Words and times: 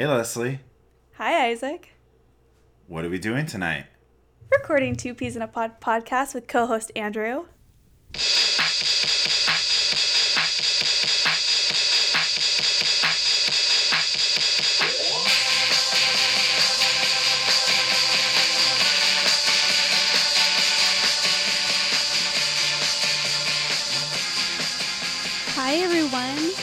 Hey, 0.00 0.06
Lesley. 0.06 0.60
Hi, 1.18 1.48
Isaac. 1.48 1.90
What 2.86 3.04
are 3.04 3.10
we 3.10 3.18
doing 3.18 3.44
tonight? 3.44 3.84
Recording 4.50 4.96
Two 4.96 5.12
Peas 5.12 5.36
and 5.36 5.42
a 5.42 5.46
Pod 5.46 5.78
podcast 5.78 6.32
with 6.32 6.48
co 6.48 6.64
host 6.64 6.90
Andrew. 6.96 7.48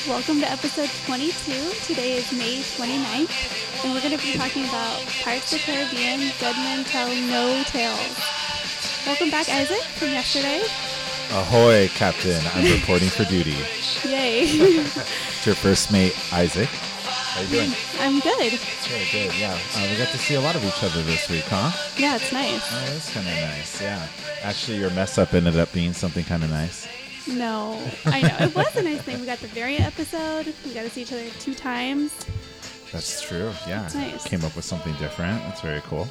Welcome 0.07 0.39
to 0.39 0.49
episode 0.49 0.89
22. 1.05 1.51
Today 1.85 2.13
is 2.13 2.31
May 2.31 2.61
29th, 2.61 3.83
and 3.83 3.93
we're 3.93 3.99
going 3.99 4.17
to 4.17 4.23
be 4.25 4.33
talking 4.37 4.63
about 4.63 5.01
Pirates 5.21 5.51
of 5.51 5.59
the 5.59 5.65
Caribbean 5.65 6.31
Dead 6.39 6.55
Men 6.55 6.85
Tell 6.85 7.09
No 7.09 7.61
Tales. 7.65 8.17
Welcome 9.05 9.29
back, 9.29 9.49
Isaac, 9.49 9.83
from 9.99 10.07
yesterday. 10.09 10.63
Ahoy, 11.31 11.89
Captain. 11.89 12.39
I'm 12.53 12.71
reporting 12.71 13.09
for 13.09 13.25
duty. 13.25 13.51
Yay. 14.07 14.43
It's 14.43 15.45
your 15.45 15.55
first 15.55 15.91
mate, 15.91 16.17
Isaac. 16.31 16.69
How 16.69 17.41
are 17.41 17.43
you 17.43 17.49
doing? 17.49 17.71
I'm 17.99 18.19
good. 18.21 18.59
Good, 18.87 19.07
good. 19.11 19.35
Yeah. 19.37 19.59
Uh, 19.75 19.87
we 19.91 19.97
got 19.97 20.07
to 20.07 20.17
see 20.17 20.35
a 20.35 20.41
lot 20.41 20.55
of 20.55 20.63
each 20.63 20.83
other 20.83 21.03
this 21.03 21.29
week, 21.29 21.43
huh? 21.47 21.71
Yeah, 21.97 22.15
it's 22.15 22.31
nice. 22.31 22.61
Oh, 22.71 22.85
that's 22.93 23.13
kind 23.13 23.27
of 23.27 23.33
nice. 23.33 23.81
Yeah. 23.81 24.07
Actually, 24.41 24.77
your 24.77 24.89
mess 24.91 25.17
up 25.17 25.33
ended 25.33 25.57
up 25.57 25.73
being 25.73 25.91
something 25.91 26.23
kind 26.23 26.45
of 26.45 26.49
nice. 26.49 26.87
No, 27.29 27.81
I 28.05 28.21
know. 28.21 28.37
It 28.47 28.55
was 28.55 28.75
a 28.75 28.83
nice 28.83 29.01
thing. 29.01 29.19
We 29.19 29.25
got 29.25 29.39
the 29.39 29.47
variant 29.47 29.85
episode. 29.85 30.53
We 30.65 30.73
got 30.73 30.83
to 30.83 30.89
see 30.89 31.01
each 31.01 31.11
other 31.13 31.29
two 31.39 31.53
times. 31.53 32.13
That's 32.91 33.21
true. 33.21 33.51
Yeah. 33.67 33.81
That's 33.81 33.95
nice. 33.95 34.27
Came 34.27 34.43
up 34.45 34.55
with 34.55 34.65
something 34.65 34.93
different. 34.95 35.41
That's 35.43 35.61
very 35.61 35.81
cool. 35.81 36.07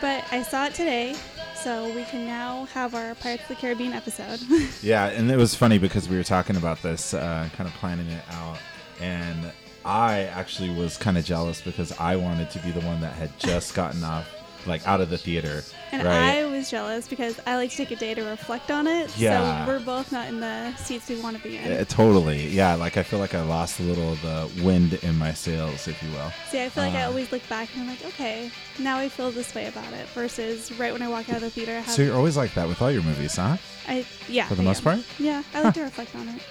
But 0.00 0.24
I 0.32 0.42
saw 0.42 0.66
it 0.66 0.74
today, 0.74 1.14
so 1.54 1.86
we 1.94 2.04
can 2.04 2.26
now 2.26 2.66
have 2.66 2.94
our 2.94 3.14
Pirates 3.16 3.42
of 3.44 3.48
the 3.48 3.54
Caribbean 3.54 3.92
episode. 3.92 4.40
Yeah, 4.82 5.06
and 5.06 5.30
it 5.30 5.36
was 5.36 5.54
funny 5.54 5.78
because 5.78 6.08
we 6.08 6.16
were 6.16 6.24
talking 6.24 6.56
about 6.56 6.82
this, 6.82 7.14
uh, 7.14 7.48
kind 7.56 7.66
of 7.66 7.74
planning 7.76 8.08
it 8.08 8.22
out, 8.32 8.58
and 9.00 9.50
I 9.84 10.22
actually 10.24 10.70
was 10.74 10.98
kind 10.98 11.16
of 11.16 11.24
jealous 11.24 11.62
because 11.62 11.92
I 11.98 12.16
wanted 12.16 12.50
to 12.50 12.58
be 12.58 12.70
the 12.70 12.80
one 12.80 13.00
that 13.00 13.14
had 13.14 13.38
just 13.38 13.74
gotten 13.74 14.04
off, 14.04 14.28
like 14.66 14.86
out 14.86 15.00
of 15.00 15.10
the 15.10 15.18
theater, 15.18 15.62
and 15.92 16.02
right? 16.02 16.38
I 16.38 16.46
was 16.46 16.70
jealous 16.70 17.08
because 17.08 17.40
I 17.46 17.56
like 17.56 17.70
to 17.70 17.76
take 17.76 17.90
a 17.90 17.96
day 17.96 18.14
to 18.14 18.22
reflect 18.22 18.70
on 18.70 18.86
it. 18.86 19.16
Yeah. 19.16 19.64
So 19.64 19.72
we're 19.72 19.80
both 19.80 20.12
not 20.12 20.28
in 20.28 20.40
the 20.40 20.74
seats 20.76 21.08
we 21.08 21.20
want 21.20 21.36
to 21.36 21.42
be 21.42 21.56
in. 21.56 21.72
Uh, 21.72 21.84
totally, 21.84 22.48
yeah. 22.48 22.74
Like 22.74 22.96
I 22.96 23.02
feel 23.02 23.18
like 23.18 23.34
I 23.34 23.42
lost 23.42 23.80
a 23.80 23.82
little 23.82 24.12
of 24.12 24.22
the 24.22 24.62
wind 24.62 24.94
in 24.94 25.16
my 25.18 25.32
sails, 25.32 25.88
if 25.88 26.02
you 26.02 26.10
will. 26.10 26.30
See, 26.50 26.62
I 26.62 26.68
feel 26.68 26.84
like 26.84 26.94
I 26.94 27.02
uh, 27.02 27.08
always 27.08 27.30
look 27.32 27.46
back 27.48 27.68
and 27.74 27.82
I'm 27.82 27.88
like, 27.88 28.04
okay, 28.04 28.50
now 28.78 28.98
I 28.98 29.08
feel 29.08 29.30
this 29.30 29.54
way 29.54 29.66
about 29.66 29.92
it. 29.92 30.06
Versus 30.08 30.72
right 30.78 30.92
when 30.92 31.02
I 31.02 31.08
walk 31.08 31.28
out 31.30 31.36
of 31.36 31.42
the 31.42 31.50
theater, 31.50 31.72
I 31.72 31.80
have, 31.80 31.90
So 31.90 32.02
you're 32.02 32.16
always 32.16 32.36
like 32.36 32.54
that 32.54 32.68
with 32.68 32.80
all 32.82 32.90
your 32.90 33.02
movies, 33.02 33.36
huh? 33.36 33.56
I 33.88 34.06
yeah. 34.28 34.48
For 34.48 34.54
the 34.54 34.62
I 34.62 34.66
most 34.66 34.78
am. 34.78 34.84
part? 34.84 35.06
Yeah, 35.18 35.42
I 35.54 35.62
like 35.62 35.74
to 35.74 35.82
reflect 35.82 36.14
on 36.16 36.28
it. 36.28 36.42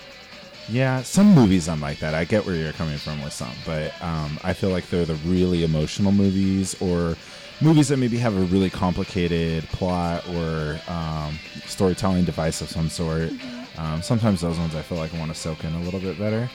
Yeah, 0.69 1.01
some 1.01 1.35
movies 1.35 1.67
I'm 1.67 1.81
like 1.81 1.99
that. 1.99 2.13
I 2.13 2.23
get 2.23 2.45
where 2.45 2.55
you're 2.55 2.71
coming 2.73 2.97
from 2.97 3.21
with 3.21 3.33
some, 3.33 3.51
but 3.65 3.93
um, 4.01 4.39
I 4.43 4.53
feel 4.53 4.69
like 4.69 4.89
they're 4.89 5.05
the 5.05 5.15
really 5.15 5.63
emotional 5.65 6.13
movies 6.13 6.73
or 6.81 7.17
movies 7.63 7.87
that 7.87 7.97
maybe 7.97 8.17
have 8.17 8.35
a 8.35 8.41
really 8.41 8.69
complicated 8.69 9.63
plot 9.69 10.27
or 10.29 10.79
um, 10.87 11.37
storytelling 11.65 12.25
device 12.25 12.61
of 12.61 12.69
some 12.69 12.89
sort. 12.89 13.31
Um, 13.77 14.01
sometimes 14.01 14.41
those 14.41 14.59
ones 14.59 14.75
I 14.75 14.81
feel 14.81 14.97
like 14.97 15.13
I 15.13 15.19
want 15.19 15.33
to 15.33 15.39
soak 15.39 15.63
in 15.63 15.73
a 15.73 15.79
little 15.81 15.99
bit 15.99 16.19
better. 16.19 16.49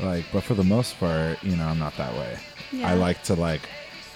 Like, 0.00 0.24
but 0.32 0.42
for 0.42 0.54
the 0.54 0.64
most 0.64 0.98
part, 0.98 1.42
you 1.44 1.54
know, 1.56 1.66
I'm 1.66 1.78
not 1.78 1.96
that 1.98 2.14
way. 2.14 2.38
Yeah. 2.72 2.90
I 2.90 2.94
like 2.94 3.22
to 3.24 3.34
like. 3.34 3.62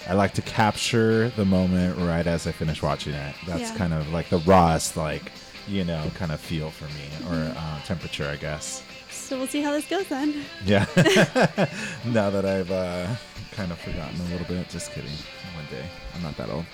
I 0.07 0.13
like 0.13 0.33
to 0.35 0.41
capture 0.41 1.29
the 1.29 1.45
moment 1.45 1.97
right 1.97 2.25
as 2.25 2.47
I 2.47 2.51
finish 2.51 2.81
watching 2.81 3.13
it. 3.13 3.35
That's 3.45 3.69
Yeah. 3.71 3.75
kind 3.77 3.93
of 3.93 4.11
like 4.11 4.29
the 4.29 4.39
rawest, 4.39 4.97
like, 4.97 5.31
you 5.67 5.83
know, 5.83 6.09
kind 6.15 6.31
of 6.31 6.39
feel 6.39 6.71
for 6.71 6.85
me, 6.85 7.29
or 7.29 7.53
uh, 7.55 7.81
temperature, 7.83 8.27
I 8.27 8.37
guess. 8.37 8.81
So 9.29 9.37
we'll 9.37 9.45
see 9.45 9.61
how 9.61 9.71
this 9.73 9.87
goes 9.87 10.07
then. 10.07 10.43
Yeah. 10.65 10.85
now 12.05 12.31
that 12.31 12.45
I've 12.45 12.71
uh, 12.71 13.05
kind 13.51 13.71
of 13.71 13.77
forgotten 13.77 14.19
a 14.21 14.23
little 14.31 14.47
bit, 14.47 14.67
just 14.69 14.91
kidding. 14.91 15.11
One 15.55 15.65
day, 15.69 15.85
I'm 16.15 16.23
not 16.23 16.35
that 16.37 16.49
old. 16.49 16.65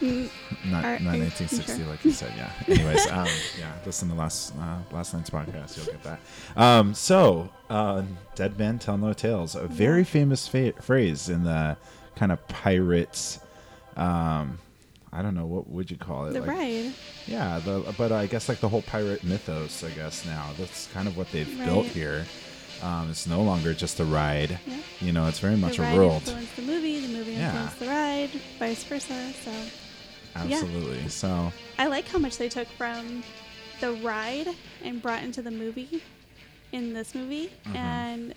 Mm, 0.00 0.30
Not, 0.70 0.84
Are- 0.86 0.98
not 1.00 1.14
are 1.14 1.16
you 1.18 1.24
1960, 1.24 1.76
sure? 1.76 1.86
like 1.86 2.02
you 2.06 2.12
said. 2.12 2.32
Yeah. 2.34 2.50
Anyways, 2.66 3.06
um, 3.10 3.26
yeah. 3.58 3.72
Listen 3.84 4.08
to 4.08 4.14
last 4.14 4.54
uh, 4.58 4.78
last 4.90 5.12
night's 5.12 5.28
podcast. 5.28 5.76
You'll 5.76 5.84
get 5.84 6.02
that. 6.04 6.20
Um, 6.56 6.94
so, 6.94 7.50
uh, 7.68 8.04
dead 8.34 8.58
men 8.58 8.78
tell 8.78 8.96
no 8.96 9.12
tales. 9.12 9.54
A 9.54 9.66
very 9.66 10.02
famous 10.04 10.48
fa- 10.48 10.72
phrase 10.80 11.28
in 11.28 11.44
the 11.44 11.76
kind 12.16 12.32
of 12.32 12.48
pirates. 12.48 13.38
Um, 13.98 14.60
I 15.12 15.22
don't 15.22 15.34
know 15.34 15.46
what 15.46 15.68
would 15.70 15.90
you 15.90 15.96
call 15.96 16.26
it. 16.26 16.32
The 16.32 16.40
like- 16.40 16.50
ride. 16.50 16.92
Yeah, 17.26 17.58
the, 17.64 17.94
but 17.96 18.12
I 18.12 18.26
guess 18.26 18.48
like 18.48 18.60
the 18.60 18.68
whole 18.68 18.82
pirate 18.82 19.24
mythos. 19.24 19.82
I 19.84 19.90
guess 19.90 20.24
now 20.26 20.50
that's 20.58 20.86
kind 20.92 21.08
of 21.08 21.16
what 21.16 21.30
they've 21.32 21.58
built 21.64 21.86
here. 21.86 22.26
Um, 22.82 23.10
it's 23.10 23.26
no 23.26 23.42
longer 23.42 23.74
just 23.74 23.98
a 24.00 24.04
ride. 24.04 24.58
Yeah. 24.66 24.76
You 25.00 25.12
know, 25.12 25.26
it's 25.26 25.40
very 25.40 25.56
much 25.56 25.76
the 25.78 25.82
a 25.82 25.86
ride 25.86 25.96
world. 25.96 26.14
influenced 26.22 26.56
the 26.56 26.62
movie, 26.62 27.00
the 27.06 27.12
movie 27.16 27.32
Yeah. 27.32 27.46
influenced 27.46 27.78
the 27.80 27.86
ride, 27.88 28.30
vice 28.58 28.84
versa. 28.84 29.32
So 29.44 29.52
Absolutely. 30.36 31.08
So 31.08 31.52
I 31.78 31.86
like 31.86 32.06
how 32.06 32.18
much 32.18 32.36
they 32.38 32.48
took 32.48 32.68
from 32.68 33.22
the 33.80 33.92
ride 33.94 34.48
and 34.84 35.02
brought 35.02 35.22
into 35.22 35.42
the 35.42 35.50
movie 35.50 36.02
in 36.72 36.92
this 36.92 37.14
movie. 37.14 37.50
Mhm. 37.66 37.74
And 37.76 38.34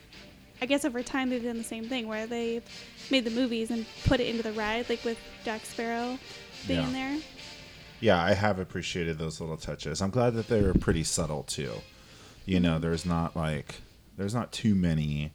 I 0.62 0.66
guess 0.66 0.86
over 0.86 1.04
time 1.04 1.30
they've 1.30 1.44
done 1.44 1.58
the 1.58 1.64
same 1.64 1.86
thing 1.88 2.08
where 2.08 2.26
they've 2.28 2.64
made 3.12 3.26
the 3.26 3.32
movies 3.32 3.70
and 3.72 3.86
put 4.06 4.20
it 4.20 4.28
into 4.28 4.42
the 4.44 4.54
ride, 4.54 4.90
like 4.90 5.04
with 5.04 5.18
Jack 5.44 5.66
Sparrow 5.66 6.18
being 6.68 6.80
Yeah. 6.82 6.92
there. 6.92 7.18
yeah, 8.00 8.24
I 8.24 8.34
have 8.34 8.60
appreciated 8.60 9.18
those 9.18 9.40
little 9.40 9.58
touches. 9.58 10.02
I'm 10.02 10.10
glad 10.10 10.34
that 10.36 10.48
they 10.48 10.62
were 10.62 10.74
pretty 10.74 11.04
subtle 11.04 11.44
too. 11.44 11.74
You 12.46 12.60
know, 12.60 12.74
Mm-hmm. 12.74 12.82
there's 12.82 13.06
not 13.06 13.36
like 13.36 13.76
there's 14.18 14.34
not 14.34 14.52
too 14.52 14.76
many, 14.76 15.32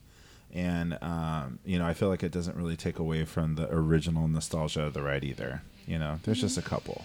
and 0.52 0.98
um, 1.02 1.58
you 1.64 1.78
know, 1.78 1.86
I 1.86 1.94
feel 1.94 2.08
like 2.08 2.22
it 2.22 2.32
doesn't 2.32 2.56
really 2.56 2.76
take 2.76 2.98
away 2.98 3.24
from 3.24 3.54
the 3.54 3.72
original 3.72 4.26
nostalgia 4.28 4.82
of 4.82 4.94
the 4.94 5.02
ride 5.02 5.24
either. 5.24 5.62
You 5.86 5.98
know, 5.98 6.18
there's 6.24 6.40
just 6.40 6.58
a 6.58 6.62
couple, 6.62 7.04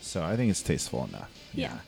so 0.00 0.22
I 0.24 0.36
think 0.36 0.50
it's 0.50 0.62
tasteful 0.62 1.04
enough. 1.04 1.30
Mm-hmm. 1.50 1.60
Yeah. 1.60 1.78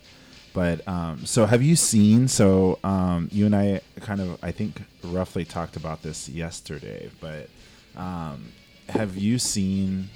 But 0.52 0.86
um, 0.88 1.24
so 1.26 1.46
have 1.46 1.62
you 1.62 1.76
seen? 1.76 2.26
So 2.28 2.78
um, 2.84 3.28
you 3.30 3.46
and 3.46 3.54
I 3.54 3.80
kind 4.00 4.20
of, 4.20 4.36
I 4.42 4.50
think, 4.50 4.82
roughly 5.04 5.44
talked 5.44 5.76
about 5.76 6.02
this 6.02 6.28
yesterday. 6.28 7.08
But 7.20 7.48
um, 7.96 8.52
have 8.88 9.16
you 9.16 9.38
seen 9.38 10.10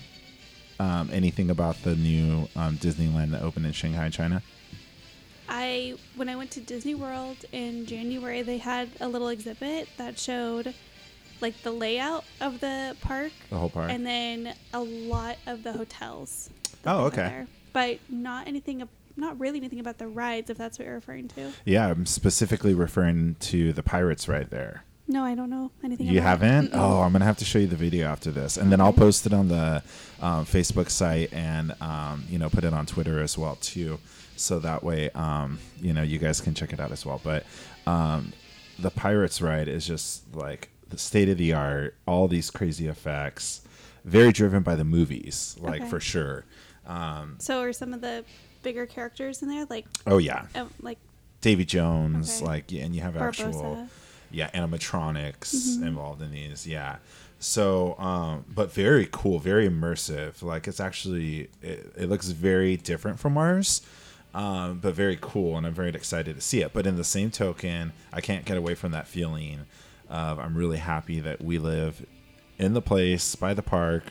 um, 0.81 1.11
anything 1.13 1.51
about 1.51 1.77
the 1.83 1.95
new 1.97 2.49
um, 2.57 2.77
Disneyland 2.79 3.31
that 3.31 3.43
opened 3.43 3.67
in 3.67 3.73
Shanghai, 3.73 4.09
China? 4.11 4.43
I 5.49 5.95
when 6.17 6.29
I 6.29 6.37
went 6.37 6.51
to 6.53 6.61
Disney 6.61 6.95
World 6.95 7.37
in 7.53 7.87
January, 7.87 8.43
they 8.43 8.59
had 8.59 8.89
a 9.01 9.09
little 9.09 9.29
exhibit 9.29 9.89
that 9.99 10.19
showed 10.19 10.75
like 11.41 11.61
the 11.63 11.71
layout 11.73 12.25
of 12.41 12.61
the 12.61 12.97
park 13.03 13.33
The 13.51 13.57
whole 13.59 13.69
park. 13.69 13.91
and 13.91 14.07
then 14.07 14.55
a 14.73 14.81
lot 14.81 15.37
of 15.47 15.63
the 15.63 15.73
hotels. 15.73 16.49
Oh, 16.87 17.05
okay. 17.07 17.17
there. 17.17 17.47
But 17.73 17.99
not 18.09 18.47
anything, 18.49 18.83
ab- 18.83 18.89
not 19.17 19.39
really 19.39 19.59
anything 19.59 19.81
about 19.81 19.99
the 19.99 20.07
rides, 20.07 20.49
if 20.49 20.57
that's 20.57 20.79
what 20.79 20.87
you're 20.87 20.95
referring 20.95 21.29
to. 21.29 21.53
yeah, 21.65 21.89
I'm 21.91 22.07
specifically 22.07 22.73
referring 22.73 23.37
to 23.41 23.73
the 23.73 23.83
Pirates 23.83 24.29
right 24.29 24.49
there. 24.49 24.85
No, 25.07 25.23
I 25.25 25.35
don't 25.35 25.51
know 25.51 25.71
anything. 25.85 26.07
You 26.07 26.19
about 26.21 26.41
haven't? 26.41 26.73
Mm-mm. 26.73 26.79
Oh, 26.79 27.01
I'm 27.03 27.13
gonna 27.13 27.25
have 27.27 27.37
to 27.39 27.45
show 27.45 27.59
you 27.59 27.67
the 27.67 27.77
video 27.77 28.07
after 28.07 28.31
this, 28.31 28.57
and 28.57 28.73
then 28.73 28.81
I'll 28.81 28.93
post 28.93 29.27
it 29.27 29.35
on 29.35 29.49
the 29.49 29.83
um, 30.21 30.47
Facebook 30.47 30.89
site 30.91 31.33
and 31.33 31.75
um, 31.83 32.25
you 32.31 32.39
know 32.39 32.49
put 32.49 32.65
it 32.65 32.73
on 32.73 32.87
Twitter 32.87 33.21
as 33.21 33.37
well 33.37 33.57
too, 33.57 33.99
so 34.37 34.59
that 34.61 34.83
way 34.83 35.11
um, 35.11 35.59
you 35.81 35.93
know 35.93 36.03
you 36.03 36.19
guys 36.19 36.41
can 36.41 36.55
check 36.55 36.73
it 36.73 36.81
out 36.81 36.91
as 36.91 37.05
well. 37.05 37.21
But 37.23 37.45
um, 37.87 38.33
the 38.79 38.91
Pirates 38.91 39.43
ride 39.43 39.69
is 39.69 39.87
just 39.87 40.35
like 40.35 40.71
the 40.89 40.97
state 40.99 41.29
of 41.29 41.37
the 41.37 41.53
art, 41.53 41.95
all 42.07 42.27
these 42.27 42.51
crazy 42.51 42.87
effects, 42.87 43.61
very 44.07 44.33
driven 44.33 44.63
by 44.63 44.75
the 44.75 44.85
movies, 44.85 45.55
like 45.61 45.83
Okay. 45.83 45.91
for 45.91 46.01
sure. 46.01 46.45
Um, 46.87 47.37
So 47.41 47.61
are 47.61 47.73
some 47.75 47.93
of 47.93 48.01
the 48.01 48.25
bigger 48.63 48.87
characters 48.87 49.43
in 49.43 49.49
there, 49.51 49.67
like 49.67 49.85
oh 50.07 50.17
yeah, 50.17 50.47
uh, 50.55 50.65
like 50.81 50.99
Davy 51.43 51.67
Jones, 51.67 52.39
Okay. 52.39 52.47
like 52.47 52.73
and 52.73 52.95
you 52.95 53.03
have 53.03 53.19
actual 53.19 53.53
Barbossa? 53.53 53.89
Yeah 54.35 54.51
animatronics 54.51 55.55
Mm-hmm. 55.55 55.87
involved 55.87 56.23
in 56.23 56.31
these 56.33 56.67
yeah. 56.67 56.97
So 57.39 57.97
um 57.99 58.45
but 58.49 58.73
very 58.73 59.09
cool 59.11 59.39
very 59.39 59.69
immersive. 59.69 60.43
Like 60.43 60.67
it's 60.69 60.81
actually 60.81 61.49
it, 61.63 61.93
it 61.97 62.09
looks 62.09 62.29
very 62.29 62.77
different 62.77 63.19
from 63.21 63.37
ours 63.39 63.83
um 64.35 64.79
but 64.81 64.95
very 64.95 65.17
cool 65.21 65.57
and 65.57 65.65
i'm 65.67 65.75
very 65.75 65.91
excited 65.91 66.35
to 66.35 66.41
see 66.41 66.61
it. 66.63 66.73
But 66.73 66.87
in 66.87 66.97
the 66.97 67.05
same 67.05 67.31
token 67.31 67.93
i 68.13 68.21
can't 68.21 68.45
get 68.45 68.57
away 68.57 68.75
from 68.75 68.93
that 68.93 69.07
feeling 69.07 69.61
of 70.09 70.39
i'm 70.39 70.57
really 70.57 70.79
happy 70.79 71.21
that 71.21 71.43
we 71.43 71.59
live 71.59 72.05
in 72.59 72.75
the 72.75 72.83
place 72.83 73.35
by 73.37 73.55
the 73.55 73.63
park 73.63 74.05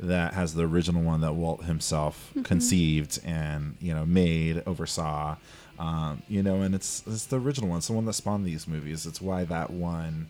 that 0.00 0.34
has 0.34 0.54
the 0.54 0.64
original 0.64 1.02
one 1.02 1.20
that 1.22 1.32
Walt 1.32 1.64
himself 1.64 2.32
conceived 2.44 3.18
and 3.24 3.76
you 3.80 3.92
know 3.94 4.06
made 4.06 4.62
oversaw 4.66 5.36
um, 5.78 6.22
you 6.28 6.42
know 6.42 6.62
and 6.62 6.74
it's 6.74 7.02
it's 7.06 7.26
the 7.26 7.40
original 7.40 7.68
one 7.68 7.78
it's 7.78 7.86
the 7.86 7.92
one 7.92 8.04
that 8.04 8.12
spawned 8.14 8.44
these 8.44 8.66
movies 8.66 9.06
it's 9.06 9.20
why 9.20 9.44
that 9.44 9.70
one 9.70 10.26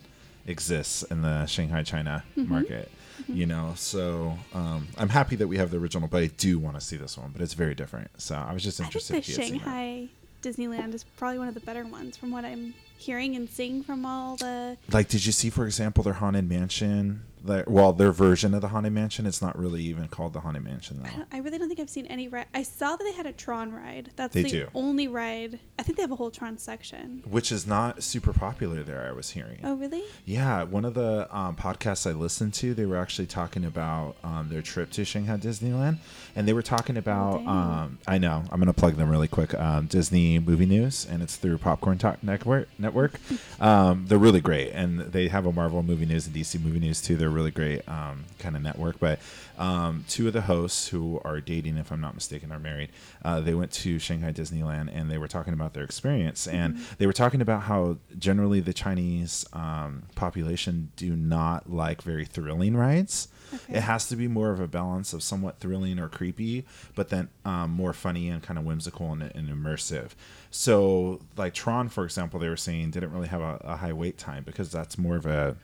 exists 0.46 1.02
in 1.04 1.22
the 1.22 1.46
Shanghai 1.46 1.82
China 1.82 2.24
market 2.36 2.90
You 3.28 3.46
know, 3.46 3.72
so 3.76 4.38
um, 4.54 4.88
I'm 4.96 5.08
happy 5.08 5.36
that 5.36 5.48
we 5.48 5.58
have 5.58 5.70
the 5.70 5.78
original, 5.78 6.08
but 6.08 6.22
I 6.22 6.28
do 6.28 6.58
want 6.58 6.76
to 6.76 6.80
see 6.80 6.96
this 6.96 7.18
one. 7.18 7.30
But 7.32 7.42
it's 7.42 7.54
very 7.54 7.74
different. 7.74 8.10
So 8.20 8.36
I 8.36 8.52
was 8.52 8.62
just 8.62 8.80
I 8.80 8.84
think 8.84 8.94
interested. 8.94 9.14
the 9.14 9.18
if 9.18 9.28
you 9.28 9.34
that. 9.34 9.48
Shanghai 9.48 10.08
Disneyland 10.42 10.94
is 10.94 11.04
probably 11.04 11.38
one 11.38 11.48
of 11.48 11.54
the 11.54 11.60
better 11.60 11.84
ones 11.84 12.16
from 12.16 12.30
what 12.30 12.44
I'm 12.44 12.74
hearing 12.96 13.34
and 13.36 13.48
seeing 13.48 13.82
from 13.82 14.06
all 14.06 14.36
the. 14.36 14.76
Like, 14.92 15.08
did 15.08 15.26
you 15.26 15.32
see, 15.32 15.50
for 15.50 15.66
example, 15.66 16.04
their 16.04 16.14
haunted 16.14 16.48
mansion? 16.48 17.22
Like, 17.48 17.68
well, 17.68 17.92
their 17.92 18.12
version 18.12 18.54
of 18.54 18.60
the 18.60 18.68
haunted 18.68 18.92
mansion. 18.92 19.26
It's 19.26 19.40
not 19.42 19.58
really 19.58 19.82
even 19.84 20.08
called 20.08 20.32
the 20.32 20.40
haunted 20.40 20.64
mansion 20.64 21.00
I, 21.04 21.08
though. 21.10 21.16
don't, 21.16 21.28
I 21.32 21.38
really 21.38 21.58
don't 21.58 21.68
think 21.68 21.80
I've 21.80 21.90
seen 21.90 22.06
any 22.06 22.28
ride. 22.28 22.46
I 22.54 22.62
saw 22.62 22.96
that 22.96 23.02
they 23.04 23.12
had 23.12 23.26
a 23.26 23.32
Tron 23.32 23.72
ride. 23.72 24.10
That's 24.16 24.34
They 24.34 24.42
the 24.42 24.50
do. 24.50 24.68
only 24.74 25.08
ride. 25.08 25.58
I 25.78 25.82
think 25.82 25.96
they 25.96 26.02
have 26.02 26.10
a 26.12 26.16
whole 26.16 26.30
Tron 26.30 26.58
section. 26.58 27.22
Which 27.28 27.50
is 27.50 27.66
not 27.66 28.02
super 28.02 28.32
popular 28.32 28.82
there. 28.82 29.06
I 29.08 29.12
was 29.12 29.30
hearing. 29.30 29.58
Oh, 29.64 29.74
really? 29.74 30.02
Yeah, 30.24 30.62
one 30.64 30.84
of 30.84 30.94
the 30.94 31.28
um, 31.36 31.56
podcasts 31.56 32.08
I 32.08 32.12
listened 32.14 32.54
to, 32.54 32.74
they 32.74 32.86
were 32.86 32.96
actually 32.96 33.26
talking 33.26 33.64
about 33.64 34.16
um, 34.22 34.48
their 34.50 34.62
trip 34.62 34.90
to 34.92 35.04
Shanghai 35.04 35.36
Disneyland, 35.36 35.98
and 36.36 36.46
they 36.46 36.52
were 36.52 36.62
talking 36.62 36.96
about. 36.96 37.38
dang. 37.38 37.48
um, 37.48 37.98
I 38.06 38.18
know 38.18 38.44
I'm 38.50 38.58
going 38.60 38.66
to 38.66 38.72
plug 38.72 38.96
them 38.96 39.08
really 39.10 39.28
quick. 39.28 39.54
Um, 39.54 39.86
Disney 39.86 40.38
Movie 40.38 40.66
News, 40.66 41.06
and 41.08 41.22
it's 41.22 41.36
through 41.36 41.58
Popcorn 41.58 41.98
Talk 41.98 42.22
Network. 42.22 42.68
Network. 42.78 43.14
um, 43.60 44.04
they're 44.08 44.18
really 44.18 44.40
great, 44.40 44.70
and 44.72 45.00
they 45.00 45.28
have 45.28 45.46
a 45.46 45.52
Marvel 45.52 45.82
Movie 45.82 46.06
News 46.06 46.26
and 46.26 46.34
DC 46.36 46.60
Movie 46.62 46.80
News 46.80 47.00
too. 47.00 47.16
They're 47.16 47.28
really 47.38 47.50
great 47.52 47.88
um, 47.88 48.24
kind 48.40 48.56
of 48.56 48.62
network. 48.62 48.98
But 48.98 49.20
um, 49.58 50.04
two 50.08 50.26
of 50.26 50.32
the 50.32 50.42
hosts 50.42 50.88
who 50.88 51.20
are 51.24 51.40
dating, 51.40 51.76
if 51.78 51.92
I'm 51.92 52.00
not 52.00 52.14
mistaken, 52.14 52.50
are 52.50 52.58
married. 52.58 52.90
Uh, 53.24 53.40
they 53.40 53.54
went 53.54 53.70
to 53.72 53.98
Shanghai 53.98 54.32
Disneyland, 54.32 54.90
and 54.92 55.10
they 55.10 55.18
were 55.18 55.28
talking 55.28 55.54
about 55.54 55.72
their 55.74 55.84
experience, 55.84 56.48
and 56.48 56.78
they 56.98 57.06
were 57.06 57.12
talking 57.12 57.40
about 57.40 57.62
how 57.62 57.98
generally 58.18 58.60
the 58.60 58.72
Chinese 58.72 59.46
um, 59.52 60.02
population 60.16 60.90
do 60.96 61.14
not 61.14 61.70
like 61.70 62.02
very 62.02 62.24
thrilling 62.24 62.76
rides. 62.76 63.28
Okay. 63.54 63.78
It 63.78 63.80
has 63.80 64.08
to 64.08 64.16
be 64.16 64.28
more 64.28 64.50
of 64.50 64.60
a 64.60 64.68
balance 64.68 65.12
of 65.14 65.22
somewhat 65.22 65.58
thrilling 65.58 65.98
or 65.98 66.08
creepy, 66.08 66.66
but 66.94 67.08
then 67.08 67.28
um, 67.44 67.70
more 67.70 67.94
funny 67.94 68.28
and 68.28 68.42
kind 68.42 68.58
of 68.58 68.64
whimsical 68.64 69.12
and, 69.12 69.22
and 69.22 69.48
immersive. 69.48 70.10
So, 70.50 71.20
like 71.36 71.54
Tron, 71.54 71.88
for 71.88 72.04
example, 72.04 72.40
they 72.40 72.48
were 72.48 72.56
saying 72.56 72.90
didn't 72.90 73.12
really 73.12 73.28
have 73.28 73.40
a, 73.40 73.60
a 73.64 73.76
high 73.76 73.92
wait 73.92 74.18
time 74.18 74.44
because 74.44 74.70
that's 74.70 74.98
more 74.98 75.16
of 75.16 75.24
a 75.24 75.56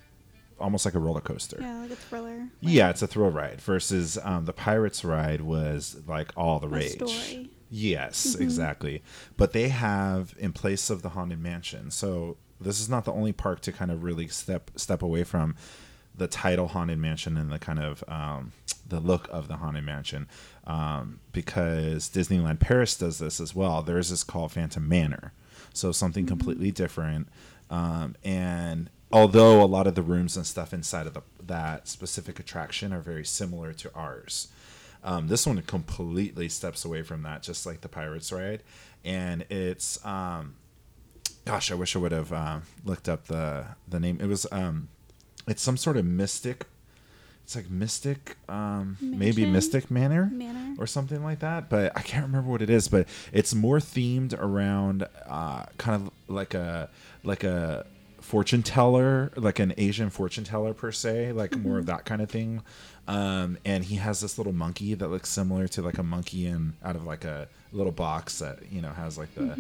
almost 0.59 0.85
like 0.85 0.95
a 0.95 0.99
roller 0.99 1.21
coaster. 1.21 1.59
Yeah, 1.61 1.81
like 1.81 1.91
a 1.91 1.97
thriller. 1.97 2.49
Yeah, 2.61 2.91
it's 2.91 3.03
a 3.03 3.07
thrill 3.07 3.31
ride 3.31 3.61
versus 3.61 4.19
um, 4.23 4.45
the 4.45 4.53
Pirates 4.53 5.05
ride 5.05 5.41
was 5.41 6.01
like 6.07 6.33
all 6.37 6.61
the 6.61 6.69
rage. 6.69 6.93
story. 6.93 7.51
Yes, 7.71 8.37
exactly. 8.37 9.03
But 9.37 9.53
they 9.53 9.69
have 9.69 10.35
in 10.39 10.53
place 10.53 10.91
of 10.91 11.03
the 11.03 11.11
haunted 11.11 11.41
mansion. 11.41 11.91
So 11.91 12.37
this 12.61 12.81
is 12.81 12.89
not 12.89 13.05
the 13.05 13.13
only 13.13 13.33
park 13.33 13.61
to 13.63 13.73
kind 13.73 13.91
of 13.91 14.03
really 14.05 14.29
step 14.29 14.71
step 14.77 15.03
away 15.03 15.25
from 15.25 15.57
the 16.17 16.29
title 16.29 16.69
haunted 16.69 16.99
mansion 16.99 17.37
and 17.37 17.51
the 17.51 17.59
kind 17.59 17.81
of 17.81 18.05
um, 18.07 18.53
the 18.87 19.01
look 19.01 19.29
of 19.31 19.49
the 19.49 19.57
haunted 19.57 19.85
mansion 19.85 20.29
um, 20.67 21.19
because 21.33 22.09
Disneyland 22.09 22.61
Paris 22.61 22.97
does 22.97 23.19
this 23.19 23.41
as 23.41 23.55
well. 23.55 23.83
There's 23.83 24.11
this 24.11 24.23
called 24.23 24.53
Phantom 24.53 24.87
Manor, 24.87 25.33
so 25.73 25.91
something 25.91 26.27
completely 26.27 26.71
different. 26.71 27.29
Um, 27.71 28.15
and 28.23 28.91
although 29.15 29.63
a 29.63 29.65
lot 29.65 29.87
of 29.87 29.95
the 29.95 30.03
rooms 30.03 30.37
and 30.37 30.45
stuff 30.45 30.75
inside 30.75 31.07
of 31.07 31.15
the, 31.15 31.23
that 31.47 31.87
specific 31.87 32.41
attraction 32.41 32.93
are 32.93 33.01
very 33.01 33.25
similar 33.25 33.73
to 33.73 33.89
ours, 33.95 34.49
um, 35.05 35.29
this 35.29 35.47
one 35.47 35.63
completely 35.63 36.49
steps 36.49 36.85
away 36.85 37.03
from 37.03 37.23
that, 37.23 37.43
just 37.43 37.65
like 37.65 37.81
the 37.81 37.89
Pirates 37.89 38.33
ride. 38.33 38.63
And 39.05 39.43
it's, 39.51 40.05
um, 40.05 40.57
gosh, 41.45 41.71
I 41.71 41.77
wish 41.77 41.95
I 41.95 42.01
would 42.01 42.11
have 42.11 42.33
uh, 42.33 42.59
looked 42.85 43.09
up 43.09 43.27
the 43.27 43.67
the 43.87 44.01
name. 44.01 44.19
It 44.21 44.27
was, 44.27 44.47
um, 44.51 44.89
it's 45.47 45.63
some 45.63 45.77
sort 45.77 45.97
of 45.97 46.05
mystic. 46.05 46.67
It's 47.45 47.55
like 47.55 47.71
mystic, 47.71 48.39
um, 48.49 48.97
maybe 49.01 49.45
mystic 49.45 49.91
manor 49.91 50.31
Manor? 50.33 50.75
or 50.79 50.87
something 50.87 51.23
like 51.23 51.41
that. 51.41 51.69
But 51.69 51.93
I 51.95 52.01
can't 52.01 52.25
remember 52.25 52.51
what 52.51 52.63
it 52.63 52.71
is. 52.71 52.89
But 52.89 53.07
it's 53.33 53.55
more 53.55 53.79
themed 53.79 54.33
around 54.37 55.07
uh, 55.27 55.67
kind 55.77 56.03
of 56.03 56.11
like 56.27 56.55
a 56.55 56.89
like 57.23 57.45
a 57.45 57.85
fortune 58.25 58.63
teller, 58.63 59.31
like 59.37 59.59
an 59.59 59.75
Asian 59.77 60.09
fortune 60.09 60.45
teller 60.45 60.73
per 60.73 60.91
se, 60.91 61.33
like 61.33 61.55
more 61.59 61.79
of 61.79 61.87
that 61.87 62.07
kind 62.07 62.23
of 62.23 62.31
thing. 62.31 62.63
Um, 63.07 63.59
and 63.67 63.85
he 63.85 63.97
has 63.97 64.23
this 64.23 64.39
little 64.39 64.55
monkey 64.55 64.95
that 64.95 65.09
looks 65.09 65.29
similar 65.29 65.69
to 65.69 65.83
like 65.83 65.99
a 65.99 66.03
monkey 66.03 66.47
in 66.47 66.73
out 66.83 66.97
of 66.97 67.05
like 67.05 67.27
a 67.27 67.49
little 67.71 67.93
box 67.93 68.39
that 68.39 68.61
you 68.71 68.81
know 68.81 68.91
has 68.91 69.19
like 69.19 69.35
the 69.35 69.53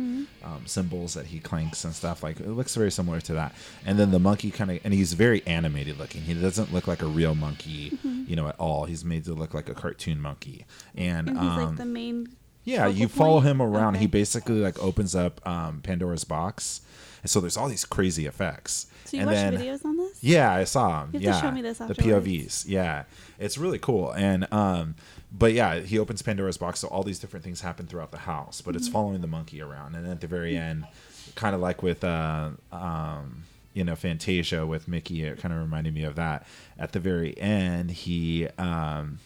um, 0.43 0.63
symbols 0.65 1.13
that 1.13 1.27
he 1.27 1.41
clanks 1.41 1.85
and 1.85 1.95
stuff. 1.95 2.23
Like 2.23 2.41
it 2.41 2.49
looks 2.49 2.75
very 2.75 2.91
similar 2.91 3.21
to 3.21 3.35
that. 3.35 3.55
And 3.85 3.99
then 3.99 4.11
the 4.13 4.19
monkey 4.19 4.51
kind 4.51 4.71
of 4.71 4.81
and 4.83 4.95
he's 4.95 5.13
very 5.13 5.47
animated 5.47 5.99
looking. 5.99 6.23
He 6.23 6.33
doesn't 6.33 6.73
look 6.73 6.89
like 6.89 7.03
a 7.03 7.07
real 7.07 7.35
monkey, 7.35 7.99
you 8.03 8.35
know, 8.35 8.49
at 8.49 8.59
all. 8.59 8.87
He's 8.87 9.05
made 9.05 9.27
to 9.27 9.35
look 9.35 9.53
like 9.53 9.69
a 9.69 9.75
cartoon 9.75 10.23
monkey. 10.23 10.65
And, 10.95 11.29
And 11.29 11.39
he's 11.39 11.49
um, 11.49 11.67
like 11.67 11.77
the 11.77 11.85
main. 11.85 12.35
Yeah, 12.65 12.85
focal 12.85 12.93
you 12.99 13.09
follow 13.09 13.33
point? 13.41 13.47
him 13.47 13.63
around. 13.63 13.95
He 13.97 14.07
basically 14.07 14.61
like 14.61 14.83
opens 14.83 15.15
up 15.15 15.47
um, 15.47 15.81
Pandora's 15.83 16.25
box, 16.25 16.81
and 17.23 17.31
so 17.31 17.41
there's 17.41 17.57
all 17.57 17.69
these 17.69 17.85
crazy 17.85 18.27
effects. 18.27 18.87
So 19.07 19.17
you 19.19 19.21
and 19.23 19.31
watch 19.31 19.37
then, 19.37 19.55
videos 19.55 19.85
on 19.85 19.97
this? 19.99 20.23
Yeah, 20.25 20.53
I 20.53 20.65
saw 20.65 21.03
him. 21.05 21.11
You 21.13 21.21
have 21.21 21.23
to 21.23 21.27
yeah, 21.37 21.41
show 21.43 21.51
me 21.55 21.63
this 21.63 21.79
the. 21.79 21.95
POVs. 21.95 22.65
Yeah, 22.67 23.05
it's 23.39 23.59
really 23.59 23.79
cool. 23.79 24.11
And 24.13 24.51
um, 24.53 24.95
but 25.31 25.53
yeah, 25.53 25.81
he 25.81 25.99
opens 25.99 26.23
Pandora's 26.23 26.57
box, 26.57 26.81
so 26.81 26.89
all 26.89 27.03
these 27.03 27.19
different 27.19 27.45
things 27.45 27.61
happen 27.61 27.87
throughout 27.87 28.13
the 28.13 28.19
house. 28.19 28.61
But 28.61 28.71
Mm-hmm. 28.71 28.77
it's 28.79 28.89
following 28.89 29.21
the 29.21 29.27
monkey 29.27 29.61
around, 29.61 29.95
and 29.95 30.07
at 30.07 30.21
the 30.21 30.27
very 30.27 30.57
end, 30.57 30.87
kind 31.35 31.55
of 31.55 31.61
like 31.61 31.83
with 31.83 32.03
uh, 32.03 32.51
um, 32.73 33.45
you 33.75 33.85
know 33.85 33.95
Fantasia 33.95 34.65
with 34.67 34.89
Mickey, 34.89 35.23
it 35.25 35.39
kind 35.39 35.53
of 35.53 35.61
reminded 35.61 35.93
me 35.95 36.05
of 36.05 36.15
that. 36.17 36.47
At 36.79 36.93
the 36.93 37.01
very 37.01 37.39
end, 37.39 37.91
he 37.91 38.49
um, 38.57 39.19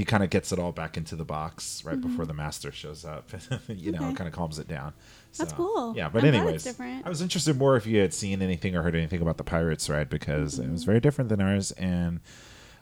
he 0.00 0.04
kind 0.06 0.22
of 0.24 0.30
gets 0.30 0.50
it 0.50 0.58
all 0.58 0.72
back 0.72 0.96
into 0.96 1.14
the 1.14 1.26
box 1.26 1.84
right 1.84 2.00
before 2.00 2.24
the 2.24 2.32
master 2.32 2.72
shows 2.72 3.04
up. 3.04 3.30
you 3.68 3.92
know, 3.92 3.98
Mm-hmm. 3.98 4.04
Okay. 4.08 4.14
kind 4.16 4.28
of 4.28 4.32
calms 4.32 4.58
it 4.58 4.66
down. 4.66 4.94
That's 5.36 5.52
cool. 5.52 5.94
Yeah, 5.94 6.08
but 6.08 6.24
I'm 6.24 6.34
anyways. 6.34 6.80
I 6.80 7.08
was 7.08 7.20
interested 7.20 7.58
more 7.58 7.76
if 7.76 7.86
you 7.86 7.98
had 8.00 8.14
seen 8.14 8.40
anything 8.40 8.74
or 8.74 8.82
heard 8.82 8.94
anything 8.94 9.20
about 9.20 9.36
the 9.36 9.44
Pirates 9.44 9.90
ride 9.90 10.08
because 10.08 10.58
it 10.58 10.70
was 10.70 10.84
very 10.84 11.00
different 11.00 11.28
than 11.28 11.42
ours, 11.42 11.70
and 11.72 12.20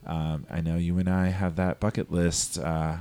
um, 0.06 0.46
I 0.48 0.60
know 0.60 0.76
you 0.76 0.96
and 0.98 1.08
I 1.08 1.26
have 1.30 1.56
that 1.56 1.80
bucket 1.80 2.12
list. 2.12 2.56
Uh, 2.58 2.98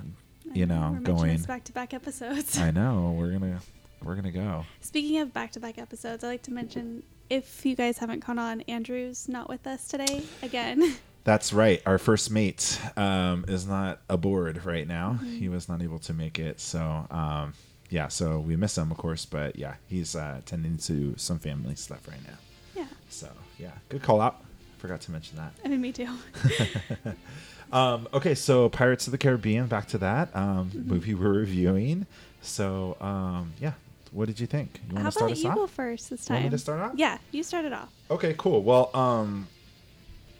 you 0.51 0.65
know, 0.65 0.93
We're 0.95 0.99
going. 1.13 1.41
back 1.43 1.63
to 1.65 1.71
back 1.73 1.93
episodes. 1.93 2.57
I 2.57 2.71
know 2.71 3.15
we're 3.19 3.31
gonna 3.33 3.59
we're 4.03 4.15
gonna 4.15 4.31
go. 4.31 4.65
Speaking 4.81 5.19
of 5.21 5.31
back 5.31 5.51
to 5.51 5.59
back 5.59 5.77
episodes, 5.77 6.23
I'd 6.23 6.27
like 6.27 6.43
to 6.43 6.51
mention 6.53 7.03
if 7.29 7.65
you 7.65 7.75
guys 7.75 7.99
haven't 7.99 8.21
caught 8.21 8.39
on, 8.39 8.61
Andrew's 8.61 9.27
not 9.29 9.47
with 9.47 9.67
us 9.67 9.87
today 9.87 10.23
again. 10.41 10.95
That's 11.27 11.51
right. 11.51 11.81
Our 11.85 11.97
first 11.97 12.31
mate 12.31 12.79
um, 12.95 13.44
is 13.49 13.68
not 13.68 13.99
aboard 14.09 14.63
right 14.66 14.87
now. 14.87 15.19
Mm-hmm. 15.21 15.35
He 15.35 15.49
was 15.49 15.68
not 15.68 15.81
able 15.81 15.99
to 15.99 16.13
make 16.13 16.40
it. 16.40 16.61
So, 16.61 17.06
um, 17.11 17.54
yeah, 17.90 18.07
so 18.07 18.40
we 18.40 18.56
miss 18.56 18.78
him, 18.78 18.90
of 18.92 18.97
course. 18.97 19.25
But 19.25 19.57
yeah, 19.57 19.75
he's 19.90 20.16
uh, 20.16 20.40
tending 20.45 20.78
to 20.78 21.16
some 21.18 21.37
family 21.37 21.75
stuff 21.75 22.07
right 22.07 22.23
now. 22.25 22.37
yeah, 22.75 22.85
So, 23.09 23.28
yeah, 23.59 23.71
good 23.90 24.01
call 24.04 24.21
out. 24.21 24.37
Forgot 24.78 25.01
to 25.01 25.11
mention 25.11 25.35
that. 25.35 25.51
I 25.66 25.68
mean, 25.68 25.81
me 25.81 25.92
too. 25.92 26.07
Um, 27.69 28.07
okay, 28.13 28.33
so 28.33 28.69
Pirates 28.69 29.07
of 29.07 29.11
the 29.11 29.18
Caribbean, 29.18 29.68
back 29.68 29.87
to 29.90 29.97
that 29.97 30.33
um, 30.33 30.69
Mm-hmm. 30.73 30.87
movie 30.90 31.13
we're 31.13 31.33
reviewing. 31.33 32.06
So, 32.42 32.95
um, 33.01 33.51
yeah, 33.59 33.73
what 34.13 34.28
did 34.28 34.40
you 34.40 34.47
think? 34.47 34.80
You 34.87 34.95
want 34.95 35.07
to 35.07 35.11
start 35.11 35.31
about 35.31 35.37
us 35.37 35.44
you 35.44 35.49
off? 35.49 35.56
go 35.57 35.68
first 35.68 36.09
this 36.09 36.21
You 36.21 36.28
time? 36.28 36.35
want 36.35 36.45
me 36.45 36.49
to 36.51 36.57
start 36.59 36.80
off? 36.80 36.92
Yeah, 36.95 37.18
you 37.31 37.44
started 37.44 37.73
off. 37.73 37.90
Okay, 38.09 38.35
cool. 38.37 38.63
Well, 38.63 38.90
um, 38.95 39.49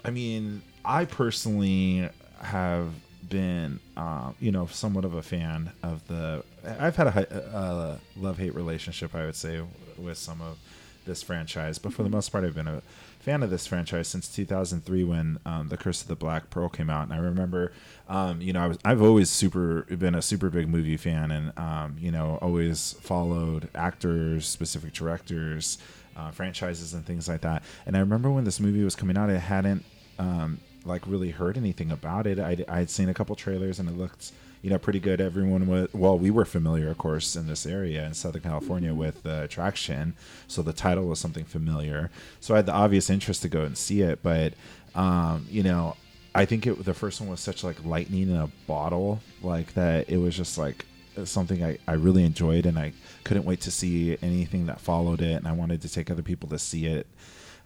I 0.06 0.10
mean, 0.12 0.62
I 0.88 1.03
personally 1.03 2.10
have 2.39 2.94
been, 3.27 3.82
uh, 3.98 4.32
you 4.39 4.53
know, 4.53 4.67
somewhat 4.67 5.03
of 5.03 5.13
a 5.13 5.22
fan 5.22 5.72
of 5.84 6.08
the. 6.08 6.44
I've 6.79 6.96
had 6.96 7.08
a, 7.08 7.58
a 7.58 8.20
love 8.20 8.38
hate 8.38 8.56
relationship, 8.56 9.13
I 9.13 9.25
would 9.25 9.36
say, 9.36 9.62
with 9.98 10.17
some 10.17 10.41
of 10.41 10.58
this 11.06 11.22
franchise, 11.22 11.77
but 11.77 11.94
for 11.94 12.03
the 12.03 12.10
most 12.10 12.29
part, 12.29 12.44
I've 12.44 12.56
been 12.56 12.67
a 12.67 12.82
fan 13.20 13.44
of 13.44 13.50
this 13.50 13.67
franchise 13.67 14.08
since 14.08 14.27
2003 14.29 15.03
when 15.03 15.39
um, 15.46 15.67
the 15.67 15.77
Curse 15.77 16.01
of 16.01 16.08
the 16.08 16.15
Black 16.15 16.50
Pearl 16.50 16.70
came 16.70 16.89
out, 16.89 17.03
and 17.03 17.13
I 17.13 17.17
remember, 17.17 17.74
um, 18.08 18.41
you 18.41 18.53
know, 18.53 18.62
I 18.62 18.67
was 18.67 18.77
I've 18.86 19.01
always 19.01 19.29
super 19.29 19.82
been 19.84 20.15
a 20.15 20.22
super 20.22 20.50
big 20.50 20.70
movie 20.70 20.98
fan, 20.98 21.32
and 21.32 21.58
um, 21.58 21.98
you 22.00 22.12
know, 22.12 22.39
always 22.41 22.94
followed 23.01 23.67
actors, 23.75 24.48
specific 24.48 24.94
directors, 24.94 25.79
uh, 26.15 26.32
franchises, 26.32 26.94
and 26.94 27.06
things 27.06 27.27
like 27.27 27.41
that. 27.41 27.63
And 27.86 27.98
I 27.98 28.00
remember 28.00 28.32
when 28.32 28.46
this 28.46 28.62
movie 28.62 28.86
was 28.86 28.96
coming 28.96 29.17
out, 29.17 29.29
I 29.29 29.38
hadn't 29.38 29.84
um, 30.20 30.60
like 30.88 31.06
really 31.06 31.32
heard 31.32 31.58
anything 31.58 31.91
about 31.91 32.25
it. 32.25 32.39
I'd, 32.39 32.65
I'd 32.67 32.89
seen 32.89 33.10
a 33.10 33.13
couple 33.13 33.36
trailers, 33.36 33.79
and 33.79 33.89
it 33.89 33.98
looked 33.98 34.32
you 34.62 34.70
know 34.70 34.79
pretty 34.79 35.00
good. 35.00 35.22
Everyone 35.22 35.67
was 35.67 35.89
well, 35.94 36.17
we 36.17 36.32
were 36.32 36.46
familiar, 36.46 36.89
of 36.89 36.98
course, 36.98 37.36
in 37.36 37.48
this 37.48 37.65
area 37.65 38.06
in 38.06 38.13
Southern 38.13 38.41
California 38.41 38.94
with 38.94 39.24
the 39.24 39.44
attraction, 39.44 40.15
so 40.48 40.62
the 40.62 40.74
title 40.74 41.06
was 41.06 41.20
something 41.20 41.46
familiar. 41.46 42.10
So 42.39 42.53
I 42.53 42.58
had 42.58 42.65
the 42.65 42.74
obvious 42.74 43.10
interest 43.10 43.41
to 43.44 43.50
go 43.50 43.62
and 43.62 43.77
see 43.77 44.01
it, 44.01 44.24
but 44.24 44.53
um, 44.96 45.46
you 45.50 45.63
know. 45.63 45.96
I 46.36 46.46
think 46.46 46.67
it, 46.67 46.86
the 46.86 46.94
first 46.94 47.20
one 47.20 47.29
was 47.32 47.39
such 47.39 47.63
like 47.63 47.84
lightning 47.84 48.29
in 48.29 48.36
a 48.36 48.48
bottle, 48.67 49.22
like 49.41 49.74
that. 49.74 50.08
It 50.08 50.17
was 50.17 50.38
just 50.38 50.56
like 50.56 50.86
something 51.25 51.63
I, 51.63 51.79
I 51.88 51.94
really 51.94 52.24
enjoyed, 52.24 52.67
and 52.67 52.77
I 52.77 52.94
couldn't 53.24 53.46
wait 53.46 53.62
to 53.62 53.72
see 53.72 54.17
anything 54.22 54.67
that 54.67 54.79
followed 54.79 55.22
it. 55.22 55.34
And 55.34 55.48
I 55.48 55.51
wanted 55.53 55.82
to 55.82 55.89
take 55.89 56.12
other 56.12 56.22
people 56.22 56.48
to 56.50 56.60
see 56.60 56.86
it, 56.86 57.08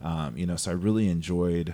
um, 0.02 0.38
you 0.38 0.46
know. 0.46 0.56
So 0.56 0.72
I 0.72 0.76
really 0.76 1.10
enjoyed 1.10 1.74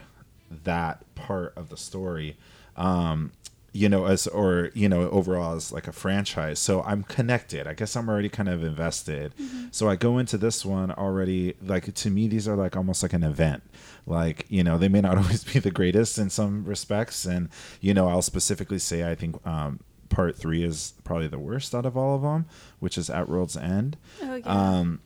that 0.63 1.03
part 1.15 1.53
of 1.55 1.69
the 1.69 1.77
story. 1.77 2.37
Um, 2.75 3.31
you 3.73 3.89
know, 3.89 4.05
as 4.05 4.25
or 4.25 4.71
you 4.73 4.89
know, 4.89 5.07
overall 5.09 5.55
as 5.55 5.71
like 5.71 5.87
a 5.87 5.91
franchise. 5.91 6.57
So 6.57 6.81
I'm 6.81 7.03
connected. 7.03 7.67
I 7.67 7.73
guess 7.73 7.95
I'm 7.95 8.09
already 8.09 8.29
kind 8.29 8.49
of 8.49 8.63
invested. 8.63 9.33
So 9.71 9.87
I 9.87 9.95
go 9.95 10.17
into 10.17 10.37
this 10.37 10.65
one 10.65 10.91
already. 10.91 11.53
Like 11.61 11.93
to 11.93 12.09
me, 12.09 12.27
these 12.27 12.47
are 12.47 12.55
like 12.55 12.75
almost 12.75 13.03
like 13.03 13.13
an 13.13 13.23
event. 13.23 13.61
Like 14.07 14.45
you 14.49 14.63
know, 14.63 14.77
they 14.79 14.87
may 14.87 15.01
not 15.01 15.17
always 15.23 15.43
be 15.43 15.59
the 15.59 15.69
greatest 15.69 16.17
in 16.17 16.29
some 16.31 16.65
respects, 16.65 17.25
and 17.25 17.49
you 17.79 17.93
know, 17.93 18.07
I'll 18.07 18.23
specifically 18.23 18.79
say 18.79 19.09
I 19.09 19.13
think 19.13 19.45
um, 19.45 19.79
part 20.09 20.35
three 20.35 20.63
is 20.63 20.93
probably 21.03 21.27
the 21.27 21.39
worst 21.39 21.75
out 21.75 21.85
of 21.85 21.95
all 21.95 22.15
of 22.15 22.21
them, 22.23 22.45
which 22.79 22.97
is 22.97 23.09
at 23.09 23.29
World's 23.29 23.57
End. 23.57 23.97
Oh, 24.23 24.35
yeah. 24.35 24.45
Um, 24.45 25.01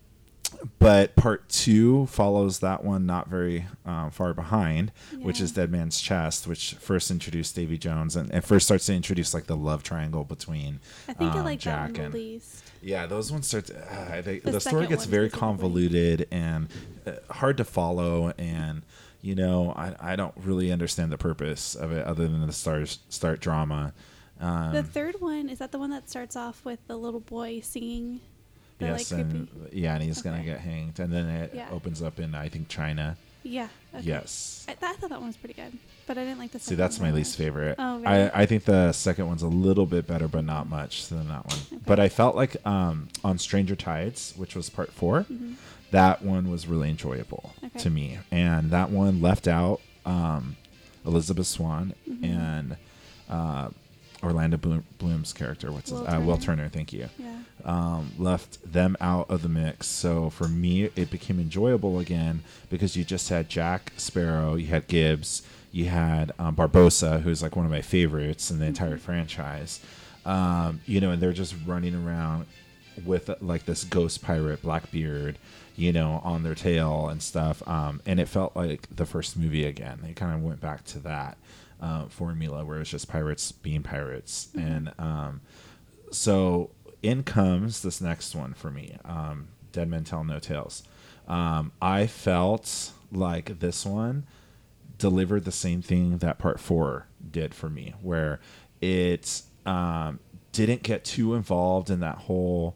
but 0.80 1.16
part 1.16 1.48
two 1.50 2.06
follows 2.08 2.60
that 2.60 2.84
one 2.84 3.06
not 3.06 3.28
very 3.28 3.66
um, 3.86 4.12
far 4.12 4.34
behind, 4.34 4.92
which 5.20 5.40
is 5.42 5.52
Dead 5.52 5.72
Man's 5.72 6.02
Chest, 6.02 6.48
which 6.48 6.74
first 6.76 7.12
introduced 7.12 7.56
Davy 7.56 7.78
Jones 7.78 8.16
and, 8.16 8.32
and 8.32 8.44
first 8.44 8.66
starts 8.66 8.86
to 8.88 8.94
introduce 8.94 9.34
like 9.34 9.46
the 9.48 9.56
love 9.56 9.84
triangle 9.84 10.24
between 10.24 10.80
I 11.08 11.14
think 11.14 11.34
I 11.34 11.40
um, 11.40 11.46
like 11.46 11.60
Jack 11.60 11.94
that 11.94 11.98
one 11.98 12.06
and 12.06 12.14
the 12.14 12.18
least. 12.18 12.64
yeah, 12.82 13.06
those 13.06 13.32
ones 13.32 13.48
start. 13.48 13.66
To, 13.68 13.78
uh, 13.78 14.22
they, 14.22 14.40
The 14.40 14.52
the, 14.52 14.60
story 14.60 14.88
gets 14.88 15.06
very 15.06 15.30
convoluted 15.30 16.28
and 16.32 16.68
uh, 17.06 17.14
hard 17.30 17.58
to 17.58 17.64
follow, 17.64 18.34
and 18.38 18.84
you 19.22 19.36
know, 19.36 19.72
I, 19.76 19.96
I 20.00 20.16
don't 20.16 20.34
really 20.38 20.72
understand 20.72 21.12
the 21.12 21.18
purpose 21.18 21.76
of 21.76 21.92
it 21.92 22.06
other 22.06 22.28
than 22.28 22.46
the 22.46 22.54
start 22.54 22.98
start 23.10 23.40
drama. 23.40 23.94
Um, 24.40 24.74
the 24.74 24.84
third 24.84 25.22
one 25.22 25.50
is 25.50 25.60
that 25.60 25.72
the 25.72 25.78
one 25.78 25.92
that 25.92 26.10
starts 26.10 26.36
off 26.36 26.66
with 26.66 26.80
the 26.88 26.98
little 26.98 27.20
boy 27.20 27.60
singing. 27.62 28.22
Yes, 28.86 29.12
like, 29.12 29.22
and 29.22 29.50
creepy. 29.52 29.80
yeah, 29.80 29.94
and 29.96 30.04
he's 30.04 30.22
gonna 30.22 30.44
get 30.44 30.60
hanged, 30.60 31.00
and 31.00 31.12
then 31.12 31.28
it 31.28 31.52
Yeah. 31.54 31.70
opens 31.72 32.02
up 32.02 32.20
in 32.20 32.36
I 32.36 32.50
think 32.50 32.68
China. 32.70 33.18
Yeah. 33.44 33.70
Okay. 33.96 34.04
Yes. 34.06 34.66
I, 34.70 34.74
I 34.74 34.76
thought 34.76 35.10
that 35.10 35.18
one 35.20 35.26
was 35.28 35.38
pretty 35.38 35.56
good, 35.56 35.74
but 36.06 36.16
I 36.18 36.24
didn't 36.26 36.38
like 36.38 36.52
the. 36.52 36.60
See, 36.60 36.76
that's 36.76 37.00
my 37.00 37.08
very 37.08 37.18
least 37.22 37.38
favorite. 37.38 37.76
Oh, 37.80 37.96
really? 37.96 38.06
I, 38.06 38.42
I 38.42 38.46
think 38.46 38.66
the 38.66 38.92
second 38.92 39.26
one's 39.28 39.42
a 39.42 39.48
little 39.48 39.88
bit 39.88 40.06
better, 40.06 40.28
but 40.28 40.44
not 40.46 40.70
much 40.70 41.08
than 41.08 41.28
that 41.30 41.48
one. 41.48 41.82
But 41.86 42.00
I 42.00 42.08
felt 42.08 42.36
like 42.36 42.56
um, 42.68 43.08
on 43.24 43.40
Stranger 43.40 43.76
Tides, 43.76 44.34
which 44.38 44.56
was 44.56 44.70
part 44.70 44.92
4 44.92 45.26
that 45.92 46.22
one 46.22 46.50
was 46.50 46.68
really 46.68 46.90
enjoyable 46.90 47.54
Mm-hmm. 47.58 47.66
Okay. 47.66 47.80
to 47.80 47.90
me. 47.90 48.20
And 48.32 48.70
that 48.72 48.92
one 48.92 49.22
left 49.22 49.48
out 49.48 49.82
um, 50.06 50.56
Elizabeth 51.06 51.48
Swann 51.48 51.94
Mm-hmm. 52.10 52.24
and 52.26 52.78
uh, 53.30 53.70
Orlando 54.24 54.58
Bloom, 54.58 54.84
Bloom's 54.98 55.34
character. 55.34 55.72
What's 55.72 55.92
Will 55.92 56.06
his? 56.06 56.14
Uh, 56.14 56.20
Will 56.22 56.38
Turner. 56.38 56.70
Thank 56.70 56.94
you 56.94 57.10
Yeah. 57.18 57.32
um, 57.66 58.12
left 58.18 58.72
them 58.72 58.96
out 59.02 59.30
of 59.30 59.42
the 59.42 59.50
mix. 59.50 59.88
So 59.88 60.30
for 60.30 60.48
me, 60.48 60.90
it 60.96 61.10
became 61.12 61.40
enjoyable 61.40 62.00
again 62.00 62.44
because 62.70 62.96
you 62.96 63.04
just 63.04 63.30
had 63.30 63.50
Jack 63.50 63.94
Sparrow, 63.98 64.56
you 64.56 64.68
had 64.68 64.88
Gibbs, 64.88 65.42
you 65.72 65.86
had 65.86 66.32
um, 66.40 66.56
Barbossa, 66.56 67.22
who's 67.22 67.42
like 67.42 67.56
one 67.56 67.66
of 67.66 67.72
my 67.72 67.82
favorites 67.82 68.52
in 68.52 68.60
the 68.60 68.66
entire 68.66 68.98
franchise. 68.98 69.80
Um, 70.26 70.82
you 70.86 71.00
know, 71.02 71.12
and 71.12 71.22
they're 71.22 71.34
just 71.34 71.56
running 71.66 71.96
around 71.96 72.46
with 73.06 73.30
uh, 73.30 73.36
like 73.42 73.66
this 73.66 73.84
ghost 73.86 74.22
pirate 74.22 74.62
Blackbeard, 74.62 75.38
you 75.76 75.92
know, 75.92 76.22
on 76.24 76.44
their 76.44 76.54
tail 76.54 77.08
and 77.10 77.24
stuff. 77.24 77.68
Um, 77.68 78.02
and 78.06 78.20
it 78.20 78.28
felt 78.28 78.56
like 78.56 78.88
the 78.96 79.06
first 79.06 79.36
movie 79.38 79.66
again. 79.66 80.00
They 80.04 80.14
kind 80.14 80.36
of 80.36 80.44
went 80.44 80.62
back 80.62 80.84
to 80.86 81.00
that 81.00 81.38
uh, 81.82 82.06
formula 82.06 82.64
where 82.64 82.80
it's 82.80 82.90
just 82.90 83.08
pirates 83.08 83.52
being 83.52 83.84
pirates. 83.84 84.50
And. 84.56 84.92
Um, 84.98 85.42
so 86.12 86.70
in 87.02 87.24
comes 87.24 87.82
this 87.82 88.02
next 88.02 88.36
one 88.36 88.54
for 88.54 88.70
me 88.70 88.98
um, 89.06 89.48
dead 89.72 89.90
men 89.90 90.04
tell 90.04 90.24
no 90.24 90.40
tales. 90.40 90.84
Um, 91.28 91.72
i 91.82 92.08
felt 92.08 92.92
like 93.12 93.60
this 93.60 93.86
one 93.86 94.26
delivered 94.98 95.46
the 95.46 95.52
same 95.52 95.82
thing 95.82 96.18
that 96.18 96.38
part 96.38 96.60
four 96.60 97.08
did 97.32 97.54
for 97.54 97.70
me 97.70 97.96
where 98.02 98.40
it 98.82 99.42
um, 99.66 100.20
didn't 100.52 100.84
get 100.84 101.06
too 101.06 101.34
involved 101.34 101.90
in 101.90 102.02
that 102.02 102.18
whole 102.18 102.76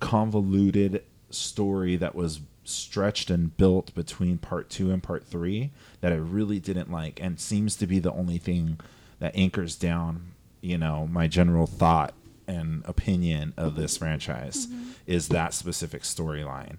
convoluted 0.00 1.04
story 1.28 1.96
that 1.96 2.14
was 2.14 2.40
stretched 2.64 3.30
and 3.30 3.56
built 3.56 3.94
between 3.94 4.38
part 4.38 4.70
two 4.70 4.90
and 4.90 5.02
part 5.02 5.24
three 5.26 5.70
that 6.00 6.12
I 6.12 6.16
really 6.16 6.58
didn't 6.58 6.90
like 6.90 7.20
and 7.20 7.38
seems 7.38 7.76
to 7.76 7.86
be 7.86 7.98
the 7.98 8.12
only 8.12 8.38
thing 8.38 8.78
that 9.18 9.36
anchors 9.36 9.76
down, 9.76 10.32
you 10.60 10.78
know, 10.78 11.06
my 11.06 11.26
general 11.28 11.66
thought 11.66 12.14
and 12.46 12.82
opinion 12.86 13.54
of 13.56 13.76
this 13.76 13.96
franchise 13.96 14.66
is 15.06 15.28
that 15.28 15.54
specific 15.54 16.02
storyline. 16.02 16.78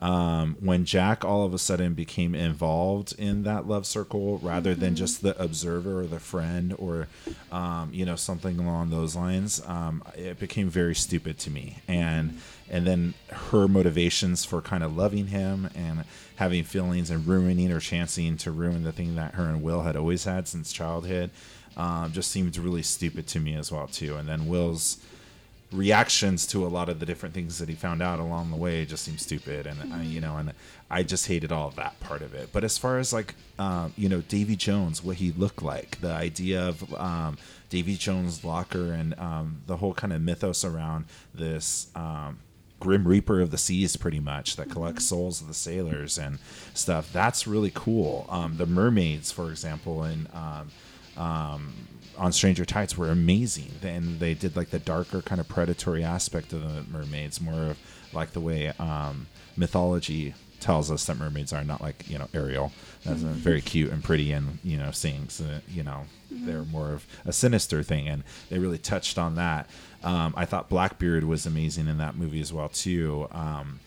Um, 0.00 0.56
when 0.58 0.84
Jack 0.84 1.24
all 1.24 1.44
of 1.44 1.54
a 1.54 1.58
sudden 1.58 1.94
became 1.94 2.34
involved 2.34 3.14
in 3.18 3.44
that 3.44 3.68
love 3.68 3.86
circle 3.86 4.38
rather 4.38 4.74
than 4.74 4.96
just 4.96 5.22
the 5.22 5.40
observer 5.40 6.00
or 6.00 6.06
the 6.06 6.18
friend 6.18 6.74
or, 6.76 7.06
um, 7.52 7.90
you 7.92 8.04
know, 8.04 8.16
something 8.16 8.58
along 8.58 8.90
those 8.90 9.14
lines, 9.14 9.62
um, 9.64 10.02
it 10.16 10.40
became 10.40 10.68
very 10.68 10.96
stupid 10.96 11.38
to 11.38 11.50
me. 11.50 11.78
And 11.86 12.40
and 12.72 12.86
then 12.86 13.14
her 13.28 13.68
motivations 13.68 14.46
for 14.46 14.62
kind 14.62 14.82
of 14.82 14.96
loving 14.96 15.26
him 15.26 15.68
and 15.74 16.04
having 16.36 16.64
feelings 16.64 17.10
and 17.10 17.26
ruining 17.26 17.70
or 17.70 17.78
chancing 17.78 18.38
to 18.38 18.50
ruin 18.50 18.82
the 18.82 18.92
thing 18.92 19.14
that 19.14 19.34
her 19.34 19.44
and 19.44 19.62
Will 19.62 19.82
had 19.82 19.94
always 19.94 20.24
had 20.24 20.48
since 20.48 20.72
childhood, 20.72 21.30
um, 21.76 22.10
just 22.12 22.30
seemed 22.30 22.56
really 22.56 22.82
stupid 22.82 23.26
to 23.28 23.40
me 23.40 23.54
as 23.54 23.70
well 23.70 23.86
too. 23.86 24.16
And 24.16 24.26
then 24.26 24.46
Will's 24.46 24.98
reactions 25.70 26.46
to 26.46 26.66
a 26.66 26.68
lot 26.68 26.88
of 26.88 26.98
the 26.98 27.06
different 27.06 27.34
things 27.34 27.58
that 27.58 27.68
he 27.68 27.74
found 27.74 28.02
out 28.02 28.18
along 28.18 28.50
the 28.50 28.56
way 28.56 28.84
just 28.84 29.04
seemed 29.04 29.20
stupid 29.20 29.66
and 29.66 29.92
I, 29.94 30.02
you 30.02 30.20
know 30.20 30.36
and 30.36 30.52
i 30.90 31.02
just 31.02 31.26
hated 31.26 31.50
all 31.50 31.70
that 31.70 31.98
part 31.98 32.20
of 32.20 32.34
it 32.34 32.50
but 32.52 32.62
as 32.62 32.76
far 32.76 32.98
as 32.98 33.10
like 33.10 33.34
um, 33.58 33.94
you 33.96 34.06
know 34.10 34.20
davy 34.20 34.54
jones 34.54 35.02
what 35.02 35.16
he 35.16 35.32
looked 35.32 35.62
like 35.62 35.98
the 36.02 36.12
idea 36.12 36.68
of 36.68 36.94
um, 37.00 37.38
davy 37.70 37.96
jones 37.96 38.44
locker 38.44 38.92
and 38.92 39.18
um, 39.18 39.62
the 39.66 39.78
whole 39.78 39.94
kind 39.94 40.12
of 40.12 40.20
mythos 40.20 40.62
around 40.62 41.06
this 41.34 41.88
um, 41.94 42.38
grim 42.82 43.06
reaper 43.06 43.40
of 43.40 43.50
the 43.50 43.58
seas 43.58 43.96
pretty 43.96 44.20
much 44.20 44.56
that 44.56 44.68
collects 44.68 45.04
souls 45.04 45.40
of 45.40 45.46
the 45.46 45.54
sailors 45.54 46.18
and 46.18 46.38
stuff 46.74 47.12
that's 47.12 47.46
really 47.46 47.70
cool 47.74 48.26
um, 48.28 48.56
the 48.56 48.66
mermaids 48.66 49.30
for 49.30 49.50
example 49.50 50.02
and 50.02 50.28
um, 50.34 50.70
um, 51.16 51.72
on 52.18 52.32
Stranger 52.32 52.64
Tides 52.64 52.96
were 52.96 53.10
amazing. 53.10 53.72
And 53.82 54.20
they 54.20 54.34
did 54.34 54.56
like 54.56 54.70
the 54.70 54.78
darker 54.78 55.22
kind 55.22 55.40
of 55.40 55.48
predatory 55.48 56.04
aspect 56.04 56.52
of 56.52 56.62
the 56.62 56.84
mermaids, 56.90 57.40
more 57.40 57.70
of 57.70 57.78
like 58.12 58.32
the 58.32 58.40
way 58.40 58.68
um, 58.78 59.26
mythology 59.56 60.34
tells 60.60 60.92
us 60.92 61.06
that 61.06 61.16
mermaids 61.16 61.52
are 61.52 61.64
not 61.64 61.80
like 61.80 62.08
you 62.08 62.16
know 62.16 62.28
Ariel, 62.32 62.72
that's 63.04 63.24
uh, 63.24 63.28
very 63.28 63.60
cute 63.60 63.90
and 63.90 64.02
pretty 64.02 64.32
and 64.32 64.58
you 64.62 64.76
know 64.76 64.90
sings. 64.92 65.40
Uh, 65.40 65.60
you 65.68 65.82
know 65.82 66.02
they're 66.30 66.64
more 66.64 66.92
of 66.92 67.06
a 67.24 67.32
sinister 67.32 67.82
thing, 67.82 68.08
and 68.08 68.22
they 68.48 68.58
really 68.58 68.78
touched 68.78 69.18
on 69.18 69.34
that. 69.34 69.68
Um, 70.04 70.34
I 70.36 70.44
thought 70.44 70.68
Blackbeard 70.68 71.24
was 71.24 71.46
amazing 71.46 71.88
in 71.88 71.98
that 71.98 72.16
movie 72.16 72.40
as 72.40 72.52
well 72.52 72.68
too. 72.68 73.28
Um, 73.32 73.80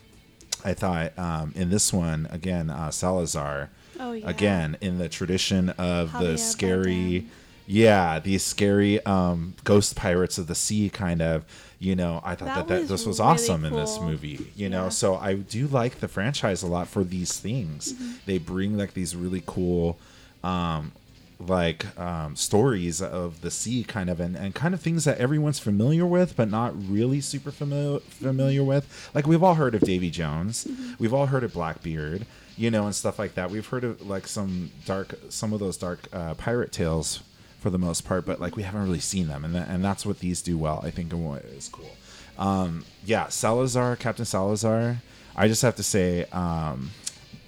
I 0.63 0.73
thought 0.73 1.17
um, 1.19 1.51
in 1.55 1.69
this 1.69 1.93
one 1.93 2.27
again, 2.31 2.69
uh, 2.69 2.89
Salazar. 2.91 3.69
Oh, 3.99 4.11
yeah. 4.11 4.27
Again, 4.29 4.77
in 4.81 4.97
the 4.97 5.07
tradition 5.07 5.69
of 5.71 6.09
Javier 6.09 6.19
the 6.19 6.37
scary, 6.37 6.93
Bardem. 7.21 7.27
yeah, 7.67 8.19
these 8.19 8.43
scary 8.43 9.05
um, 9.05 9.53
ghost 9.63 9.95
pirates 9.95 10.37
of 10.37 10.47
the 10.47 10.55
sea 10.55 10.89
kind 10.89 11.21
of. 11.21 11.45
You 11.77 11.95
know, 11.95 12.21
I 12.23 12.35
thought 12.35 12.45
That 12.47 12.55
that, 12.55 12.67
that, 12.67 12.79
was 12.81 12.89
this 12.89 13.05
was 13.05 13.19
really 13.19 13.31
awesome 13.31 13.65
in 13.65 13.73
this 13.73 13.99
movie. 13.99 14.47
You 14.55 14.69
know, 14.69 14.83
Yeah. 14.85 14.89
so 14.89 15.15
I 15.17 15.35
do 15.35 15.67
like 15.67 15.99
the 15.99 16.07
franchise 16.07 16.63
a 16.63 16.67
lot 16.67 16.87
for 16.87 17.03
these 17.03 17.37
things. 17.37 17.93
Mm-hmm. 17.93 18.11
They 18.25 18.37
bring 18.37 18.77
like 18.77 18.93
these 18.93 19.15
really 19.15 19.43
cool, 19.45 19.99
um, 20.43 20.93
like 21.39 21.97
um, 21.99 22.35
stories 22.35 23.01
of 23.01 23.41
the 23.41 23.51
sea, 23.51 23.83
kind 23.83 24.09
of, 24.09 24.19
and, 24.19 24.35
and 24.35 24.55
kind 24.55 24.73
of 24.73 24.81
things 24.81 25.05
that 25.05 25.17
everyone's 25.17 25.59
familiar 25.59 26.05
with, 26.05 26.35
but 26.35 26.49
not 26.49 26.73
really 26.89 27.21
super 27.21 27.51
familiar 27.51 27.99
familiar 27.99 28.63
with. 28.63 29.09
Like 29.13 29.27
we've 29.27 29.43
all 29.43 29.55
heard 29.55 29.75
of 29.75 29.81
Davy 29.81 30.09
Jones, 30.09 30.67
we've 30.99 31.13
all 31.13 31.27
heard 31.27 31.43
of 31.43 31.53
Blackbeard, 31.53 32.25
you 32.57 32.71
know, 32.71 32.85
and 32.85 32.95
stuff 32.95 33.19
like 33.19 33.35
that. 33.35 33.51
We've 33.51 33.65
heard 33.67 33.83
of 33.83 34.01
like 34.07 34.27
some 34.27 34.71
dark, 34.85 35.15
some 35.29 35.53
of 35.53 35.59
those 35.59 35.77
dark 35.77 36.07
uh, 36.13 36.35
pirate 36.35 36.71
tales 36.71 37.21
for 37.59 37.69
the 37.69 37.79
most 37.79 38.05
part, 38.05 38.25
but 38.25 38.39
like 38.39 38.55
we 38.55 38.63
haven't 38.63 38.83
really 38.83 38.99
seen 38.99 39.27
them, 39.27 39.43
and 39.43 39.55
that, 39.55 39.67
and 39.67 39.83
that's 39.83 40.05
what 40.05 40.19
these 40.19 40.41
do 40.41 40.57
well. 40.57 40.81
I 40.83 40.91
think 40.91 41.11
and 41.11 41.25
what 41.25 41.43
is 41.45 41.67
cool. 41.67 41.91
Um, 42.37 42.85
yeah, 43.05 43.27
Salazar, 43.29 43.95
Captain 43.95 44.25
Salazar. 44.25 44.97
I 45.35 45.47
just 45.47 45.61
have 45.63 45.75
to 45.75 45.83
say, 45.83 46.25
um, 46.31 46.91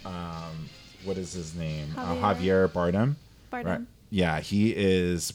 um, 0.06 0.70
what 1.04 1.18
is 1.18 1.34
his 1.34 1.56
name? 1.56 1.88
Uh, 1.98 2.16
Javier. 2.16 2.68
Javier 2.68 3.16
Bardem. 3.52 3.64
Bardem. 3.66 3.86
Yeah, 4.10 4.40
he 4.40 4.74
is 4.76 5.34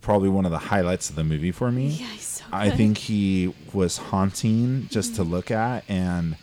probably 0.00 0.28
one 0.28 0.44
of 0.44 0.52
the 0.52 0.58
highlights 0.58 1.10
of 1.10 1.16
the 1.16 1.24
movie 1.24 1.50
for 1.50 1.72
me. 1.72 1.88
Yeah, 1.88 2.06
he's 2.06 2.22
so 2.22 2.44
I 2.52 2.68
good. 2.68 2.76
think 2.76 2.98
he 2.98 3.52
was 3.72 3.98
haunting 3.98 4.86
just 4.88 5.16
to 5.16 5.24
look 5.24 5.50
at, 5.50 5.84
and 5.88 6.36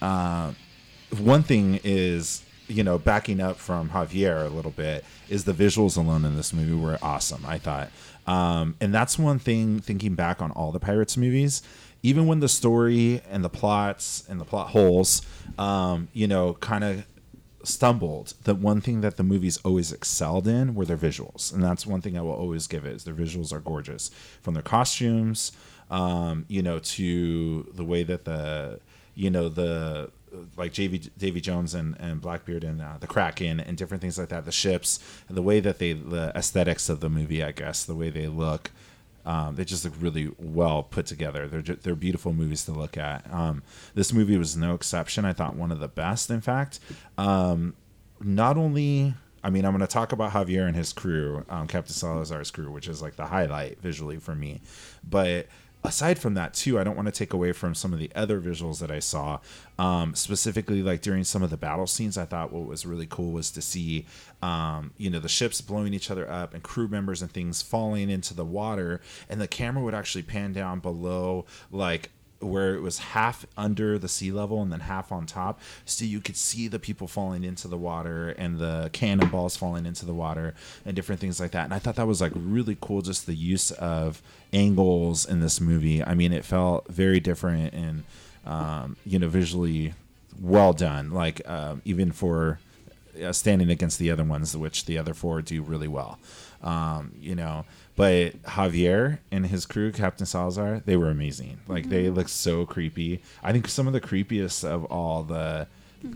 uh, 0.00 0.52
one 1.18 1.42
thing 1.42 1.80
is, 1.84 2.42
you 2.68 2.82
know, 2.82 2.98
backing 2.98 3.40
up 3.40 3.56
from 3.56 3.90
Javier 3.90 4.46
a 4.46 4.48
little 4.48 4.70
bit 4.70 5.04
is 5.28 5.44
the 5.44 5.52
visuals 5.52 5.96
alone 5.98 6.24
in 6.24 6.36
this 6.36 6.52
movie 6.52 6.72
were 6.72 6.98
awesome. 7.02 7.44
I 7.46 7.58
thought, 7.58 7.90
um, 8.26 8.76
and 8.80 8.94
that's 8.94 9.18
one 9.18 9.38
thing. 9.38 9.80
Thinking 9.80 10.14
back 10.14 10.40
on 10.40 10.50
all 10.52 10.72
the 10.72 10.80
Pirates 10.80 11.16
movies, 11.18 11.62
even 12.02 12.26
when 12.26 12.40
the 12.40 12.48
story 12.48 13.20
and 13.30 13.44
the 13.44 13.50
plots 13.50 14.24
and 14.28 14.40
the 14.40 14.44
plot 14.46 14.68
holes, 14.68 15.20
um, 15.58 16.08
you 16.14 16.26
know, 16.26 16.54
kind 16.54 16.84
of 16.84 17.04
stumbled, 17.62 18.34
the 18.44 18.54
one 18.54 18.80
thing 18.80 19.00
that 19.00 19.16
the 19.16 19.22
movies 19.22 19.58
always 19.64 19.92
excelled 19.92 20.48
in 20.48 20.74
were 20.74 20.84
their 20.84 20.96
visuals, 20.96 21.52
and 21.52 21.62
that's 21.62 21.86
one 21.86 22.00
thing 22.00 22.16
I 22.16 22.22
will 22.22 22.32
always 22.32 22.66
give 22.66 22.84
it. 22.84 22.96
Is 22.96 23.04
their 23.04 23.14
visuals 23.14 23.52
are 23.52 23.60
gorgeous, 23.60 24.10
from 24.42 24.54
their 24.54 24.62
costumes, 24.62 25.52
um, 25.90 26.44
you 26.48 26.62
know, 26.62 26.78
to 26.78 27.70
the 27.74 27.84
way 27.84 28.02
that 28.02 28.24
the, 28.24 28.80
you 29.14 29.30
know, 29.30 29.48
the 29.48 30.10
like 30.56 30.72
JV, 30.72 31.10
Davy 31.18 31.40
Jones 31.40 31.74
and, 31.74 31.96
and 31.98 32.20
Blackbeard 32.20 32.64
and 32.64 32.80
uh, 32.80 32.96
the 33.00 33.06
Kraken 33.06 33.60
and 33.60 33.76
different 33.76 34.00
things 34.00 34.18
like 34.18 34.28
that, 34.28 34.44
the 34.44 34.52
ships, 34.52 35.00
and 35.28 35.36
the 35.36 35.42
way 35.42 35.60
that 35.60 35.78
they, 35.78 35.92
the 35.92 36.32
aesthetics 36.34 36.88
of 36.88 37.00
the 37.00 37.10
movie, 37.10 37.42
I 37.42 37.52
guess, 37.52 37.84
the 37.84 37.94
way 37.94 38.10
they 38.10 38.28
look, 38.28 38.70
um, 39.26 39.56
they 39.56 39.64
just 39.64 39.84
look 39.84 39.94
really 40.00 40.30
well 40.38 40.82
put 40.82 41.06
together. 41.06 41.46
They're 41.48 41.62
ju- 41.62 41.78
they're 41.82 41.94
beautiful 41.94 42.32
movies 42.32 42.64
to 42.64 42.72
look 42.72 42.96
at. 42.96 43.30
Um, 43.32 43.62
this 43.94 44.12
movie 44.12 44.36
was 44.36 44.56
no 44.56 44.74
exception. 44.74 45.24
I 45.24 45.32
thought 45.32 45.56
one 45.56 45.70
of 45.72 45.80
the 45.80 45.88
best, 45.88 46.30
in 46.30 46.40
fact. 46.40 46.80
Um, 47.18 47.74
not 48.20 48.56
only, 48.56 49.14
I 49.42 49.50
mean, 49.50 49.64
I'm 49.64 49.72
going 49.72 49.80
to 49.80 49.86
talk 49.86 50.12
about 50.12 50.32
Javier 50.32 50.66
and 50.66 50.76
his 50.76 50.92
crew, 50.92 51.44
um, 51.48 51.66
Captain 51.66 51.94
Salazar's 51.94 52.50
crew, 52.50 52.70
which 52.70 52.88
is 52.88 53.00
like 53.02 53.16
the 53.16 53.26
highlight 53.26 53.80
visually 53.80 54.18
for 54.18 54.34
me, 54.34 54.60
but 55.08 55.46
aside 55.82 56.18
from 56.18 56.34
that 56.34 56.52
too 56.52 56.78
i 56.78 56.84
don't 56.84 56.96
want 56.96 57.06
to 57.06 57.12
take 57.12 57.32
away 57.32 57.52
from 57.52 57.74
some 57.74 57.92
of 57.92 57.98
the 57.98 58.10
other 58.14 58.40
visuals 58.40 58.80
that 58.80 58.90
i 58.90 58.98
saw 58.98 59.38
um, 59.78 60.14
specifically 60.14 60.82
like 60.82 61.00
during 61.00 61.24
some 61.24 61.42
of 61.42 61.50
the 61.50 61.56
battle 61.56 61.86
scenes 61.86 62.18
i 62.18 62.24
thought 62.24 62.52
what 62.52 62.66
was 62.66 62.84
really 62.84 63.06
cool 63.08 63.32
was 63.32 63.50
to 63.50 63.62
see 63.62 64.06
um, 64.42 64.92
you 64.96 65.08
know 65.08 65.20
the 65.20 65.28
ships 65.28 65.60
blowing 65.60 65.94
each 65.94 66.10
other 66.10 66.30
up 66.30 66.54
and 66.54 66.62
crew 66.62 66.88
members 66.88 67.22
and 67.22 67.32
things 67.32 67.62
falling 67.62 68.10
into 68.10 68.34
the 68.34 68.44
water 68.44 69.00
and 69.28 69.40
the 69.40 69.48
camera 69.48 69.82
would 69.82 69.94
actually 69.94 70.22
pan 70.22 70.52
down 70.52 70.80
below 70.80 71.44
like 71.70 72.10
where 72.40 72.74
it 72.74 72.80
was 72.80 72.98
half 72.98 73.46
under 73.56 73.98
the 73.98 74.08
sea 74.08 74.32
level 74.32 74.62
and 74.62 74.72
then 74.72 74.80
half 74.80 75.12
on 75.12 75.26
top. 75.26 75.60
So 75.84 76.04
you 76.04 76.20
could 76.20 76.36
see 76.36 76.68
the 76.68 76.78
people 76.78 77.06
falling 77.06 77.44
into 77.44 77.68
the 77.68 77.76
water 77.76 78.30
and 78.30 78.58
the 78.58 78.90
cannonballs 78.92 79.56
falling 79.56 79.86
into 79.86 80.06
the 80.06 80.14
water 80.14 80.54
and 80.84 80.96
different 80.96 81.20
things 81.20 81.38
like 81.38 81.52
that. 81.52 81.64
And 81.64 81.74
i 81.74 81.78
thought 81.78 81.96
that 81.96 82.06
was 82.06 82.20
like 82.20 82.32
really 82.34 82.76
cool 82.80 83.02
just 83.02 83.26
the 83.26 83.34
use 83.34 83.70
of 83.72 84.22
angles 84.52 85.26
in 85.26 85.40
this 85.40 85.60
movie. 85.60 86.02
I 86.02 86.14
mean 86.14 86.32
it 86.32 86.44
felt 86.44 86.88
very 86.88 87.20
different 87.20 87.74
and 87.74 88.04
um, 88.46 88.96
you 89.04 89.18
know 89.18 89.28
visually 89.28 89.94
well 90.40 90.72
done 90.72 91.10
like 91.10 91.46
um, 91.48 91.82
even 91.84 92.10
for 92.10 92.58
uh, 93.22 93.32
standing 93.32 93.68
against 93.70 93.98
the 93.98 94.10
other 94.10 94.24
ones 94.24 94.56
which 94.56 94.86
the 94.86 94.96
other 94.96 95.12
four 95.12 95.42
do 95.42 95.62
really 95.62 95.88
well. 95.88 96.18
Um, 96.62 97.12
you 97.20 97.34
know 97.34 97.64
but 97.96 98.40
Javier 98.42 99.18
and 99.30 99.46
his 99.46 99.66
crew, 99.66 99.92
Captain 99.92 100.26
Salazar, 100.26 100.82
they 100.86 100.96
were 100.96 101.10
amazing. 101.10 101.58
Like 101.68 101.82
Mm-hmm. 101.84 101.90
they 101.90 102.10
look 102.10 102.28
so 102.28 102.64
creepy. 102.66 103.22
I 103.42 103.52
think 103.52 103.68
some 103.68 103.86
of 103.86 103.92
the 103.92 104.00
creepiest 104.00 104.64
of 104.64 104.84
all 104.86 105.22
the 105.22 105.66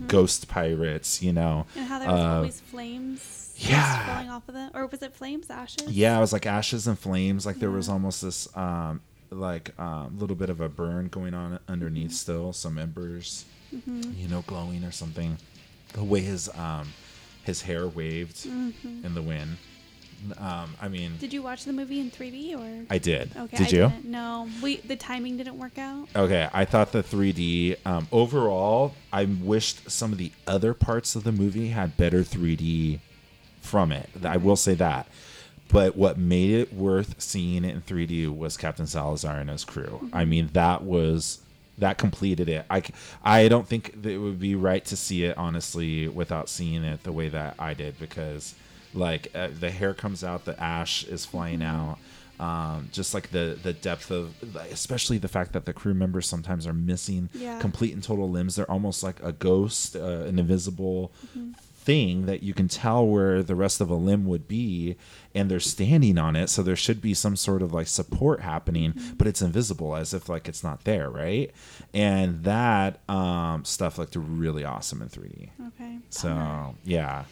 ghost 0.07 0.49
pirates, 0.49 1.23
you 1.23 1.33
know. 1.33 1.66
And 1.76 1.87
how 1.87 1.99
there 1.99 2.09
was 2.11 2.21
Uh, 2.21 2.37
always 2.37 2.61
flames 2.61 3.54
yeah. 3.59 4.07
falling 4.07 4.31
off 4.31 4.49
of 4.49 4.54
them. 4.54 4.71
Or 4.75 4.87
was 4.87 5.02
it 5.02 5.14
flames, 5.14 5.50
ashes? 5.50 5.88
Yeah, 5.90 6.16
it 6.16 6.21
was 6.21 6.33
like 6.33 6.47
ashes 6.47 6.87
and 6.87 6.99
flames. 6.99 7.45
Like 7.47 7.59
there 7.59 7.71
was 7.71 7.88
almost 7.88 8.23
this 8.23 8.49
um 8.57 9.00
like 9.31 9.78
um 9.81 10.19
little 10.19 10.37
bit 10.37 10.49
of 10.49 10.61
a 10.61 10.69
burn 10.69 11.09
going 11.09 11.35
on 11.35 11.59
underneath 11.69 12.11
Mm-hmm. 12.11 12.14
still, 12.14 12.52
some 12.52 12.78
embers, 12.78 13.45
you 13.73 14.28
know, 14.28 14.43
glowing 14.47 14.85
or 14.85 14.90
something. 14.93 15.37
The 15.93 16.04
way 16.04 16.21
his 16.21 16.49
um 16.57 16.93
his 17.43 17.62
hair 17.62 17.87
waved 17.87 18.47
in 18.47 19.12
the 19.14 19.23
wind. 19.23 19.59
Um, 20.38 20.75
I 20.81 20.88
mean, 20.88 21.11
Mm-hmm. 21.11 21.19
Did 21.19 21.33
you 21.33 21.43
watch 21.43 21.64
the 21.64 21.73
movie 21.73 22.00
in 22.00 22.11
3D 22.11 22.57
or? 22.59 22.87
I 22.90 22.99
did. 22.99 23.31
okay, 23.37 23.57
did 23.57 23.66
I 23.66 23.71
you? 23.76 23.88
Didn't. 23.90 24.04
No, 24.07 24.49
we 24.62 24.76
the 24.76 24.97
timing 24.97 25.37
didn't 25.37 25.59
work 25.59 25.78
out. 25.78 26.09
Okay, 26.16 26.49
I 26.52 26.64
thought 26.64 26.93
the 26.93 27.02
3D 27.02 27.76
um, 27.87 28.09
overall. 28.12 28.95
I 29.12 29.25
wished 29.26 29.90
some 29.90 30.12
of 30.12 30.19
the 30.19 30.33
other 30.47 30.73
parts 30.75 31.14
of 31.16 31.25
the 31.25 31.33
movie 31.33 31.69
had 31.69 31.97
better 31.97 32.21
3D 32.21 33.00
from 33.61 33.93
it. 33.93 34.09
I 34.25 34.37
will 34.37 34.57
say 34.57 34.75
that. 34.75 35.07
But 35.69 35.97
what 35.97 36.19
made 36.19 36.50
it 36.50 36.73
worth 36.75 37.21
seeing 37.21 37.64
it 37.64 37.75
in 37.75 37.81
3D 37.83 38.28
was 38.35 38.57
Captain 38.57 38.87
Salazar 38.87 39.37
and 39.39 39.49
his 39.50 39.65
crew. 39.65 40.08
I 40.13 40.25
mean, 40.25 40.50
that 40.52 40.82
was 40.82 41.41
that 41.78 41.99
completed 41.99 42.49
it. 42.49 42.65
I, 42.71 42.82
I 43.25 43.49
don't 43.49 43.67
think 43.67 44.02
that 44.02 44.10
it 44.10 44.19
would 44.19 44.39
be 44.39 44.54
right 44.54 44.84
to 44.84 44.97
see 44.97 45.25
it 45.25 45.37
honestly 45.37 46.06
without 46.06 46.49
seeing 46.49 46.84
it 46.84 47.02
the 47.02 47.10
way 47.10 47.28
that 47.30 47.56
I 47.58 47.75
did 47.75 47.99
because 47.99 48.54
like 48.95 49.28
uh, 49.35 49.49
the 49.59 49.71
hair 49.71 49.93
comes 49.95 50.23
out, 50.25 50.45
the 50.45 50.59
ash 50.63 51.04
is 51.04 51.25
flying 51.25 51.63
out. 51.63 51.99
Um, 52.41 52.89
just 52.91 53.15
like 53.15 53.30
the 53.30 53.57
the 53.63 53.73
depth 53.73 54.11
of, 54.11 54.35
especially 54.73 55.19
the 55.19 55.28
fact 55.28 55.52
that 55.52 55.67
the 55.67 55.73
crew 55.73 55.95
members 55.95 56.26
sometimes 56.26 56.67
are 56.67 56.73
missing 56.73 57.28
Yeah. 57.33 57.61
complete 57.61 57.95
and 57.95 58.02
total 58.02 58.28
limbs. 58.28 58.57
They're 58.57 58.71
almost 58.71 59.04
like 59.04 59.23
a 59.23 59.30
ghost, 59.30 59.95
uh, 59.95 60.00
an 60.26 60.39
invisible 60.41 61.13
thing 61.76 62.26
that 62.26 62.43
you 62.43 62.54
can 62.54 62.67
tell 62.67 63.07
where 63.07 63.43
the 63.43 63.54
rest 63.54 63.80
of 63.80 63.91
a 63.91 63.95
limb 63.95 64.25
would 64.25 64.49
be 64.49 64.97
and 65.35 65.50
they're 65.50 65.61
standing 65.61 66.17
on 66.17 66.35
it 66.35 66.49
so 66.49 66.63
there 66.63 66.75
should 66.75 66.99
be 67.02 67.13
some 67.13 67.37
sort 67.37 67.61
of 67.61 67.75
like 67.75 67.87
support 67.87 68.41
happening 68.41 68.95
but 69.19 69.26
it's 69.26 69.43
invisible 69.43 69.95
as 69.95 70.15
if 70.15 70.26
like 70.26 70.49
it's 70.49 70.65
not 70.65 70.83
there 70.85 71.11
right 71.11 71.50
and 71.93 72.43
that 72.45 73.07
um 73.11 73.67
stuff 73.67 73.99
looked 73.99 74.17
really 74.17 74.65
awesome 74.65 75.02
in 75.02 75.09
3d 75.11 75.50
Okay. 75.75 75.99
so 76.09 76.75
yeah 76.87 77.25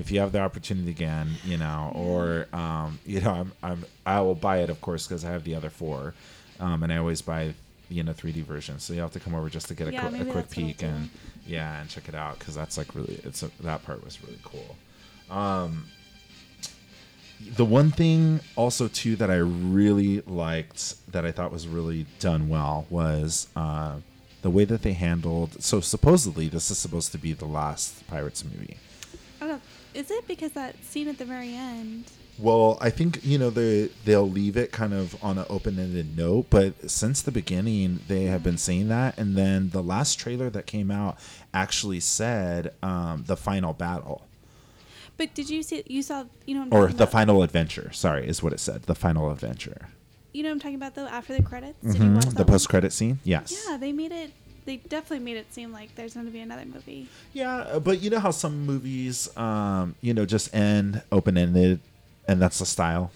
if 0.00 0.10
you 0.10 0.18
have 0.20 0.32
the 0.32 0.40
opportunity 0.40 0.90
again 0.90 1.28
you 1.44 1.56
know 1.56 1.92
or 1.94 2.46
um 2.52 2.98
you 3.06 3.20
know 3.20 3.32
i'm, 3.32 3.52
I'm 3.62 3.84
i 4.06 4.20
will 4.20 4.34
buy 4.34 4.58
it 4.64 4.70
of 4.70 4.80
course 4.80 5.06
because 5.06 5.24
i 5.24 5.30
have 5.30 5.44
the 5.44 5.54
other 5.54 5.70
four 5.70 6.14
um 6.58 6.82
and 6.82 6.92
i 6.92 6.96
always 6.96 7.22
buy 7.22 7.54
you 7.88 8.02
know 8.04 8.12
3d 8.12 8.44
version. 8.44 8.78
So 8.78 8.92
you 8.94 9.00
have 9.00 9.10
to 9.12 9.20
come 9.20 9.34
over 9.34 9.48
just 9.50 9.66
to 9.68 9.74
get 9.74 9.88
a, 9.88 9.92
Yeah, 9.92 10.00
qu- 10.00 10.06
a 10.06 10.10
quick 10.10 10.26
that's 10.48 10.56
what 10.56 10.62
I'll 10.62 10.68
peek 10.68 10.82
and 10.82 11.10
yeah 11.44 11.80
and 11.80 11.90
check 11.90 12.08
it 12.08 12.14
out 12.14 12.38
because 12.38 12.54
that's 12.54 12.78
like 12.78 12.94
really 12.94 13.20
it's 13.24 13.42
a, 13.42 13.50
that 13.62 13.84
part 13.84 14.04
was 14.04 14.22
really 14.22 14.38
cool. 14.44 14.76
Um 15.28 15.86
the 17.56 17.64
one 17.64 17.90
thing 17.90 18.40
also 18.54 18.86
too 18.86 19.16
that 19.16 19.30
i 19.30 19.36
really 19.36 20.20
liked 20.20 20.94
that 21.10 21.24
i 21.24 21.32
thought 21.32 21.50
was 21.50 21.66
really 21.66 22.04
done 22.18 22.48
well 22.50 22.86
was 22.90 23.48
uh 23.56 23.94
the 24.42 24.50
way 24.50 24.64
that 24.66 24.82
they 24.82 24.92
handled 24.92 25.62
so 25.62 25.80
supposedly 25.80 26.48
this 26.48 26.70
is 26.70 26.78
supposed 26.78 27.10
to 27.12 27.18
be 27.18 27.32
the 27.32 27.46
last 27.46 28.06
pirates 28.08 28.44
movie. 28.44 28.76
I 28.76 28.76
don't 28.76 28.82
know. 28.82 28.89
Is 29.94 30.10
it 30.10 30.26
because 30.28 30.52
that 30.52 30.82
scene 30.84 31.08
at 31.08 31.18
the 31.18 31.24
very 31.24 31.54
end? 31.54 32.04
Well, 32.38 32.78
I 32.80 32.88
think 32.90 33.20
you 33.22 33.36
know 33.38 33.50
they 33.50 33.90
they'll 34.04 34.28
leave 34.28 34.56
it 34.56 34.72
kind 34.72 34.94
of 34.94 35.22
on 35.22 35.36
an 35.36 35.44
open-ended 35.50 36.16
note, 36.16 36.46
but 36.48 36.90
since 36.90 37.20
the 37.20 37.30
beginning 37.32 38.00
they 38.08 38.24
have 38.24 38.42
been 38.42 38.56
saying 38.56 38.88
that, 38.88 39.18
and 39.18 39.36
then 39.36 39.70
the 39.70 39.82
last 39.82 40.18
trailer 40.18 40.48
that 40.50 40.66
came 40.66 40.90
out 40.90 41.18
actually 41.52 42.00
said 42.00 42.72
um, 42.82 43.24
the 43.26 43.36
final 43.36 43.74
battle 43.74 44.26
But 45.18 45.34
did 45.34 45.50
you 45.50 45.62
see? 45.62 45.82
You 45.86 46.02
saw? 46.02 46.24
You 46.46 46.54
know? 46.54 46.68
Or 46.70 46.86
the 46.86 46.94
about? 46.94 47.10
final 47.12 47.42
adventure. 47.42 47.90
Sorry, 47.92 48.26
is 48.26 48.42
what 48.42 48.54
it 48.54 48.60
said. 48.60 48.84
The 48.84 48.94
final 48.94 49.30
adventure. 49.30 49.88
You 50.32 50.44
know 50.44 50.48
what 50.48 50.52
I'm 50.54 50.60
talking 50.60 50.76
about 50.76 50.94
though. 50.94 51.08
After 51.08 51.34
the 51.36 51.42
credits, 51.42 51.82
did 51.84 51.96
you 51.96 52.08
Mhm, 52.08 52.14
watch 52.14 52.34
The 52.34 52.44
post-credit 52.46 52.92
scene. 52.94 53.18
Yes. 53.24 53.66
Yeah, 53.68 53.76
they 53.76 53.92
made 53.92 54.12
it. 54.12 54.30
They 54.64 54.76
definitely 54.76 55.24
made 55.24 55.36
it 55.36 55.52
seem 55.52 55.72
like 55.72 55.94
there's 55.94 56.14
going 56.14 56.26
to 56.26 56.32
be 56.32 56.40
another 56.40 56.64
movie. 56.64 57.08
Yeah, 57.32 57.56
uh, 57.56 57.80
but 57.80 58.00
you 58.00 58.10
know 58.10 58.20
how 58.20 58.30
some 58.30 58.66
movies, 58.66 59.34
um, 59.36 59.94
you 60.00 60.14
know, 60.14 60.26
just 60.26 60.54
end 60.54 61.02
open-ended, 61.10 61.80
and 62.28 62.40
that's 62.40 62.58
the 62.58 62.66
style, 62.66 63.10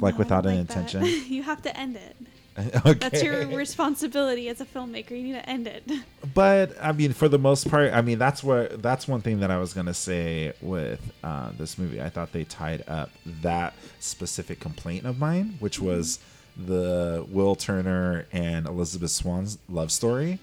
like 0.00 0.14
No, 0.14 0.18
without 0.18 0.46
an 0.46 0.52
like 0.52 0.60
intention. 0.60 1.04
you 1.28 1.42
have 1.42 1.62
to 1.62 1.76
end 1.76 1.96
it. 1.96 2.16
okay. 2.86 2.92
That's 2.94 3.22
your 3.22 3.46
responsibility 3.46 4.48
as 4.48 4.60
a 4.60 4.64
filmmaker. 4.64 5.10
You 5.10 5.22
need 5.22 5.32
to 5.34 5.48
end 5.48 5.66
it. 5.66 5.88
but 6.34 6.76
I 6.80 6.92
mean, 6.92 7.12
for 7.12 7.28
the 7.28 7.38
most 7.38 7.70
part, 7.70 7.92
I 7.92 8.02
mean 8.02 8.18
that's 8.18 8.42
what 8.42 8.82
that's 8.82 9.06
one 9.06 9.20
thing 9.20 9.40
that 9.40 9.50
I 9.50 9.58
was 9.58 9.72
gonna 9.72 9.94
say 9.94 10.52
with 10.60 11.00
uh, 11.22 11.52
this 11.56 11.78
movie. 11.78 12.02
I 12.02 12.08
thought 12.08 12.32
they 12.32 12.44
tied 12.44 12.84
up 12.88 13.10
that 13.42 13.74
specific 14.00 14.60
complaint 14.60 15.06
of 15.06 15.18
mine, 15.18 15.56
which 15.60 15.80
was 15.80 16.18
the 16.56 17.24
Will 17.28 17.54
Turner 17.54 18.26
and 18.32 18.66
Elizabeth 18.66 19.10
Swann's 19.10 19.58
love 19.68 19.92
story. 19.92 20.38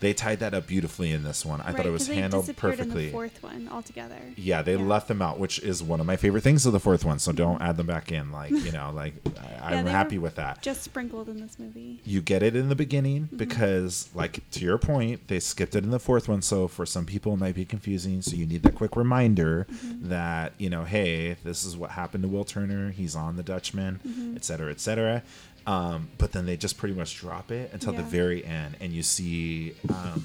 They 0.00 0.14
tied 0.14 0.40
that 0.40 0.54
up 0.54 0.66
beautifully 0.66 1.12
in 1.12 1.22
this 1.22 1.44
one. 1.44 1.60
I 1.60 1.72
thought 1.72 1.86
it 1.86 1.90
was 1.90 2.08
they 2.08 2.14
handled 2.16 2.54
perfectly. 2.56 3.04
In 3.04 3.06
the 3.06 3.12
fourth 3.12 3.42
one 3.42 3.68
altogether. 3.70 4.16
Yeah, 4.36 4.62
they 4.62 4.76
Yeah. 4.76 4.82
left 4.82 5.08
them 5.08 5.20
out, 5.22 5.38
which 5.38 5.58
is 5.60 5.82
one 5.82 6.00
of 6.00 6.06
my 6.06 6.16
favorite 6.16 6.42
things 6.42 6.64
of 6.66 6.72
the 6.72 6.80
fourth 6.80 7.04
one. 7.04 7.18
So 7.18 7.32
don't 7.32 7.60
add 7.60 7.76
them 7.76 7.86
back 7.86 8.10
in. 8.10 8.32
Like 8.32 8.50
you 8.50 8.72
know, 8.72 8.90
like 8.94 9.14
I, 9.62 9.74
Yeah, 9.74 9.82
they 9.82 9.90
happy 9.90 10.18
with 10.18 10.36
that. 10.36 10.62
Just 10.62 10.82
sprinkled 10.82 11.28
in 11.28 11.40
this 11.40 11.58
movie. 11.58 12.00
you 12.04 12.22
get 12.22 12.42
it 12.42 12.56
in 12.56 12.68
the 12.68 12.74
beginning 12.74 13.10
Mm-hmm. 13.24 13.36
because 13.36 14.08
like 14.14 14.48
to 14.52 14.64
your 14.64 14.78
point 14.78 15.28
they 15.28 15.38
skipped 15.40 15.74
it 15.76 15.84
in 15.84 15.90
the 15.90 15.98
fourth 16.00 16.28
one 16.28 16.42
so 16.42 16.66
for 16.68 16.86
some 16.86 17.04
people 17.06 17.34
it 17.34 17.38
might 17.38 17.54
be 17.54 17.64
confusing 17.64 18.22
so 18.22 18.36
you 18.36 18.46
need 18.46 18.62
that 18.62 18.74
quick 18.74 18.96
reminder 18.96 19.66
Mm-hmm. 19.70 20.08
that 20.08 20.52
you 20.58 20.70
know 20.70 20.84
hey 20.84 21.36
this 21.44 21.64
is 21.64 21.76
what 21.76 21.90
happened 21.90 22.22
to 22.22 22.28
will 22.28 22.44
turner 22.44 22.90
he's 22.90 23.14
on 23.14 23.36
the 23.36 23.42
dutchman 23.42 24.00
Mm-hmm. 24.06 24.36
et 24.36 24.44
cetera 24.44 24.70
et 24.70 24.80
cetera 24.80 25.22
um, 25.70 26.08
but 26.18 26.32
then 26.32 26.46
they 26.46 26.56
just 26.56 26.76
pretty 26.76 26.94
much 26.94 27.18
drop 27.18 27.50
it 27.50 27.70
until 27.72 27.92
the 27.92 28.02
very 28.02 28.44
end 28.44 28.76
and 28.80 28.92
you 28.92 29.02
see 29.02 29.74
um, 29.88 30.24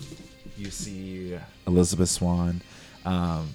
you 0.57 0.71
see 0.71 1.37
elizabeth 1.67 2.09
swann 2.09 2.61
um, 3.05 3.49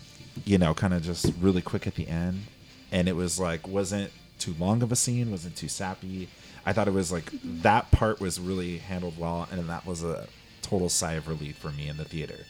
you 0.44 0.58
know 0.58 0.74
kind 0.74 0.94
of 0.94 1.02
just 1.02 1.32
really 1.40 1.62
quick 1.62 1.86
at 1.86 1.94
the 1.94 2.08
end. 2.08 2.44
And 2.92 3.08
it 3.08 3.14
was 3.14 3.38
like 3.38 3.68
wasn't 3.68 4.10
too 4.38 4.54
long 4.58 4.82
of 4.82 4.90
a 4.90 4.96
scene 4.96 5.30
wasn't 5.30 5.56
too 5.56 5.68
sappy. 5.68 6.28
I 6.64 6.72
thought 6.72 6.88
it 6.88 6.94
was 6.94 7.12
like 7.12 7.30
that 7.62 7.90
part 7.90 8.20
was 8.20 8.40
really 8.40 8.78
handled 8.78 9.18
well 9.18 9.48
and 9.50 9.68
that 9.68 9.86
was 9.86 10.02
a 10.02 10.28
total 10.62 10.88
sigh 10.88 11.14
of 11.14 11.28
relief 11.28 11.56
for 11.56 11.70
me 11.70 11.88
in 11.88 11.96
the 11.96 12.04
theater 12.04 12.44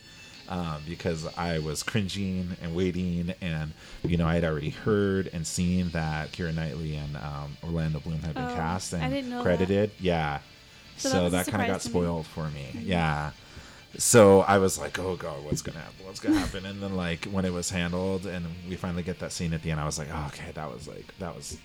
um, 0.51 0.83
because 0.89 1.27
I 1.39 1.59
was 1.61 1.83
cringing 1.83 2.57
and 2.61 2.75
waiting, 2.75 3.33
and 3.41 3.73
you 4.05 4.17
know 4.17 4.27
I 4.27 4.35
had 4.35 4.45
already 4.45 4.71
heard 4.71 5.31
and 5.33 5.47
seen 5.47 5.91
that 5.91 6.33
Keira 6.33 6.55
Knightley 6.55 6.97
and 6.97 7.17
um, 7.17 7.57
Orlando 7.65 8.01
Bloom 8.01 8.21
had 8.21 8.35
been 8.35 8.45
Oh, 8.45 8.55
cast 8.55 8.93
and 8.93 9.31
know 9.31 9.37
that. 9.39 9.43
credited. 9.43 9.91
Yeah, 10.01 10.41
So 10.97 11.09
so, 11.09 11.31
that 11.31 11.47
that 11.47 11.51
kind 11.53 11.63
of 11.63 11.69
got 11.69 11.81
to 11.81 11.89
me. 11.89 11.93
spoiled 11.93 12.27
for 12.27 12.49
me. 12.51 12.67
Yeah. 12.83 13.31
So 13.99 14.41
I 14.43 14.59
was 14.59 14.79
like, 14.79 14.99
"Oh 15.01 15.17
God, 15.17 15.45
what's 15.45 15.63
gonna 15.63 15.81
happen? 15.81 16.07
What's 16.07 16.21
gonna 16.21 16.39
happen?" 16.39 16.65
And 16.65 16.81
then, 16.81 16.95
like, 16.97 17.25
when 17.25 17.45
it 17.45 17.53
was 17.53 17.71
handled, 17.71 18.25
and 18.27 18.47
we 18.69 18.77
finally 18.77 19.03
get 19.03 19.19
that 19.19 19.33
scene 19.33 19.53
at 19.53 19.63
the 19.63 19.71
end, 19.73 19.81
I 19.81 19.85
was 19.85 19.99
like, 19.99 20.07
oh, 20.13 20.27
"Okay, 20.29 20.53
that 20.55 20.73
was 20.73 20.87
like 20.87 21.13
that 21.19 21.35
was 21.35 21.59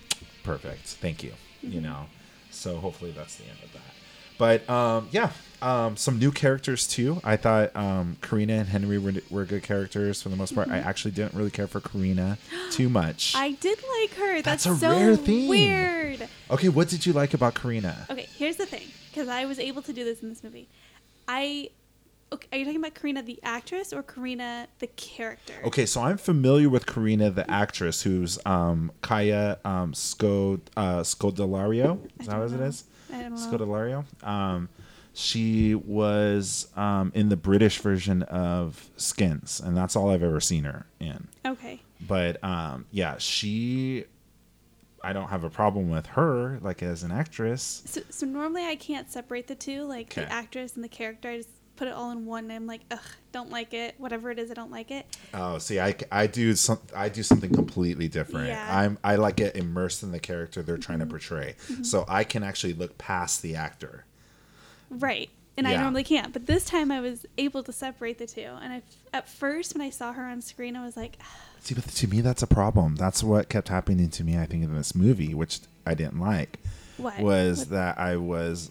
perfect. 0.44 0.88
Thank 0.88 1.22
you." 1.24 1.34
Mm-hmm. 1.64 1.72
You 1.74 1.82
know. 1.82 2.06
So 2.50 2.78
hopefully 2.78 3.12
that's 3.12 3.36
the 3.36 3.44
end 3.44 3.60
of 3.64 3.72
that. 3.74 3.85
But 4.38 4.70
um, 4.70 5.08
yeah, 5.12 5.32
um, 5.62 5.96
some 5.98 6.20
new 6.20 6.32
characters 6.32 6.88
too. 6.88 7.20
I 7.24 7.38
thought 7.38 7.76
um, 7.76 8.18
Karina 8.22 8.54
and 8.54 8.68
Henry 8.68 8.98
were, 8.98 9.14
were 9.30 9.46
good 9.46 9.64
characters 9.64 10.22
for 10.22 10.30
the 10.30 10.36
most 10.36 10.54
part. 10.54 10.70
I 10.70 10.78
actually 10.78 11.12
didn't 11.12 11.34
really 11.34 11.52
care 11.52 11.68
for 11.68 11.80
Karina 11.80 12.38
too 12.72 12.90
much. 12.90 13.34
Mm-hmm. 13.34 13.44
I 13.44 13.52
did 13.54 13.80
like 14.02 14.14
her. 14.16 14.42
That's, 14.42 14.66
That's 14.66 14.78
a 14.78 14.80
so 14.80 14.90
rare 14.92 15.16
thing. 15.16 15.48
weird. 15.48 16.28
okay, 16.52 16.70
what 16.70 16.90
did 16.90 17.06
you 17.06 17.14
like 17.14 17.34
about 17.34 17.56
Karina? 17.56 18.06
Okay, 18.10 18.28
here's 18.38 18.58
the 18.58 18.66
thing, 18.66 18.88
because 19.10 19.28
I 19.28 19.46
was 19.46 19.58
able 19.58 19.82
to 19.84 19.94
do 19.94 20.04
this 20.04 20.22
in 20.22 20.30
this 20.30 20.44
movie. 20.44 20.68
I, 21.28 21.70
okay, 22.32 22.48
are 22.52 22.58
you 22.60 22.66
talking 22.66 22.80
about 22.80 22.94
Karina 22.94 23.24
the 23.24 23.40
actress 23.42 23.92
or 23.94 24.04
Karina 24.04 24.68
the 24.80 24.88
character? 24.88 25.54
Okay, 25.64 25.86
so 25.86 26.02
I'm 26.02 26.18
familiar 26.18 26.70
with 26.70 26.86
Karina, 26.86 27.32
the 27.32 27.50
actress, 27.50 28.04
who's 28.04 28.38
um, 28.46 28.92
Kaya 29.02 29.58
um, 29.66 29.94
Scod- 29.94 30.62
uh, 30.78 31.00
Scodelario. 31.00 32.00
Is 32.20 32.28
that 32.28 32.38
what 32.38 32.52
it 32.52 32.60
know. 32.60 32.66
is? 32.66 32.84
I 33.16 33.22
don't 33.24 33.36
know. 33.36 33.58
Scodelario. 33.58 34.06
Um, 34.26 34.70
she 35.14 35.76
was 35.76 36.68
um, 36.76 37.12
in 37.16 37.30
the 37.30 37.38
British 37.38 37.80
version 37.80 38.24
of 38.24 38.90
Skins, 38.98 39.62
and 39.64 39.76
that's 39.78 39.96
all 39.96 40.10
I've 40.10 40.24
ever 40.24 40.40
seen 40.42 40.66
her 40.66 40.86
in. 41.00 41.28
Okay. 41.46 41.82
But 42.06 42.44
um, 42.44 42.86
yeah, 42.92 43.18
she. 43.18 44.06
I 45.04 45.14
don't 45.14 45.28
have 45.30 45.44
a 45.44 45.50
problem 45.52 45.90
with 45.92 46.08
her, 46.08 46.58
like 46.64 46.82
as 46.82 47.04
an 47.04 47.12
actress. 47.12 47.84
So, 47.86 48.02
so 48.10 48.26
normally 48.26 48.66
I 48.66 48.76
can't 48.76 49.12
separate 49.12 49.46
the 49.48 49.54
two, 49.56 49.84
like 49.84 50.08
Okay. 50.08 50.24
the 50.26 50.32
actress 50.32 50.74
and 50.76 50.84
the 50.84 50.90
character. 50.90 51.30
I 51.30 51.38
just 51.38 51.50
put 51.76 51.88
it 51.88 51.94
all 51.94 52.12
in 52.12 52.26
one, 52.26 52.46
and 52.46 52.54
I'm 52.54 52.68
like, 52.68 52.82
ugh, 52.92 53.00
don't 53.32 53.50
like 53.50 53.74
it. 53.74 53.96
Whatever 53.98 54.32
it 54.32 54.40
is, 54.40 54.52
I 54.52 54.54
don't 54.54 54.72
like 54.72 54.92
it. 54.92 55.06
Oh, 55.34 55.58
see, 55.58 55.80
I, 55.80 55.96
I 56.12 56.28
do 56.28 56.56
some 56.56 56.80
I 56.96 57.10
do 57.10 57.24
something 57.24 57.54
completely 57.54 58.08
different. 58.08 58.48
Yeah. 58.48 58.66
Mm-hmm. 58.68 58.78
I'm 58.78 58.98
I 59.04 59.16
like 59.16 59.36
get 59.38 59.56
immersed 59.56 60.04
in 60.04 60.12
the 60.12 60.20
character 60.20 60.62
they're 60.64 60.78
trying 60.78 61.00
to 61.00 61.06
portray, 61.06 61.56
so 61.84 62.06
I 62.08 62.24
can 62.24 62.44
actually 62.44 62.74
look 62.74 62.98
past 62.98 63.42
the 63.42 63.56
actor. 63.56 64.06
Right. 64.90 65.30
And 65.58 65.66
I 65.68 65.78
normally 65.78 66.04
can't. 66.04 66.34
But 66.34 66.48
this 66.48 66.66
time 66.66 66.92
I 66.92 67.00
was 67.00 67.26
able 67.38 67.64
to 67.64 67.72
separate 67.72 68.18
the 68.18 68.28
two. 68.28 68.42
And 68.42 68.74
I, 68.74 68.82
at 69.14 69.30
first, 69.30 69.74
when 69.74 69.82
I 69.82 69.90
saw 69.90 70.12
her 70.12 70.26
on 70.26 70.42
screen, 70.42 70.76
I 70.76 70.84
was 70.84 70.98
like, 70.98 71.18
See, 71.62 71.74
but 71.74 71.86
to 71.88 72.08
me, 72.08 72.20
that's 72.20 72.44
a 72.44 72.48
problem. 72.48 72.98
That's 72.98 73.24
what 73.24 73.48
kept 73.48 73.70
happening 73.70 74.10
to 74.10 74.24
me. 74.26 74.38
I 74.38 74.48
think 74.48 74.66
in 74.66 74.76
this 74.76 74.94
movie, 74.94 75.34
which 75.34 75.62
I 75.86 75.94
didn't 75.94 76.20
like, 76.20 76.60
what? 76.98 77.20
was 77.20 77.60
What- 77.60 77.70
that 77.70 77.98
I 77.98 78.18
was 78.18 78.70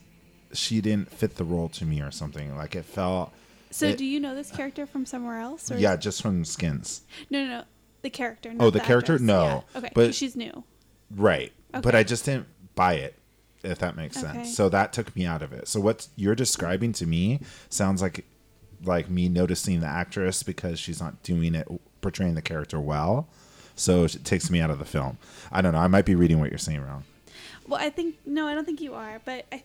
she 0.56 0.80
didn't 0.80 1.10
fit 1.10 1.36
the 1.36 1.44
role 1.44 1.68
to 1.70 1.84
me 1.84 2.00
or 2.00 2.10
something. 2.10 2.56
Like 2.56 2.74
it 2.74 2.84
felt. 2.84 3.32
So 3.70 3.86
it- 3.86 3.98
do 3.98 4.04
you 4.04 4.20
know 4.20 4.34
this 4.34 4.50
character 4.50 4.86
from 4.86 5.04
somewhere 5.06 5.38
else? 5.40 5.70
Or 5.70 5.78
Yeah, 5.78 5.96
just 5.96 6.22
from 6.22 6.44
Skins. 6.44 7.02
No, 7.30 7.44
no, 7.44 7.50
no. 7.58 7.64
The 8.02 8.10
character. 8.10 8.50
Oh, 8.52 8.64
not 8.64 8.72
the 8.74 8.80
character? 8.80 9.14
actress. 9.14 9.22
No, 9.26 9.64
Yeah. 9.72 9.78
Okay. 9.78 9.90
but- 9.94 10.14
she's 10.14 10.36
new. 10.36 10.64
Right. 11.14 11.52
But 11.72 11.94
I 11.94 12.02
just 12.04 12.24
didn't 12.24 12.46
buy 12.76 12.94
it, 12.94 13.14
if 13.64 13.78
that 13.80 13.96
makes 13.96 14.16
Okay. 14.16 14.32
sense. 14.32 14.54
So 14.56 14.68
that 14.68 14.92
took 14.92 15.14
me 15.16 15.24
out 15.26 15.42
of 15.42 15.52
it. 15.52 15.66
So 15.68 15.80
what 15.80 16.06
you're 16.16 16.34
describing 16.36 16.92
to 16.94 17.06
me 17.06 17.40
sounds 17.68 18.00
like 18.02 18.24
like 18.84 19.08
me 19.08 19.28
noticing 19.30 19.80
the 19.80 19.86
actress 19.86 20.42
because 20.42 20.78
she's 20.78 21.00
not 21.00 21.22
doing 21.22 21.54
it 21.54 21.66
portraying 22.02 22.34
the 22.34 22.42
character 22.42 22.78
well. 22.78 23.28
So 23.76 24.04
it 24.04 24.22
takes 24.24 24.50
me 24.50 24.60
out 24.60 24.70
of 24.70 24.78
the 24.78 24.84
film. 24.84 25.16
I 25.50 25.62
don't 25.62 25.72
know. 25.72 25.78
I 25.78 25.88
might 25.88 26.04
be 26.04 26.14
reading 26.14 26.38
what 26.38 26.50
you're 26.50 26.58
saying 26.58 26.82
wrong. 26.82 27.04
Well, 27.66 27.80
I 27.80 27.88
think 27.88 28.16
no, 28.26 28.46
I 28.46 28.54
don't 28.54 28.66
think 28.66 28.80
you 28.82 28.92
are. 28.94 29.20
But 29.24 29.46
I, 29.50 29.62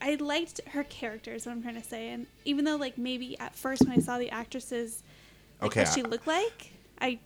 I 0.00 0.14
liked 0.16 0.60
her 0.68 0.84
character. 0.84 1.32
Is 1.32 1.46
what 1.46 1.52
I'm 1.52 1.62
trying 1.62 1.80
to 1.80 1.86
say. 1.86 2.10
And 2.10 2.26
even 2.44 2.64
though, 2.64 2.76
like, 2.76 2.98
maybe 2.98 3.38
at 3.38 3.54
first 3.54 3.82
when 3.82 3.92
I 3.98 4.00
saw 4.00 4.18
the 4.18 4.30
actresses, 4.30 5.02
like, 5.60 5.72
Okay, 5.72 5.80
what 5.80 5.92
she 5.92 6.02
looked 6.02 6.26
like, 6.26 6.72
I 7.00 7.18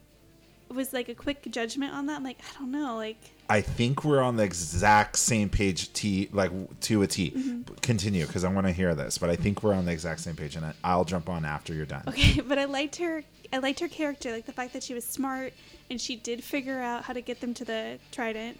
was 0.72 0.92
like 0.92 1.08
a 1.08 1.14
quick 1.14 1.46
judgment 1.50 1.92
on 1.94 2.06
that. 2.06 2.16
I'm 2.16 2.24
like, 2.24 2.38
I 2.40 2.58
don't 2.58 2.72
know, 2.72 2.96
like. 2.96 3.18
I 3.48 3.60
think 3.60 4.04
we're 4.04 4.22
on 4.22 4.36
the 4.36 4.44
exact 4.44 5.18
same 5.18 5.50
page 5.50 5.92
T 5.92 6.28
like 6.32 6.50
to 6.82 7.02
a 7.02 7.06
T. 7.06 7.30
Mm-hmm. 7.30 7.74
Continue 7.82 8.26
because 8.26 8.44
I 8.44 8.52
want 8.52 8.66
to 8.66 8.72
hear 8.72 8.94
this, 8.94 9.18
but 9.18 9.28
I 9.28 9.36
think 9.36 9.62
we're 9.62 9.74
on 9.74 9.84
the 9.84 9.92
exact 9.92 10.20
same 10.20 10.36
page 10.36 10.56
and 10.56 10.72
I'll 10.82 11.04
jump 11.04 11.28
on 11.28 11.44
after 11.44 11.74
you're 11.74 11.86
done. 11.86 12.04
Okay, 12.08 12.40
but 12.46 12.58
I 12.58 12.64
liked 12.64 12.96
her. 12.96 13.22
I 13.52 13.58
liked 13.58 13.80
her 13.80 13.88
character, 13.88 14.32
like 14.32 14.46
the 14.46 14.52
fact 14.52 14.72
that 14.72 14.82
she 14.82 14.94
was 14.94 15.04
smart 15.04 15.52
and 15.90 16.00
she 16.00 16.16
did 16.16 16.42
figure 16.42 16.80
out 16.80 17.04
how 17.04 17.12
to 17.12 17.20
get 17.20 17.40
them 17.40 17.52
to 17.54 17.64
the 17.64 17.98
trident, 18.10 18.58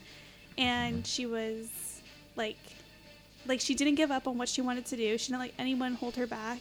and 0.59 1.07
she 1.07 1.25
was 1.25 1.68
like, 2.37 2.59
like 3.46 3.61
she 3.61 3.74
didn't 3.74 3.96
give 3.96 4.11
up 4.11 4.26
on 4.26 4.38
what 4.38 4.48
she 4.48 4.61
wanted 4.62 4.87
to 4.87 4.96
do. 4.96 5.18
She 5.18 5.28
didn't 5.33 5.40
let 5.40 5.52
anyone 5.59 5.94
hold 5.94 6.16
her 6.16 6.26
back. 6.26 6.61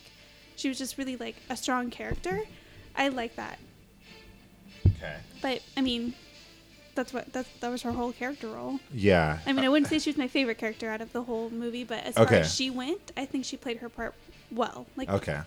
She 0.56 0.68
was 0.70 0.78
just 0.78 0.98
really 0.98 1.18
like 1.18 1.36
a 1.50 1.56
strong 1.58 1.90
character. 1.90 2.42
I 2.96 3.08
like 3.08 3.36
that, 3.38 3.58
Okay. 4.86 5.16
but 5.42 5.62
I 5.78 5.82
mean, 5.82 6.14
that's 6.96 7.14
what 7.14 7.32
that 7.34 7.46
that 7.62 7.70
was 7.70 7.82
her 7.84 7.92
whole 7.92 8.12
character 8.12 8.48
role. 8.50 8.80
Yeah. 8.94 9.40
I 9.46 9.54
mean, 9.54 9.64
I 9.64 9.70
wouldn't 9.70 9.88
say 9.88 10.00
she 10.00 10.10
was 10.10 10.18
my 10.18 10.28
favorite 10.28 10.58
character 10.58 10.90
out 10.90 11.02
of 11.02 11.14
the 11.14 11.24
whole 11.24 11.50
movie, 11.50 11.84
but 11.84 12.04
as 12.04 12.16
far 12.16 12.28
as 12.34 12.54
she 12.54 12.70
went, 12.70 13.12
I 13.16 13.26
think 13.26 13.46
she 13.46 13.58
played 13.58 13.78
her 13.78 13.90
part 13.90 14.14
well. 14.52 14.86
Like, 14.98 15.10
Okay. 15.10 15.40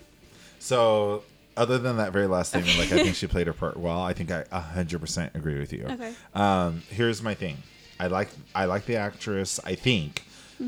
So, 0.58 1.22
other 1.56 1.76
than 1.78 1.98
that 1.98 2.12
very 2.12 2.26
last 2.26 2.48
statement, 2.48 2.78
like 2.78 2.90
I 2.92 3.02
think 3.04 3.14
she 3.14 3.26
played 3.26 3.46
her 3.46 3.52
part 3.52 3.76
well. 3.76 4.00
I 4.00 4.14
think 4.14 4.30
I 4.30 4.44
100% 4.44 5.34
agree 5.34 5.58
with 5.58 5.72
you. 5.72 5.84
Okay. 5.90 6.14
Um, 6.34 6.82
here's 6.88 7.22
my 7.22 7.34
thing. 7.34 7.58
I 8.00 8.06
like 8.08 8.28
I 8.54 8.64
like 8.64 8.86
the 8.86 8.96
actress. 8.96 9.60
I 9.64 9.74
think. 9.74 10.24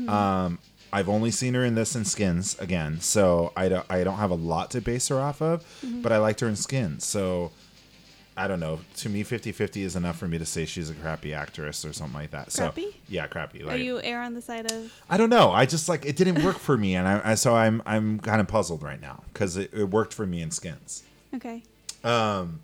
Um, 0.07 0.59
I've 0.93 1.09
only 1.09 1.31
seen 1.31 1.53
her 1.53 1.65
in 1.65 1.75
this 1.75 1.95
in 1.95 2.05
Skins 2.05 2.57
again, 2.59 3.01
so 3.01 3.51
I 3.55 3.67
don't 3.69 3.85
I 3.89 4.03
don't 4.03 4.17
have 4.17 4.31
a 4.31 4.35
lot 4.35 4.71
to 4.71 4.81
base 4.81 5.07
her 5.09 5.19
off 5.19 5.41
of, 5.41 5.65
but 6.01 6.11
I 6.11 6.17
liked 6.17 6.39
her 6.39 6.47
in 6.47 6.55
Skins. 6.55 7.05
So 7.05 7.51
I 8.37 8.47
don't 8.47 8.59
know. 8.59 8.79
To 8.97 9.09
me, 9.09 9.23
50-50 9.23 9.81
is 9.81 9.95
enough 9.95 10.17
for 10.17 10.27
me 10.27 10.37
to 10.37 10.45
say 10.45 10.65
she's 10.65 10.89
a 10.91 10.93
crappy 10.93 11.33
actress 11.33 11.83
or 11.83 11.91
something 11.91 12.13
like 12.13 12.31
that. 12.31 12.53
Crappy? 12.53 12.83
So 12.83 12.97
yeah, 13.09 13.25
crappy. 13.27 13.63
Like, 13.63 13.75
are 13.75 13.83
you 13.83 13.99
err 14.01 14.21
on 14.21 14.33
the 14.35 14.41
side 14.41 14.71
of? 14.71 14.93
I 15.09 15.17
don't 15.17 15.29
know. 15.31 15.51
I 15.51 15.65
just 15.65 15.89
like 15.89 16.05
it 16.05 16.15
didn't 16.15 16.43
work 16.43 16.57
for 16.57 16.77
me, 16.77 16.95
and 16.95 17.07
I, 17.07 17.31
I 17.31 17.35
so 17.35 17.55
I'm 17.55 17.81
I'm 17.85 18.19
kind 18.19 18.39
of 18.39 18.47
puzzled 18.47 18.83
right 18.83 19.01
now 19.01 19.23
because 19.33 19.57
it, 19.57 19.73
it 19.73 19.85
worked 19.85 20.13
for 20.13 20.25
me 20.25 20.41
in 20.41 20.51
Skins. 20.51 21.03
Okay. 21.35 21.63
Um, 22.03 22.61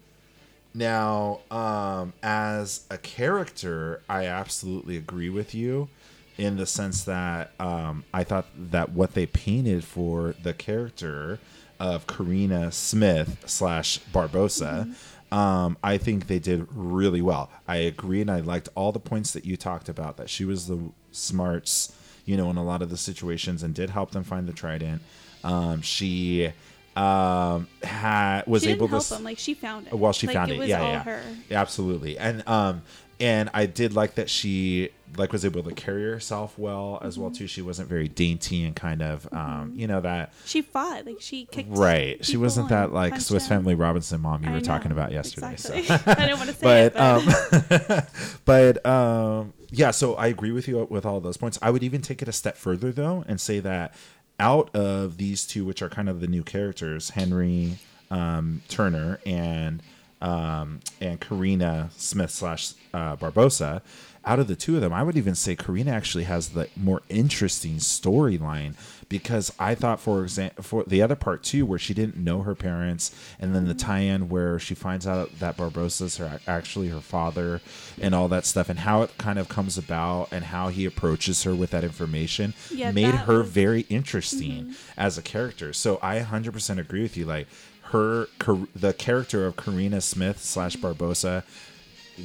Now, 0.75 1.39
um, 1.51 2.13
as 2.23 2.85
a 2.89 2.97
character, 2.97 4.01
I 4.07 4.25
absolutely 4.25 4.95
agree 4.97 5.29
with 5.29 5.53
you 5.53 5.89
in 6.37 6.57
the 6.57 6.65
sense 6.65 7.03
that 7.03 7.51
um, 7.59 8.03
I 8.13 8.23
thought 8.23 8.45
that 8.71 8.91
what 8.91 9.13
they 9.13 9.25
painted 9.25 9.83
for 9.83 10.35
the 10.41 10.53
character 10.53 11.39
of 11.79 12.07
Karina 12.07 12.71
Smith 12.71 13.43
slash 13.45 13.99
Barbossa, 14.13 14.93
um, 15.31 15.77
I 15.83 15.97
think 15.97 16.27
they 16.27 16.39
did 16.39 16.67
really 16.71 17.21
well. 17.21 17.49
I 17.67 17.77
agree, 17.77 18.21
and 18.21 18.31
I 18.31 18.39
liked 18.39 18.69
all 18.75 18.91
the 18.91 18.99
points 18.99 19.31
that 19.33 19.45
you 19.45 19.57
talked 19.57 19.89
about. 19.89 20.17
That 20.17 20.29
she 20.29 20.45
was 20.45 20.67
the 20.67 20.79
smarts, 21.11 21.95
you 22.25 22.37
know, 22.37 22.49
in 22.49 22.57
a 22.57 22.63
lot 22.63 22.81
of 22.81 22.89
the 22.89 22.97
situations, 22.97 23.63
and 23.63 23.73
did 23.73 23.89
help 23.89 24.11
them 24.11 24.23
find 24.23 24.47
the 24.47 24.53
trident. 24.53 25.01
Um, 25.43 25.81
she 25.81 26.51
um 26.95 27.67
had 27.81 28.43
was 28.45 28.61
she 28.63 28.69
able 28.69 28.87
to 28.87 28.91
help 28.99 29.07
him. 29.07 29.23
Like 29.23 29.39
she 29.39 29.55
found 29.55 29.87
it. 29.87 29.93
well 29.93 30.13
she 30.13 30.27
Like, 30.27 30.35
found 30.35 30.51
it. 30.51 30.59
it, 30.59 30.67
yeah 30.67 30.81
yeah 30.83 31.03
her. 31.03 31.21
Absolutely 31.49 32.19
and 32.19 32.47
um 32.47 32.83
and 33.19 33.49
i 33.55 33.65
did 33.65 33.95
like 33.95 34.13
that 34.13 34.29
she 34.29 34.91
like 35.17 35.31
was 35.31 35.43
able 35.45 35.63
to 35.63 35.71
carry 35.73 36.03
herself 36.03 36.57
well 36.57 36.99
as 37.01 37.17
well 37.17 37.29
Mm-hmm. 37.29 37.37
too 37.37 37.47
she 37.47 37.61
wasn't 37.61 37.87
very 37.89 38.07
dainty 38.07 38.65
and 38.65 38.75
kind 38.75 39.01
of 39.01 39.27
um 39.33 39.73
you 39.75 39.87
know 39.87 40.01
that 40.01 40.33
She 40.45 40.61
fought. 40.61 41.05
Like 41.05 41.17
she 41.21 41.45
kicked. 41.45 41.69
right 41.71 42.23
she 42.25 42.37
wasn't 42.37 42.69
that 42.69 42.91
like 42.93 43.19
swiss 43.21 43.47
family 43.47 43.75
robinson 43.75 44.21
mom 44.21 44.43
you 44.43 44.49
I 44.49 44.53
were 44.53 44.61
talking 44.61 44.91
about 44.91 45.11
yesterday 45.11 45.53
exactly. 45.53 45.83
so 45.83 45.93
I 46.05 46.15
didn't 46.15 46.37
want 46.37 46.49
to 46.49 46.55
say 46.55 46.91
but 46.93 46.95
it, 46.95 47.63
but 47.73 47.91
um 47.99 48.03
but 48.45 48.85
um 48.85 49.53
yeah 49.71 49.91
so 49.91 50.15
i 50.15 50.27
agree 50.27 50.51
with 50.51 50.67
you 50.67 50.85
with 50.89 51.05
all 51.05 51.19
those 51.19 51.37
points 51.37 51.57
i 51.61 51.69
would 51.69 51.83
even 51.83 52.01
take 52.01 52.21
it 52.21 52.27
a 52.27 52.31
step 52.33 52.57
further 52.57 52.91
though 52.91 53.23
and 53.27 53.39
say 53.39 53.59
that 53.59 53.93
out 54.39 54.73
of 54.75 55.17
these 55.17 55.45
two 55.45 55.63
which 55.65 55.81
are 55.81 55.89
kind 55.89 56.09
of 56.09 56.19
the 56.21 56.27
new 56.27 56.43
characters 56.43 57.11
henry 57.11 57.77
um 58.11 58.61
turner 58.67 59.19
and 59.25 59.81
um 60.21 60.79
and 61.01 61.19
karina 61.19 61.89
smith 61.95 62.31
slash 62.31 62.73
uh, 62.93 63.15
barbossa 63.15 63.81
out 64.25 64.39
of 64.39 64.47
the 64.47 64.55
two 64.55 64.75
of 64.75 64.81
them 64.81 64.93
i 64.93 65.03
would 65.03 65.17
even 65.17 65.35
say 65.35 65.55
karina 65.55 65.91
actually 65.91 66.23
has 66.23 66.49
the 66.49 66.67
more 66.75 67.01
interesting 67.09 67.75
storyline 67.75 68.73
because 69.09 69.51
i 69.59 69.75
thought 69.75 69.99
for 69.99 70.23
example 70.23 70.63
for 70.63 70.83
the 70.85 71.01
other 71.01 71.15
part 71.15 71.43
too 71.43 71.65
where 71.65 71.79
she 71.79 71.93
didn't 71.93 72.17
know 72.17 72.41
her 72.41 72.55
parents 72.55 73.13
and 73.39 73.53
then 73.53 73.67
the 73.67 73.73
tie-in 73.73 74.29
where 74.29 74.57
she 74.57 74.73
finds 74.73 75.05
out 75.05 75.29
that 75.39 75.57
barbossa's 75.57 76.17
her 76.17 76.39
actually 76.47 76.87
her 76.89 77.01
father 77.01 77.61
and 78.01 78.15
all 78.15 78.27
that 78.27 78.45
stuff 78.45 78.69
and 78.69 78.79
how 78.79 79.01
it 79.01 79.17
kind 79.17 79.37
of 79.37 79.49
comes 79.49 79.77
about 79.77 80.29
and 80.31 80.45
how 80.45 80.69
he 80.69 80.85
approaches 80.85 81.43
her 81.43 81.53
with 81.53 81.71
that 81.71 81.83
information 81.83 82.53
Yeah, 82.71 82.91
made 82.91 83.05
that 83.13 83.25
her 83.25 83.39
was- 83.39 83.49
very 83.49 83.81
interesting 83.89 84.63
mm-hmm. 84.65 84.71
as 84.97 85.17
a 85.17 85.21
character. 85.21 85.73
So 85.73 85.99
i 86.01 86.19
100% 86.19 86.79
agree 86.79 87.01
with 87.01 87.17
you 87.17 87.25
like 87.25 87.47
her, 87.91 88.27
the 88.75 88.93
character 88.97 89.45
of 89.45 89.55
Karina 89.55 90.01
Smith 90.01 90.41
slash 90.43 90.75
Barbossa 90.77 91.43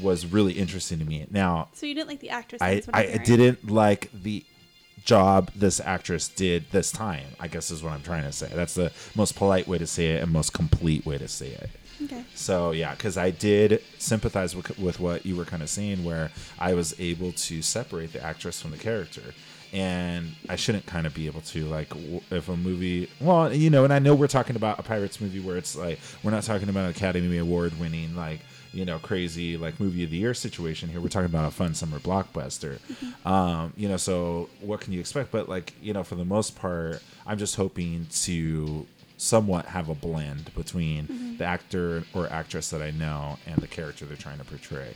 was 0.02 0.26
really 0.26 0.52
interesting 0.52 0.98
to 0.98 1.04
me. 1.04 1.26
Now, 1.30 1.68
So 1.72 1.86
you 1.86 1.94
didn't 1.94 2.08
like 2.08 2.20
the 2.20 2.30
actress? 2.30 2.60
I, 2.62 2.82
I 2.92 3.18
didn't 3.18 3.70
like 3.70 4.10
the 4.12 4.44
job 5.04 5.50
this 5.54 5.80
actress 5.80 6.28
did 6.28 6.70
this 6.70 6.92
time. 6.92 7.24
I 7.40 7.48
guess 7.48 7.70
is 7.70 7.82
what 7.82 7.92
I'm 7.92 8.02
trying 8.02 8.24
to 8.24 8.32
say. 8.32 8.50
That's 8.52 8.74
the 8.74 8.92
most 9.14 9.36
polite 9.36 9.66
way 9.66 9.78
to 9.78 9.86
say 9.86 10.08
it 10.12 10.22
and 10.22 10.32
most 10.32 10.52
complete 10.52 11.06
way 11.06 11.18
to 11.18 11.28
say 11.28 11.48
it. 11.48 11.70
Okay. 12.04 12.24
So 12.34 12.70
yeah, 12.70 12.92
because 12.92 13.16
I 13.16 13.30
did 13.30 13.82
sympathize 13.98 14.54
with, 14.54 14.78
with 14.78 15.00
what 15.00 15.26
you 15.26 15.34
were 15.34 15.44
kind 15.44 15.62
of 15.62 15.68
saying, 15.68 16.04
where 16.04 16.30
I 16.58 16.74
was 16.74 16.98
able 17.00 17.32
to 17.32 17.62
separate 17.62 18.12
the 18.12 18.22
actress 18.22 18.60
from 18.60 18.70
the 18.70 18.76
character, 18.76 19.34
and 19.72 20.34
I 20.48 20.56
shouldn't 20.56 20.86
kind 20.86 21.06
of 21.06 21.14
be 21.14 21.26
able 21.26 21.40
to 21.42 21.64
like 21.66 21.92
if 22.30 22.48
a 22.48 22.56
movie, 22.56 23.10
well, 23.20 23.52
you 23.52 23.70
know, 23.70 23.84
and 23.84 23.92
I 23.92 23.98
know 23.98 24.14
we're 24.14 24.28
talking 24.28 24.56
about 24.56 24.78
a 24.78 24.82
pirates 24.82 25.20
movie 25.20 25.40
where 25.40 25.56
it's 25.56 25.74
like 25.74 25.98
we're 26.22 26.30
not 26.30 26.44
talking 26.44 26.68
about 26.68 26.84
an 26.84 26.90
Academy 26.90 27.38
Award 27.38 27.78
winning 27.80 28.14
like 28.14 28.40
you 28.72 28.84
know 28.84 28.98
crazy 28.98 29.56
like 29.56 29.80
movie 29.80 30.04
of 30.04 30.10
the 30.10 30.16
year 30.18 30.34
situation 30.34 30.88
here. 30.88 31.00
We're 31.00 31.08
talking 31.08 31.26
about 31.26 31.46
a 31.46 31.50
fun 31.50 31.74
summer 31.74 31.98
blockbuster, 31.98 32.78
um, 33.26 33.72
you 33.76 33.88
know. 33.88 33.96
So 33.96 34.48
what 34.60 34.80
can 34.80 34.92
you 34.92 35.00
expect? 35.00 35.30
But 35.30 35.48
like 35.48 35.72
you 35.82 35.92
know, 35.92 36.04
for 36.04 36.14
the 36.14 36.24
most 36.24 36.56
part, 36.56 37.02
I'm 37.26 37.38
just 37.38 37.56
hoping 37.56 38.06
to 38.22 38.86
somewhat 39.16 39.66
have 39.66 39.88
a 39.88 39.94
blend 39.94 40.54
between 40.54 41.36
the 41.38 41.44
actor 41.44 42.04
or 42.14 42.30
actress 42.32 42.70
that 42.70 42.80
I 42.80 42.92
know 42.92 43.36
and 43.46 43.56
the 43.56 43.66
character 43.66 44.06
they're 44.06 44.16
trying 44.16 44.38
to 44.38 44.44
portray. 44.44 44.94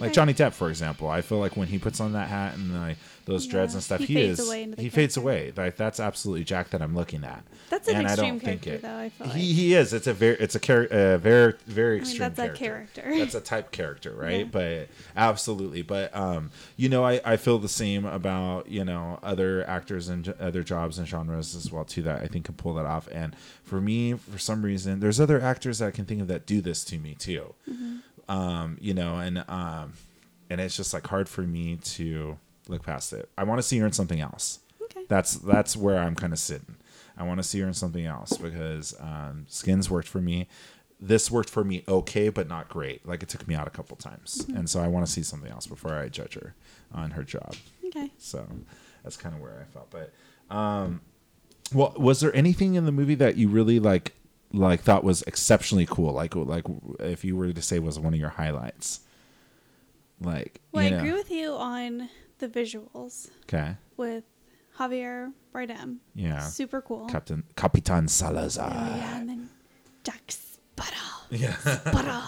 Like 0.00 0.12
Johnny 0.12 0.34
Depp, 0.34 0.52
for 0.52 0.68
example, 0.68 1.08
I 1.08 1.20
feel 1.22 1.38
like 1.38 1.56
when 1.56 1.68
he 1.68 1.78
puts 1.78 2.00
on 2.00 2.12
that 2.12 2.28
hat 2.28 2.54
and 2.54 2.74
like 2.80 2.96
those 3.24 3.46
dreads 3.46 3.72
Yeah, 3.72 3.76
and 3.78 3.82
stuff, 3.82 4.00
he 4.00 4.06
he, 4.06 4.14
fades 4.14 4.38
is 4.40 4.46
away 4.48 4.62
into 4.62 4.76
the 4.76 4.82
he 4.82 4.88
fades 4.88 5.16
away. 5.16 5.52
Like 5.56 5.76
that's 5.76 5.98
absolutely 6.00 6.44
Jack 6.44 6.70
that 6.70 6.80
I'm 6.82 6.94
looking 6.94 7.24
at. 7.24 7.42
That's 7.70 7.88
an 7.88 7.96
and 7.96 8.06
extreme 8.06 8.24
I 8.26 8.28
don't 8.30 8.40
think 8.40 8.62
character, 8.62 8.86
it. 8.86 8.88
though, 8.88 8.98
I 8.98 9.08
feel 9.08 9.26
he 9.28 9.32
like. 9.32 9.56
he 9.56 9.74
is. 9.74 9.92
It's 9.92 10.06
a 10.06 10.12
very 10.12 10.36
it's 10.36 10.54
a 10.54 10.58
char- 10.60 10.86
uh, 10.86 11.18
very 11.18 11.54
very 11.66 11.94
mean, 11.96 12.00
extreme 12.02 12.32
that's 12.34 12.38
a 12.38 12.48
character. 12.50 13.02
That's 13.18 13.34
a 13.34 13.40
type 13.40 13.72
character, 13.72 14.12
right? 14.14 14.50
But 14.50 14.88
absolutely. 15.16 15.82
But 15.82 16.14
um, 16.14 16.50
you 16.76 16.88
know, 16.88 17.04
I 17.04 17.20
I 17.24 17.36
feel 17.36 17.58
the 17.58 17.68
same 17.68 18.04
about 18.04 18.68
you 18.68 18.84
know 18.84 19.18
other 19.22 19.68
actors 19.68 20.08
and 20.08 20.24
j- 20.24 20.34
other 20.38 20.62
jobs 20.62 20.98
and 20.98 21.08
genres 21.08 21.54
as 21.56 21.72
well 21.72 21.84
too 21.84 22.02
that 22.02 22.22
I 22.22 22.26
think 22.28 22.44
can 22.44 22.54
pull 22.54 22.74
that 22.74 22.86
off. 22.86 23.08
And 23.10 23.34
for 23.64 23.80
me, 23.80 24.14
for 24.14 24.38
some 24.38 24.62
reason, 24.62 25.00
there's 25.00 25.18
other 25.20 25.40
actors 25.40 25.78
that 25.80 25.86
I 25.88 25.90
can 25.90 26.04
think 26.04 26.20
of 26.20 26.28
that 26.28 26.46
do 26.46 26.60
this 26.60 26.84
to 26.84 26.98
me 26.98 27.14
too. 27.14 27.54
Um, 28.28 28.76
you 28.80 28.94
know, 28.94 29.18
and 29.18 29.44
um, 29.48 29.92
and 30.50 30.60
it's 30.60 30.76
just 30.76 30.92
like 30.94 31.06
hard 31.06 31.28
for 31.28 31.42
me 31.42 31.76
to 31.76 32.38
look 32.68 32.82
past 32.84 33.12
it. 33.12 33.28
I 33.38 33.44
want 33.44 33.58
to 33.58 33.62
see 33.62 33.78
her 33.78 33.86
in 33.86 33.92
something 33.92 34.20
else. 34.20 34.60
Okay. 34.82 35.04
That's 35.08 35.34
that's 35.34 35.76
where 35.76 35.98
I'm 35.98 36.14
kind 36.14 36.32
of 36.32 36.38
sitting. 36.38 36.76
I 37.16 37.22
want 37.22 37.38
to 37.38 37.44
see 37.44 37.60
her 37.60 37.66
in 37.66 37.74
something 37.74 38.04
else 38.04 38.36
because 38.36 38.94
um, 39.00 39.46
Skins 39.48 39.88
worked 39.90 40.08
for 40.08 40.20
me. 40.20 40.48
This 41.00 41.30
worked 41.30 41.50
for 41.50 41.62
me 41.62 41.84
okay, 41.86 42.28
but 42.30 42.48
not 42.48 42.68
great. 42.68 43.06
Like 43.06 43.22
it 43.22 43.28
took 43.28 43.46
me 43.46 43.54
out 43.54 43.66
a 43.66 43.70
couple 43.70 43.96
times, 43.96 44.38
Mm-hmm. 44.42 44.56
and 44.56 44.70
so 44.70 44.80
I 44.80 44.88
want 44.88 45.06
to 45.06 45.12
see 45.12 45.22
something 45.22 45.50
else 45.50 45.66
before 45.66 45.94
I 45.94 46.08
judge 46.08 46.34
her 46.34 46.54
on 46.92 47.12
her 47.12 47.22
job. 47.22 47.54
Okay. 47.86 48.10
So 48.18 48.46
that's 49.04 49.16
kind 49.16 49.34
of 49.34 49.40
where 49.40 49.60
I 49.60 49.72
felt. 49.72 49.90
But 49.90 50.12
um, 50.54 51.00
well, 51.72 51.94
was 51.98 52.20
there 52.20 52.34
anything 52.34 52.74
in 52.74 52.86
the 52.86 52.92
movie 52.92 53.14
that 53.16 53.36
you 53.36 53.48
really 53.48 53.78
like 53.78 54.14
like 54.56 54.80
thought 54.82 55.04
was 55.04 55.22
exceptionally 55.22 55.86
cool? 55.86 56.12
Like 56.12 56.34
like 56.34 56.64
if 57.00 57.24
you 57.24 57.36
were 57.36 57.52
to 57.52 57.62
say 57.62 57.78
was 57.78 57.98
one 57.98 58.14
of 58.14 58.20
your 58.20 58.30
highlights, 58.30 59.00
like 60.20 60.60
Well, 60.72 60.84
I 60.84 60.90
know, 60.90 60.98
agree 60.98 61.12
with 61.12 61.30
you 61.30 61.52
on 61.52 62.08
the 62.38 62.48
visuals 62.48 63.30
okay, 63.44 63.76
with 63.96 64.24
Javier 64.78 65.32
Bardem. 65.54 65.98
yeah, 66.14 66.40
Super 66.40 66.80
cool. 66.82 67.06
Captain 67.06 67.44
Capitan 67.56 68.08
Salazar. 68.08 68.70
Oh, 68.72 68.96
yeah, 68.96 69.18
and 69.18 69.28
then 69.28 69.48
Jack 70.04 70.22
Sparrow. 70.28 70.90
Yeah. 71.30 71.56
Sparrow. 71.56 72.22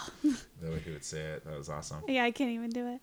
the 0.61 0.71
way 0.73 0.81
he 0.85 0.91
would 0.91 1.05
say 1.05 1.21
it, 1.21 1.45
that 1.45 1.57
was 1.57 1.69
awesome. 1.69 2.03
yeah, 2.09 2.25
I 2.25 2.31
can't 2.33 2.51
even 2.51 2.71
do 2.71 2.89
it. 2.89 3.01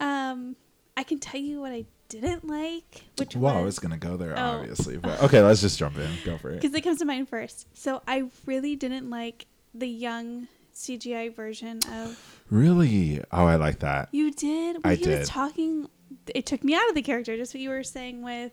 Um, 0.00 0.54
I 0.98 1.02
can 1.02 1.18
tell 1.18 1.40
you 1.40 1.60
what 1.60 1.72
I 1.72 1.86
didn't 2.08 2.46
like, 2.46 3.04
which 3.18 3.34
Well, 3.36 3.54
I 3.54 3.58
was 3.58 3.64
was 3.74 3.78
gonna 3.80 3.96
go 3.96 4.16
there, 4.16 4.34
Oh. 4.38 4.58
obviously, 4.58 4.96
but 4.98 5.22
okay, 5.22 5.40
let's 5.42 5.60
just 5.60 5.78
jump 5.78 5.96
in. 5.98 6.10
Go 6.24 6.38
for 6.38 6.50
it. 6.50 6.54
because 6.60 6.74
it 6.74 6.82
comes 6.82 6.98
to 6.98 7.04
mind 7.04 7.28
first. 7.28 7.66
So 7.76 8.02
I 8.06 8.24
really 8.46 8.76
didn't 8.76 9.10
like 9.10 9.46
the 9.74 9.88
young 9.88 10.48
CGI 10.74 11.34
version 11.34 11.80
of. 11.92 12.40
Really? 12.50 13.20
Oh, 13.32 13.46
I 13.46 13.56
like 13.56 13.80
that. 13.80 14.08
You 14.12 14.30
did 14.32 14.76
when 14.84 14.92
I 14.92 14.94
he 14.96 15.04
did. 15.04 15.20
was 15.20 15.28
talking. 15.28 15.88
It 16.34 16.46
took 16.46 16.62
me 16.62 16.74
out 16.74 16.88
of 16.88 16.94
the 16.94 17.02
character. 17.02 17.36
Just 17.36 17.54
what 17.54 17.60
you 17.60 17.70
were 17.70 17.82
saying 17.82 18.22
with, 18.22 18.52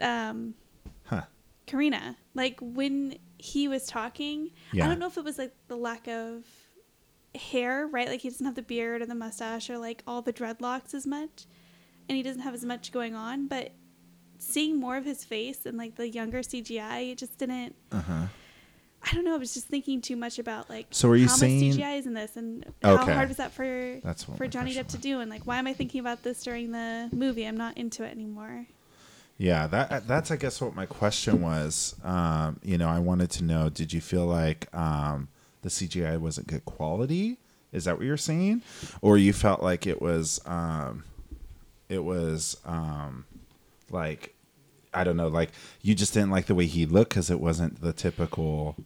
um, 0.00 0.54
Huh? 1.04 1.22
Karina. 1.66 2.16
Like 2.34 2.58
when 2.60 3.16
he 3.38 3.68
was 3.68 3.86
talking, 3.86 4.50
Yeah. 4.72 4.84
I 4.84 4.88
don't 4.88 4.98
know 4.98 5.06
if 5.06 5.16
it 5.16 5.24
was 5.24 5.38
like 5.38 5.54
the 5.68 5.76
lack 5.76 6.06
of 6.08 6.44
hair, 7.34 7.86
right? 7.86 8.08
Like 8.08 8.20
he 8.20 8.28
doesn't 8.28 8.44
have 8.44 8.54
the 8.54 8.62
beard 8.62 9.02
or 9.02 9.06
the 9.06 9.14
mustache 9.14 9.70
or 9.70 9.78
like 9.78 10.02
all 10.06 10.20
the 10.22 10.32
dreadlocks 10.32 10.94
as 10.94 11.06
much, 11.06 11.46
and 12.10 12.16
he 12.16 12.24
doesn't 12.24 12.42
have 12.42 12.54
as 12.54 12.64
much 12.64 12.90
going 12.90 13.14
on. 13.14 13.46
But 13.46 13.70
seeing 14.38 14.78
more 14.80 14.96
of 14.96 15.04
his 15.04 15.24
face 15.24 15.64
and 15.64 15.78
like 15.78 15.94
the 15.94 16.08
younger 16.08 16.40
CGI, 16.40 17.12
it 17.12 17.18
just 17.18 17.38
didn't. 17.38 17.76
Uh 17.92 18.00
huh. 18.00 18.22
I 19.02 19.14
don't 19.14 19.24
know. 19.24 19.34
I 19.34 19.38
was 19.38 19.54
just 19.54 19.68
thinking 19.68 20.00
too 20.02 20.16
much 20.16 20.38
about 20.40 20.68
like 20.68 20.86
So 20.90 21.08
are 21.08 21.16
you 21.16 21.28
how 21.28 21.34
saying- 21.36 21.68
much 21.68 21.78
CGI 21.78 21.98
is 21.98 22.06
in 22.06 22.14
this 22.14 22.36
and 22.36 22.66
how 22.82 22.96
hard 22.98 23.28
was 23.28 23.36
that 23.38 23.52
for 23.52 23.98
That's 24.02 24.24
for 24.24 24.48
Johnny 24.48 24.74
Depp 24.74 24.88
to 24.88 24.98
do 24.98 25.20
and 25.20 25.30
like 25.30 25.46
why 25.46 25.58
am 25.58 25.66
I 25.68 25.72
thinking 25.72 26.00
about 26.00 26.22
this 26.24 26.42
during 26.42 26.72
the 26.72 27.08
movie? 27.12 27.46
I'm 27.46 27.56
not 27.56 27.78
into 27.78 28.02
it 28.02 28.10
anymore. 28.10 28.66
Yeah, 29.38 29.68
that 29.68 30.06
that's 30.08 30.30
I 30.32 30.36
guess 30.36 30.60
what 30.60 30.74
my 30.74 30.84
question 30.84 31.40
was. 31.40 31.94
Um, 32.04 32.58
you 32.62 32.76
know, 32.76 32.88
I 32.88 32.98
wanted 32.98 33.30
to 33.30 33.44
know: 33.44 33.70
Did 33.70 33.90
you 33.90 34.00
feel 34.02 34.26
like 34.26 34.66
um, 34.74 35.28
the 35.62 35.70
CGI 35.70 36.18
wasn't 36.18 36.48
good 36.48 36.66
quality? 36.66 37.38
Is 37.72 37.84
that 37.84 37.96
what 37.96 38.04
you're 38.04 38.18
saying, 38.18 38.60
or 39.00 39.16
you 39.16 39.32
felt 39.32 39.62
like 39.62 39.86
it 39.86 40.02
was 40.02 40.40
um, 40.44 41.04
it 41.90 42.04
was 42.04 42.56
um, 42.64 43.26
like 43.90 44.34
I 44.94 45.04
don't 45.04 45.16
know, 45.16 45.28
like 45.28 45.50
you 45.82 45.94
just 45.94 46.14
didn't 46.14 46.30
like 46.30 46.46
the 46.46 46.54
way 46.54 46.66
he 46.66 46.86
looked 46.86 47.10
because 47.10 47.30
it 47.30 47.40
wasn't 47.40 47.80
the 47.80 47.92
typical, 47.92 48.76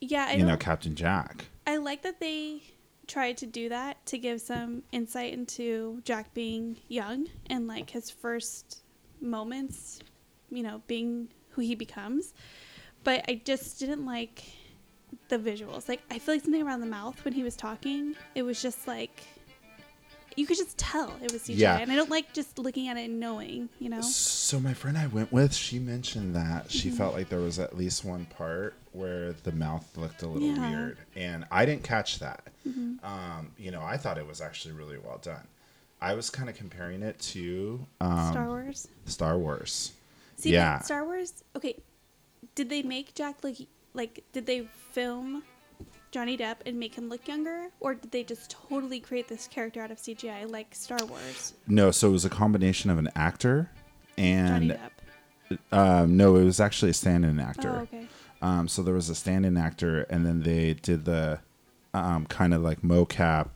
Yeah, 0.00 0.26
I 0.30 0.34
you 0.34 0.44
know. 0.44 0.56
Captain 0.56 0.94
Jack. 0.94 1.46
I 1.66 1.76
like 1.76 2.02
that 2.02 2.20
they 2.20 2.62
tried 3.06 3.36
to 3.38 3.46
do 3.46 3.68
that 3.68 4.04
to 4.06 4.18
give 4.18 4.40
some 4.40 4.82
insight 4.92 5.32
into 5.32 6.00
Jack 6.04 6.32
being 6.34 6.76
young 6.88 7.28
and 7.48 7.66
like 7.68 7.90
his 7.90 8.10
first 8.10 8.82
moments, 9.20 10.00
you 10.50 10.62
know, 10.62 10.82
being 10.86 11.28
who 11.50 11.62
he 11.62 11.74
becomes. 11.74 12.34
But 13.02 13.24
I 13.28 13.40
just 13.44 13.78
didn't 13.78 14.04
like 14.06 14.44
the 15.28 15.38
visuals. 15.38 15.88
Like 15.88 16.02
I 16.10 16.18
feel 16.18 16.34
like 16.34 16.44
something 16.44 16.62
around 16.62 16.80
the 16.80 16.86
mouth 16.86 17.24
when 17.24 17.34
he 17.34 17.42
was 17.42 17.56
talking, 17.56 18.14
it 18.34 18.42
was 18.42 18.60
just 18.60 18.86
like 18.86 19.22
you 20.36 20.46
could 20.46 20.56
just 20.56 20.76
tell 20.78 21.12
it 21.22 21.32
was 21.32 21.42
CGI. 21.42 21.56
Yeah. 21.58 21.78
And 21.78 21.90
I 21.92 21.96
don't 21.96 22.10
like 22.10 22.32
just 22.32 22.58
looking 22.58 22.88
at 22.88 22.96
it 22.96 23.04
and 23.10 23.20
knowing, 23.20 23.68
you 23.78 23.88
know. 23.88 24.00
So 24.00 24.58
my 24.60 24.74
friend 24.74 24.96
I 24.98 25.06
went 25.06 25.32
with, 25.32 25.54
she 25.54 25.78
mentioned 25.78 26.34
that 26.34 26.70
she 26.70 26.88
Mm-hmm. 26.88 26.96
felt 26.98 27.14
like 27.14 27.28
there 27.28 27.40
was 27.40 27.58
at 27.58 27.76
least 27.76 28.04
one 28.04 28.24
part 28.26 28.74
where 28.92 29.32
the 29.32 29.52
mouth 29.52 29.96
looked 29.96 30.22
a 30.22 30.26
little 30.28 30.48
Yeah. 30.48 30.54
Mm-hmm. 30.56 30.70
weird, 30.76 30.98
and 31.16 31.44
I 31.50 31.64
didn't 31.66 31.84
catch 31.84 32.18
that. 32.20 32.42
Um, 32.66 33.52
you 33.58 33.70
know, 33.70 33.82
I 33.82 33.96
thought 33.96 34.16
it 34.18 34.26
was 34.26 34.40
actually 34.40 34.72
really 34.74 34.98
well 34.98 35.18
done. 35.22 35.46
I 36.00 36.14
was 36.14 36.30
kind 36.30 36.48
of 36.48 36.56
comparing 36.56 37.02
it 37.02 37.18
to 37.20 37.86
um, 38.00 38.30
Star 38.32 38.46
Wars. 38.46 38.88
Star 39.06 39.38
Wars. 39.38 39.92
See, 40.36 40.52
yeah. 40.52 40.80
Star 40.80 41.04
Wars. 41.04 41.44
Okay, 41.56 41.76
did 42.54 42.68
they 42.70 42.82
make 42.82 43.14
Jack 43.14 43.42
look 43.44 43.56
like? 43.94 44.24
Did 44.32 44.46
they 44.46 44.66
film 44.92 45.42
Johnny 46.14 46.36
Depp 46.38 46.58
and 46.64 46.78
make 46.78 46.94
him 46.94 47.08
look 47.08 47.26
younger, 47.26 47.70
or 47.80 47.94
did 47.94 48.12
they 48.12 48.22
just 48.22 48.48
totally 48.68 49.00
create 49.00 49.26
this 49.26 49.48
character 49.48 49.82
out 49.82 49.90
of 49.90 49.98
CGI 49.98 50.48
like 50.48 50.72
Star 50.72 50.98
Wars? 51.08 51.54
No, 51.66 51.90
so 51.90 52.08
it 52.08 52.12
was 52.12 52.24
a 52.24 52.30
combination 52.30 52.88
of 52.88 52.98
an 52.98 53.08
actor 53.16 53.68
Johnny 54.16 54.30
and 54.30 54.78
Depp. 55.50 55.58
um, 55.76 56.16
no, 56.16 56.36
it 56.36 56.44
was 56.44 56.60
actually 56.60 56.92
a 56.92 56.94
stand-in 56.94 57.40
actor. 57.40 57.68
Oh, 57.68 57.82
okay. 57.82 58.06
Um, 58.40 58.68
so 58.68 58.80
there 58.84 58.94
was 58.94 59.10
a 59.10 59.14
stand-in 59.16 59.56
actor, 59.56 60.02
and 60.08 60.24
then 60.24 60.44
they 60.44 60.74
did 60.74 61.04
the 61.04 61.40
um, 61.92 62.26
kind 62.26 62.54
of 62.54 62.62
like 62.62 62.82
mocap, 62.82 63.48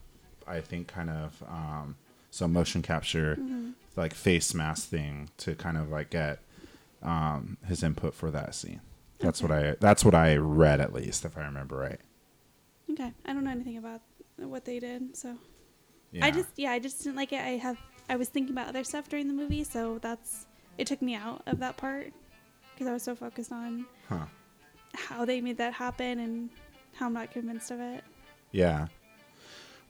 I 0.45 0.61
think, 0.61 0.89
kind 0.89 1.11
of 1.11 1.41
um, 1.47 1.95
so 2.33 2.49
motion 2.49 2.83
capture, 2.83 3.37
Mm-hmm. 3.37 3.71
like 3.95 4.15
face 4.15 4.53
mask 4.53 4.89
thing 4.89 5.31
to 5.39 5.55
kind 5.55 5.77
of 5.77 5.91
like 5.91 6.11
get 6.11 6.41
um, 7.05 7.57
his 7.69 7.85
input 7.85 8.15
for 8.15 8.33
that 8.33 8.57
scene. 8.57 8.81
That's 9.21 9.41
what 9.43 9.53
I. 9.53 9.77
That's 9.79 10.05
what 10.05 10.17
I 10.17 10.37
read 10.37 10.81
at 10.81 10.93
least, 10.93 11.25
if 11.25 11.39
I 11.39 11.43
remember 11.45 11.77
right. 11.77 12.01
Okay, 12.91 13.13
I 13.27 13.33
don't 13.33 13.45
know 13.45 13.51
anything 13.51 13.77
about 13.77 14.01
what 14.37 14.65
they 14.65 14.79
did, 14.79 15.17
so 15.17 15.37
Yeah. 16.13 16.27
I 16.27 16.31
just 16.31 16.49
yeah, 16.57 16.71
I 16.73 16.79
just 16.79 17.03
didn't 17.03 17.17
like 17.17 17.33
it. 17.33 17.41
I 17.41 17.57
have 17.59 17.77
I 18.09 18.17
was 18.17 18.29
thinking 18.29 18.53
about 18.53 18.69
other 18.69 18.85
stuff 18.85 19.09
during 19.09 19.29
the 19.29 19.35
movie, 19.35 19.65
so 19.65 19.99
that's 20.01 20.47
it 20.79 20.87
took 20.87 21.03
me 21.03 21.15
out 21.15 21.43
of 21.47 21.59
that 21.61 21.77
part 21.77 22.13
because 22.75 22.87
I 22.87 22.93
was 22.93 23.03
so 23.03 23.15
focused 23.15 23.53
on 23.53 23.87
Huh. 24.09 24.27
how 24.95 25.25
they 25.25 25.41
made 25.41 25.59
that 25.59 25.75
happen 25.75 26.19
and 26.19 26.51
how 26.95 27.07
I'm 27.07 27.13
not 27.13 27.31
convinced 27.31 27.71
of 27.71 27.81
it. 27.81 28.05
Yeah. 28.53 28.87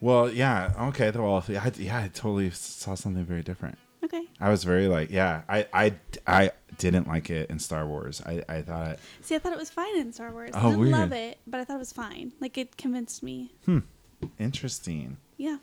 Well, 0.01 0.29
yeah. 0.31 0.73
Okay. 0.89 1.11
Well, 1.11 1.43
I, 1.47 1.71
yeah, 1.77 1.97
I 2.03 2.07
totally 2.09 2.49
saw 2.51 2.95
something 2.95 3.23
very 3.25 3.43
different. 3.43 3.77
Okay. 4.03 4.23
I 4.39 4.49
was 4.49 4.63
very 4.63 4.87
like, 4.87 5.11
yeah, 5.11 5.41
I, 5.49 5.67
I, 5.73 5.93
I 6.25 6.51
didn't 6.77 7.07
like 7.07 7.29
it 7.29 7.49
in 7.49 7.59
Star 7.59 7.85
Wars. 7.85 8.21
I, 8.25 8.43
I 8.47 8.61
thought, 8.61 8.99
See, 9.21 9.35
I 9.35 9.39
thought 9.39 9.51
it 9.53 9.59
was 9.59 9.69
fine 9.69 9.97
in 9.97 10.13
Star 10.13 10.31
Wars. 10.31 10.51
Oh, 10.53 10.57
I 10.59 10.63
didn't 10.63 10.79
weird. 10.79 10.91
love 10.93 11.11
it, 11.11 11.37
but 11.45 11.59
I 11.59 11.65
thought 11.65 11.75
it 11.75 11.79
was 11.79 11.91
fine. 11.93 12.31
Like 12.39 12.57
it 12.57 12.77
convinced 12.77 13.21
me. 13.23 13.51
Hmm. 13.65 13.79
Interesting, 14.37 15.17
Yeah. 15.37 15.57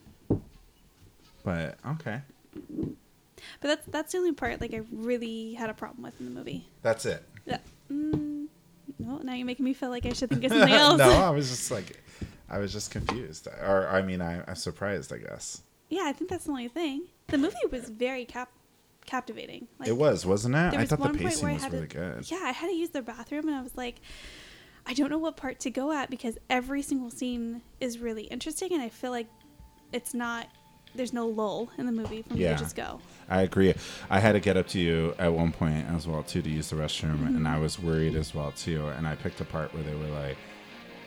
but 1.44 1.78
okay, 1.86 2.22
But 3.60 3.68
that's 3.68 3.86
that's 3.88 4.12
the 4.12 4.18
only 4.18 4.32
part 4.32 4.60
like 4.60 4.74
I 4.74 4.80
really 4.92 5.54
had 5.54 5.70
a 5.70 5.74
problem 5.74 6.02
with 6.04 6.18
in 6.20 6.26
the 6.26 6.32
movie. 6.32 6.66
that's 6.82 7.04
it. 7.06 7.22
Yeah. 7.44 7.58
Mm, 7.92 8.46
no, 8.98 9.18
now 9.18 9.34
you're 9.34 9.46
making 9.46 9.64
me 9.64 9.74
feel 9.74 9.90
like 9.90 10.06
I 10.06 10.12
should 10.12 10.30
think 10.30 10.44
of 10.44 10.50
something 10.52 10.72
else. 10.72 10.98
no, 10.98 11.08
I 11.10 11.30
was 11.38 11.48
just 11.50 11.70
like, 11.70 12.02
I 12.48 12.58
was 12.58 12.72
just 12.72 12.90
confused, 12.90 13.46
or 13.48 13.88
I 13.88 14.02
mean, 14.02 14.20
I, 14.20 14.42
I'm 14.48 14.56
surprised, 14.56 15.12
I 15.12 15.18
guess. 15.18 15.60
Yeah, 15.88 16.02
I 16.04 16.12
think 16.12 16.30
that's 16.30 16.44
the 16.44 16.50
only 16.50 16.68
thing. 16.68 17.02
The 17.28 17.38
movie 17.38 17.56
was 17.70 17.88
very 17.88 18.24
cap- 18.24 18.52
captivating. 19.04 19.68
Like, 19.78 19.88
it 19.88 19.96
was, 19.96 20.26
wasn't 20.26 20.54
it? 20.54 20.74
I 20.74 20.80
was 20.80 20.90
thought 20.90 21.00
the 21.12 21.18
pacing 21.18 21.52
was 21.52 21.62
really 21.72 21.86
to, 21.86 21.94
good. 21.94 22.30
Yeah, 22.30 22.40
I 22.42 22.50
had 22.52 22.68
to 22.68 22.74
use 22.74 22.90
the 22.90 23.02
bathroom, 23.02 23.46
and 23.48 23.56
I 23.56 23.62
was 23.62 23.76
like, 23.76 23.96
I 24.86 24.94
don't 24.94 25.10
know 25.10 25.18
what 25.18 25.36
part 25.36 25.60
to 25.60 25.70
go 25.70 25.92
at 25.92 26.10
because 26.10 26.38
every 26.50 26.82
single 26.82 27.10
scene 27.10 27.62
is 27.80 27.98
really 27.98 28.24
interesting, 28.24 28.72
and 28.72 28.82
I 28.82 28.88
feel 28.88 29.10
like 29.10 29.26
it's 29.92 30.14
not. 30.14 30.48
There's 30.94 31.12
no 31.12 31.26
lull 31.26 31.68
in 31.76 31.84
the 31.84 31.92
movie 31.92 32.22
from 32.22 32.38
Yeah. 32.38 32.54
just 32.54 32.74
go. 32.74 33.00
I 33.28 33.42
agree. 33.42 33.74
I 34.08 34.18
had 34.18 34.32
to 34.32 34.40
get 34.40 34.56
up 34.56 34.66
to 34.68 34.78
you 34.78 35.14
at 35.18 35.30
one 35.30 35.52
point 35.52 35.86
as 35.90 36.06
well 36.06 36.22
too 36.22 36.40
to 36.40 36.48
use 36.48 36.70
the 36.70 36.76
restroom, 36.76 37.16
Mm-hmm. 37.18 37.36
and 37.36 37.46
I 37.48 37.58
was 37.58 37.78
worried 37.78 38.14
as 38.14 38.34
well 38.34 38.50
too. 38.52 38.86
And 38.96 39.06
I 39.06 39.14
picked 39.14 39.40
a 39.42 39.44
part 39.44 39.74
where 39.74 39.82
they 39.82 39.94
were 39.94 40.06
like, 40.06 40.38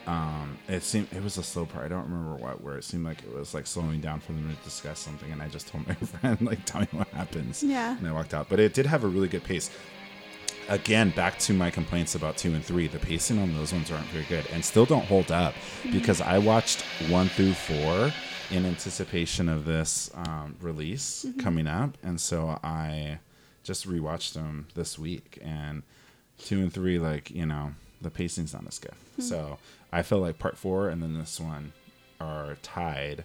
um, 0.09 0.57
it 0.67 0.81
seemed 0.81 1.07
it 1.13 1.23
was 1.23 1.37
a 1.37 1.43
slow 1.43 1.67
part. 1.67 1.85
I 1.85 1.87
don't 1.87 2.09
remember 2.09 2.33
what 2.35 2.63
where 2.63 2.77
it 2.77 2.83
seemed 2.83 3.05
like 3.05 3.19
it 3.21 3.31
was 3.31 3.53
like 3.53 3.67
slowing 3.67 4.01
down 4.01 4.19
for 4.19 4.31
them 4.31 4.49
to 4.49 4.63
discuss 4.63 4.97
something, 4.97 5.31
and 5.31 5.39
I 5.39 5.47
just 5.49 5.67
told 5.67 5.87
my 5.87 5.93
friend 6.19 6.41
like, 6.41 6.65
"Tell 6.65 6.81
me 6.81 6.87
what 6.91 7.07
happens." 7.09 7.61
Yeah. 7.61 7.95
and 7.95 8.07
I 8.07 8.11
walked 8.11 8.33
out. 8.33 8.49
But 8.49 8.59
it 8.59 8.73
did 8.73 8.87
have 8.87 9.03
a 9.03 9.07
really 9.07 9.27
good 9.27 9.43
pace. 9.43 9.69
Again, 10.67 11.11
back 11.11 11.37
to 11.39 11.53
my 11.53 11.69
complaints 11.69 12.15
about 12.15 12.37
two 12.37 12.53
and 12.55 12.65
three. 12.65 12.87
The 12.87 12.97
pacing 12.97 13.37
on 13.39 13.53
those 13.53 13.71
ones 13.71 13.91
aren't 13.91 14.07
very 14.07 14.25
good, 14.25 14.47
and 14.51 14.65
still 14.65 14.85
don't 14.85 15.05
hold 15.05 15.31
up 15.31 15.53
because 15.91 16.21
I 16.21 16.39
watched 16.39 16.81
one 17.07 17.27
through 17.29 17.53
four 17.53 18.11
in 18.49 18.65
anticipation 18.65 19.47
of 19.47 19.65
this 19.65 20.09
um, 20.15 20.55
release 20.59 21.23
coming 21.37 21.67
up, 21.67 21.99
and 22.01 22.19
so 22.19 22.59
I 22.63 23.19
just 23.63 23.87
rewatched 23.87 24.33
them 24.33 24.67
this 24.73 24.97
week. 24.97 25.37
And 25.43 25.83
two 26.39 26.61
and 26.61 26.73
three, 26.73 26.97
like 26.97 27.29
you 27.29 27.45
know, 27.45 27.73
the 28.01 28.09
pacing's 28.09 28.53
not 28.53 28.65
as 28.67 28.79
good. 28.79 28.93
So 29.19 29.59
I 29.91 30.01
feel 30.01 30.19
like 30.19 30.39
part 30.39 30.57
four 30.57 30.89
and 30.89 31.01
then 31.01 31.17
this 31.17 31.39
one 31.39 31.73
are 32.19 32.57
tied 32.61 33.23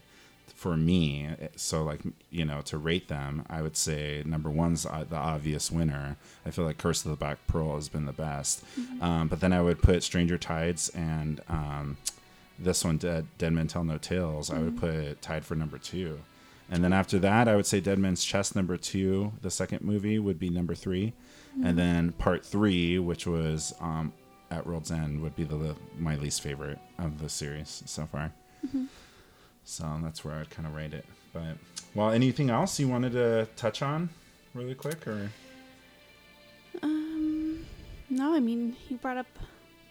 for 0.54 0.76
me. 0.76 1.28
So 1.56 1.82
like 1.82 2.00
you 2.30 2.44
know, 2.44 2.60
to 2.62 2.78
rate 2.78 3.08
them, 3.08 3.44
I 3.48 3.62
would 3.62 3.76
say 3.76 4.22
number 4.24 4.50
one's 4.50 4.86
uh, 4.86 5.04
the 5.08 5.16
obvious 5.16 5.70
winner. 5.70 6.16
I 6.46 6.50
feel 6.50 6.64
like 6.64 6.78
Curse 6.78 7.04
of 7.04 7.10
the 7.10 7.16
Black 7.16 7.38
Pearl 7.46 7.74
has 7.74 7.88
been 7.88 8.06
the 8.06 8.12
best, 8.12 8.64
um, 9.00 9.28
but 9.28 9.40
then 9.40 9.52
I 9.52 9.62
would 9.62 9.82
put 9.82 10.02
Stranger 10.02 10.38
Tides 10.38 10.88
and 10.90 11.40
um, 11.48 11.96
this 12.58 12.84
one, 12.84 12.98
Dead, 12.98 13.26
Dead 13.36 13.52
Men 13.52 13.66
Tell 13.66 13.84
No 13.84 13.98
Tales. 13.98 14.50
I 14.50 14.58
would 14.58 14.78
put 14.78 14.94
it 14.94 15.22
tied 15.22 15.44
for 15.44 15.54
number 15.54 15.78
two. 15.78 16.20
And 16.70 16.82
then 16.82 16.94
after 16.94 17.18
that, 17.18 17.46
I 17.46 17.56
would 17.56 17.66
say 17.66 17.80
Dead 17.80 17.98
Man's 17.98 18.24
Chest 18.24 18.56
number 18.56 18.78
two. 18.78 19.32
The 19.42 19.50
second 19.50 19.82
movie 19.82 20.18
would 20.18 20.38
be 20.38 20.48
number 20.48 20.74
3 20.74 21.12
and 21.62 21.78
then 21.78 22.12
part 22.12 22.44
three, 22.44 22.98
which 22.98 23.26
was 23.26 23.74
um, 23.80 24.12
at 24.54 24.66
World's 24.66 24.90
End, 24.90 25.20
would 25.22 25.36
be 25.36 25.44
the 25.44 25.74
my 25.98 26.16
least 26.16 26.40
favorite 26.40 26.78
of 26.98 27.20
the 27.20 27.28
series 27.28 27.82
so 27.86 28.06
far. 28.06 28.32
So 29.64 29.84
that's 30.02 30.24
where 30.24 30.34
I'd 30.34 30.50
kind 30.50 30.66
of 30.66 30.74
rate 30.74 30.92
it. 30.94 31.04
But 31.32 31.56
well, 31.94 32.10
anything 32.10 32.50
else 32.50 32.78
you 32.78 32.88
wanted 32.88 33.12
to 33.12 33.48
touch 33.56 33.82
on, 33.82 34.08
really 34.54 34.74
quick, 34.74 35.06
or 35.06 35.30
Um, 36.82 37.64
no, 38.10 38.34
I 38.34 38.40
mean 38.40 38.76
you 38.88 38.96
brought 38.96 39.16
up 39.16 39.26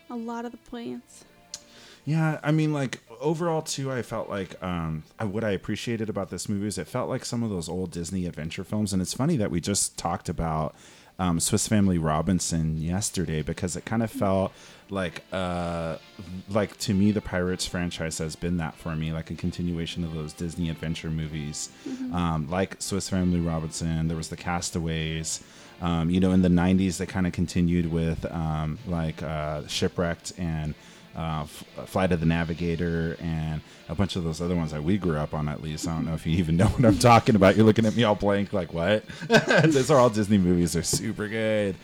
a 0.10 0.16
lot 0.16 0.46
of 0.46 0.52
the 0.52 0.58
points. 0.58 1.26
Yeah, 2.06 2.40
I 2.44 2.52
mean, 2.52 2.74
like 2.74 3.02
overall 3.22 3.62
too, 3.62 3.92
I 3.92 4.02
felt 4.02 4.30
like 4.30 4.62
um, 4.62 5.04
I, 5.18 5.24
what 5.24 5.44
I 5.46 5.52
appreciated 5.52 6.10
about 6.10 6.30
this 6.30 6.50
movie 6.50 6.68
is 6.68 6.78
it 6.78 6.88
felt 6.88 7.08
like 7.10 7.24
some 7.24 7.44
of 7.44 7.50
those 7.50 7.70
old 7.70 7.92
Disney 7.92 8.26
adventure 8.26 8.66
films, 8.66 8.92
and 8.92 9.02
it's 9.02 9.14
funny 9.14 9.38
that 9.38 9.50
we 9.52 9.62
just 9.62 9.98
talked 9.98 10.28
about 10.28 10.76
um, 11.20 11.40
Swiss 11.40 11.68
Family 11.68 11.98
Robinson 11.98 12.82
yesterday 12.82 13.42
because 13.42 13.76
it 13.76 13.86
kind 13.86 14.04
of 14.04 14.12
felt 14.12 14.52
like, 14.90 15.24
uh, 15.32 15.98
like 16.50 16.78
to 16.80 16.94
me, 16.94 17.12
the 17.12 17.22
Pirates 17.22 17.66
franchise 17.66 18.18
has 18.18 18.36
been 18.36 18.58
that 18.58 18.76
for 18.76 18.96
me, 18.96 19.14
like 19.14 19.32
a 19.32 19.36
continuation 19.36 20.04
of 20.04 20.14
those 20.14 20.34
Disney 20.34 20.70
adventure 20.70 21.10
movies, 21.10 21.70
um, 22.12 22.48
like 22.50 22.82
Swiss 22.82 23.10
Family 23.10 23.40
Robinson. 23.40 24.08
There 24.08 24.18
was 24.18 24.30
the 24.30 24.38
Castaways. 24.38 25.44
Um, 25.82 26.10
you 26.10 26.20
know, 26.20 26.32
in 26.32 26.42
the 26.42 26.50
'90s, 26.50 26.98
they 26.98 27.06
kind 27.06 27.28
of 27.28 27.34
continued 27.34 27.92
with 27.92 28.26
um, 28.32 28.80
like 28.88 29.22
uh, 29.22 29.68
Shipwrecked 29.68 30.34
and 30.38 30.76
uh, 31.16 31.42
F- 31.44 31.64
Flight 31.90 32.12
of 32.12 32.20
the 32.20 32.26
Navigator, 32.26 33.18
and 33.22 33.62
a 33.90 33.96
bunch 33.96 34.16
of 34.16 34.24
those 34.24 34.42
other 34.42 34.56
ones 34.56 34.72
that 34.72 34.84
we 34.84 34.98
grew 34.98 35.18
up 35.18 35.34
on. 35.34 35.48
At 35.48 35.62
least 35.62 35.88
I 35.88 35.94
don't 35.96 36.06
know 36.06 36.14
if 36.14 36.26
you 36.26 36.38
even 36.38 36.58
know 36.58 36.68
what 36.68 36.86
I'm 36.86 37.00
talking 37.00 37.36
about. 37.36 37.56
You're 37.56 37.66
looking 37.66 37.86
at 37.86 37.96
me 37.96 38.04
all 38.04 38.16
blank, 38.16 38.54
like 38.54 38.74
what? 38.74 39.04
those 39.28 39.92
are 39.92 39.98
all 40.00 40.10
Disney 40.10 40.38
movies. 40.38 40.74
They're 40.74 40.84
super 40.84 41.28
good. 41.28 41.76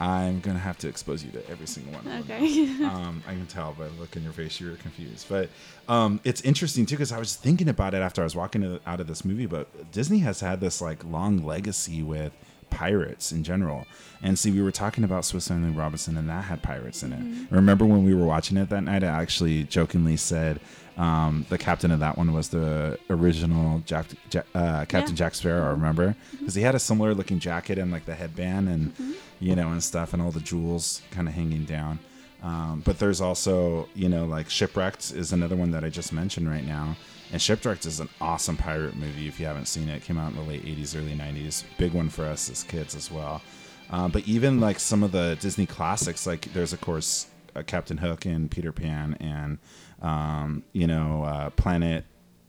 I'm 0.00 0.38
gonna 0.38 0.60
have 0.60 0.78
to 0.78 0.88
expose 0.88 1.24
you 1.24 1.32
to 1.32 1.50
every 1.50 1.66
single 1.66 1.92
one. 1.92 2.06
Of 2.06 2.28
them 2.28 2.36
Okay. 2.40 2.84
um, 2.84 3.20
I 3.26 3.32
can 3.32 3.46
tell 3.46 3.72
by 3.72 3.88
the 3.88 3.94
look 3.94 4.14
in 4.14 4.22
your 4.22 4.32
face 4.32 4.60
you 4.60 4.70
were 4.70 4.76
confused. 4.76 5.26
But 5.28 5.48
um, 5.88 6.20
it's 6.22 6.40
interesting 6.42 6.86
too 6.86 6.94
because 6.94 7.10
I 7.10 7.18
was 7.18 7.34
thinking 7.34 7.68
about 7.68 7.94
it 7.94 7.98
after 7.98 8.20
I 8.20 8.24
was 8.24 8.36
walking 8.36 8.78
out 8.86 9.00
of 9.00 9.08
this 9.08 9.24
movie. 9.24 9.46
But 9.46 9.90
Disney 9.90 10.20
has 10.20 10.38
had 10.38 10.60
this 10.60 10.80
like 10.80 11.04
long 11.04 11.44
legacy 11.44 12.02
with 12.02 12.32
pirates 12.70 13.32
in 13.32 13.42
general. 13.44 13.86
And 14.22 14.38
see, 14.38 14.50
we 14.50 14.62
were 14.62 14.72
talking 14.72 15.04
about 15.04 15.24
Swiss 15.24 15.48
Family 15.48 15.70
Robinson, 15.70 16.16
and 16.16 16.28
that 16.28 16.44
had 16.44 16.62
pirates 16.62 17.02
in 17.02 17.12
it. 17.12 17.52
Remember 17.54 17.84
when 17.86 18.04
we 18.04 18.14
were 18.14 18.26
watching 18.26 18.56
it 18.56 18.68
that 18.70 18.82
night? 18.82 19.04
I 19.04 19.06
actually 19.08 19.64
jokingly 19.64 20.16
said 20.16 20.58
um, 20.96 21.46
the 21.48 21.58
captain 21.58 21.92
of 21.92 22.00
that 22.00 22.18
one 22.18 22.32
was 22.32 22.48
the 22.48 22.98
original 23.10 23.80
Jack, 23.86 24.06
Ja- 24.32 24.42
uh, 24.54 24.84
Captain 24.86 25.12
Yeah. 25.14 25.18
Jack 25.18 25.34
Sparrow. 25.36 25.66
I 25.66 25.70
Remember? 25.70 26.16
Because 26.32 26.56
he 26.56 26.62
had 26.62 26.74
a 26.74 26.80
similar 26.80 27.14
looking 27.14 27.38
jacket 27.38 27.78
and 27.78 27.92
like 27.92 28.06
the 28.06 28.14
headband 28.16 28.68
and 28.68 28.92
you 29.38 29.54
know 29.54 29.68
and 29.70 29.82
stuff, 29.82 30.12
and 30.12 30.20
all 30.20 30.32
the 30.32 30.40
jewels 30.40 31.00
kind 31.12 31.28
of 31.28 31.34
hanging 31.34 31.64
down. 31.64 32.00
Um, 32.42 32.82
but 32.84 32.98
there's 32.98 33.20
also, 33.20 33.88
you 33.94 34.08
know, 34.08 34.24
like 34.24 34.48
Shipwrecked 34.50 35.12
is 35.12 35.32
another 35.32 35.54
one 35.56 35.70
that 35.72 35.84
I 35.84 35.88
just 35.90 36.12
mentioned 36.12 36.48
right 36.48 36.64
now. 36.66 36.96
And 37.32 37.40
Shipwrecked 37.42 37.84
is 37.84 38.00
an 38.00 38.08
awesome 38.20 38.56
pirate 38.56 38.96
movie 38.96 39.28
if 39.28 39.38
you 39.38 39.46
haven't 39.46 39.66
seen 39.66 39.88
it. 39.88 39.96
It 39.96 40.02
came 40.04 40.18
out 40.18 40.30
in 40.30 40.36
the 40.36 40.42
late 40.42 40.64
80s, 40.64 40.96
early 40.96 41.14
90s. 41.14 41.64
Big 41.76 41.92
one 41.92 42.08
for 42.08 42.24
us 42.24 42.48
as 42.48 42.62
kids 42.62 42.94
as 42.94 43.10
well. 43.10 43.42
Uh, 43.90 44.08
but 44.08 44.26
even 44.26 44.60
like 44.60 44.78
some 44.78 45.02
of 45.02 45.12
the 45.12 45.36
Disney 45.40 45.66
classics, 45.66 46.26
like 46.26 46.52
there's, 46.54 46.72
of 46.72 46.80
course, 46.80 47.26
uh, 47.54 47.62
Captain 47.62 47.98
Hook 47.98 48.24
and 48.24 48.50
Peter 48.50 48.72
Pan 48.72 49.16
and, 49.20 49.58
um, 50.00 50.62
you 50.72 50.86
know, 50.86 51.24
uh, 51.24 51.50
Planet 51.50 52.04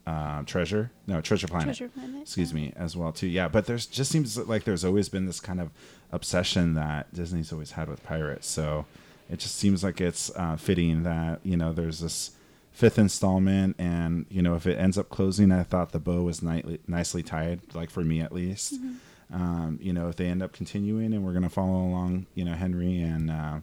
uh, 0.07 0.43
Treasure. 0.43 0.91
No, 1.07 1.21
Treasure 1.21 1.47
Planet 1.47 1.65
Treasure 1.77 1.89
Planet. 1.89 2.21
excuse 2.21 2.53
me 2.53 2.73
as 2.75 2.95
well 2.97 3.11
too 3.11 3.27
yeah 3.27 3.47
but 3.47 3.65
there's 3.67 3.85
just 3.85 4.11
seems 4.11 4.37
like 4.37 4.63
there's 4.63 4.83
always 4.83 5.07
been 5.07 5.27
this 5.27 5.39
kind 5.39 5.61
of 5.61 5.69
obsession 6.11 6.73
that 6.73 7.13
disney's 7.13 7.53
always 7.53 7.71
had 7.71 7.87
with 7.87 8.01
pirates 8.03 8.47
so 8.47 8.85
it 9.29 9.37
just 9.37 9.55
seems 9.55 9.83
like 9.83 10.01
it's 10.01 10.31
uh, 10.35 10.55
fitting 10.55 11.03
that 11.03 11.39
you 11.43 11.55
know 11.55 11.73
there's 11.73 11.99
this 11.99 12.31
fifth 12.79 12.97
installment 12.97 13.75
and 13.77 14.25
you 14.29 14.41
know 14.41 14.55
if 14.55 14.65
it 14.65 14.77
ends 14.79 14.97
up 14.97 15.09
closing 15.09 15.51
i 15.51 15.63
thought 15.63 15.91
the 15.91 15.99
bow 15.99 16.21
was 16.21 16.41
nightly, 16.41 16.79
nicely 16.87 17.21
tied 17.21 17.59
like 17.75 17.89
for 17.89 18.05
me 18.05 18.21
at 18.21 18.31
least 18.31 18.73
um, 19.33 19.77
you 19.81 19.91
know 19.91 20.07
if 20.07 20.15
they 20.15 20.25
end 20.27 20.41
up 20.41 20.53
continuing 20.53 21.13
and 21.13 21.25
we're 21.25 21.33
going 21.33 21.43
to 21.43 21.49
follow 21.49 21.81
along 21.89 22.25
you 22.35 22.45
know 22.45 22.53
henry 22.53 23.01
and 23.01 23.29
uh, 23.29 23.59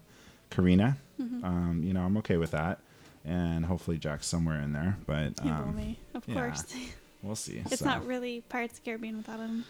karina 0.50 0.98
um, 1.42 1.80
you 1.82 1.94
know 1.94 2.02
i'm 2.02 2.16
okay 2.18 2.36
with 2.36 2.50
that 2.50 2.78
and 3.24 3.64
hopefully 3.64 3.96
jack's 3.96 4.26
somewhere 4.26 4.60
in 4.60 4.74
there 4.74 4.98
but 5.06 5.32
um, 5.40 5.96
of 6.14 6.22
yeah. 6.28 6.34
course. 6.34 6.64
we'll 7.22 7.34
see 7.34 7.62
It's 7.64 7.78
So- 7.78 7.86
not 7.86 8.06
really 8.06 8.42
Pirates 8.50 8.78
of 8.78 8.84
the 8.84 8.90
Caribbean 8.90 9.16
without 9.16 9.40
him. 9.40 9.64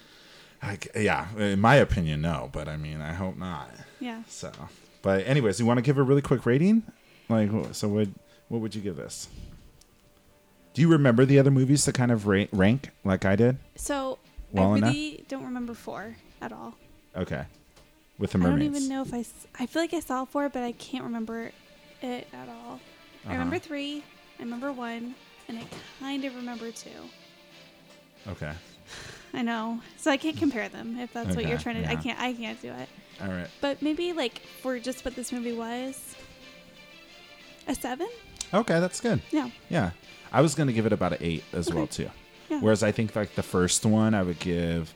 Like, 0.62 0.88
yeah, 0.96 1.26
in 1.38 1.60
my 1.60 1.76
opinion, 1.76 2.22
no. 2.22 2.48
But 2.50 2.66
I 2.66 2.76
mean, 2.78 3.00
I 3.00 3.12
hope 3.12 3.36
not. 3.36 3.70
Yeah. 4.00 4.22
So, 4.26 4.50
but 5.02 5.26
anyways, 5.26 5.60
you 5.60 5.66
want 5.66 5.76
to 5.78 5.82
give 5.82 5.98
a 5.98 6.02
really 6.02 6.22
quick 6.22 6.46
rating? 6.46 6.82
Like, 7.28 7.50
so 7.72 7.88
what? 7.88 8.08
What 8.48 8.60
would 8.60 8.74
you 8.74 8.80
give 8.82 8.96
this? 8.96 9.28
Do 10.74 10.82
you 10.82 10.88
remember 10.88 11.24
the 11.24 11.38
other 11.38 11.50
movies 11.50 11.84
to 11.86 11.92
kind 11.92 12.10
of 12.12 12.26
ra- 12.26 12.44
rank 12.52 12.90
like 13.04 13.24
I 13.24 13.34
did? 13.36 13.58
So 13.76 14.18
Well 14.52 14.74
I 14.74 14.78
enough? 14.78 14.92
really 14.92 15.24
don't 15.28 15.44
remember 15.44 15.74
four 15.74 16.16
at 16.42 16.52
all. 16.52 16.74
Okay, 17.16 17.44
with 18.18 18.32
the 18.32 18.38
I 18.38 18.42
don't 18.42 18.62
even 18.62 18.88
know 18.88 19.00
if 19.02 19.14
I. 19.14 19.20
s- 19.20 19.46
I 19.58 19.64
feel 19.66 19.80
like 19.82 19.94
I 19.94 20.00
saw 20.00 20.24
four, 20.26 20.48
but 20.50 20.62
I 20.62 20.72
can't 20.72 21.04
remember 21.04 21.50
it 22.02 22.26
at 22.32 22.48
all. 22.48 22.78
I 23.26 23.32
remember 23.32 23.56
Uh-huh. 23.56 23.64
three. 23.66 24.04
I 24.38 24.42
remember 24.42 24.70
one, 24.70 25.14
and 25.48 25.58
I 25.58 25.64
kind 25.98 26.24
of 26.26 26.34
remember 26.36 26.70
two. 26.70 26.90
Okay, 28.28 28.52
I 29.32 29.40
know, 29.42 29.80
so 29.96 30.10
I 30.10 30.18
can't 30.18 30.36
compare 30.36 30.68
them. 30.68 30.98
If 30.98 31.12
that's 31.14 31.34
what 31.34 31.46
you're 31.48 31.56
trying 31.58 31.82
to, 31.82 31.88
I 31.90 31.96
can't. 31.96 32.20
I 32.20 32.34
can't 32.34 32.60
do 32.60 32.70
it. 32.72 32.88
all 33.22 33.28
right. 33.28 33.48
But 33.62 33.80
maybe 33.80 34.12
like 34.12 34.40
for 34.60 34.78
just 34.78 35.06
what 35.06 35.14
this 35.16 35.32
movie 35.32 35.54
was, 35.54 36.14
a 37.66 37.74
seven. 37.74 38.08
Okay, 38.56 38.80
that's 38.80 39.00
good. 39.00 39.20
Yeah. 39.30 39.50
Yeah, 39.68 39.90
I 40.32 40.40
was 40.40 40.54
gonna 40.54 40.72
give 40.72 40.86
it 40.86 40.92
about 40.92 41.12
an 41.12 41.18
eight 41.20 41.44
as 41.52 41.72
well 41.72 41.86
too. 41.86 42.10
Yeah. 42.48 42.60
Whereas 42.60 42.82
I 42.82 42.92
think 42.92 43.14
like 43.14 43.34
the 43.34 43.42
first 43.42 43.84
one, 43.84 44.14
I 44.14 44.22
would 44.22 44.38
give 44.38 44.94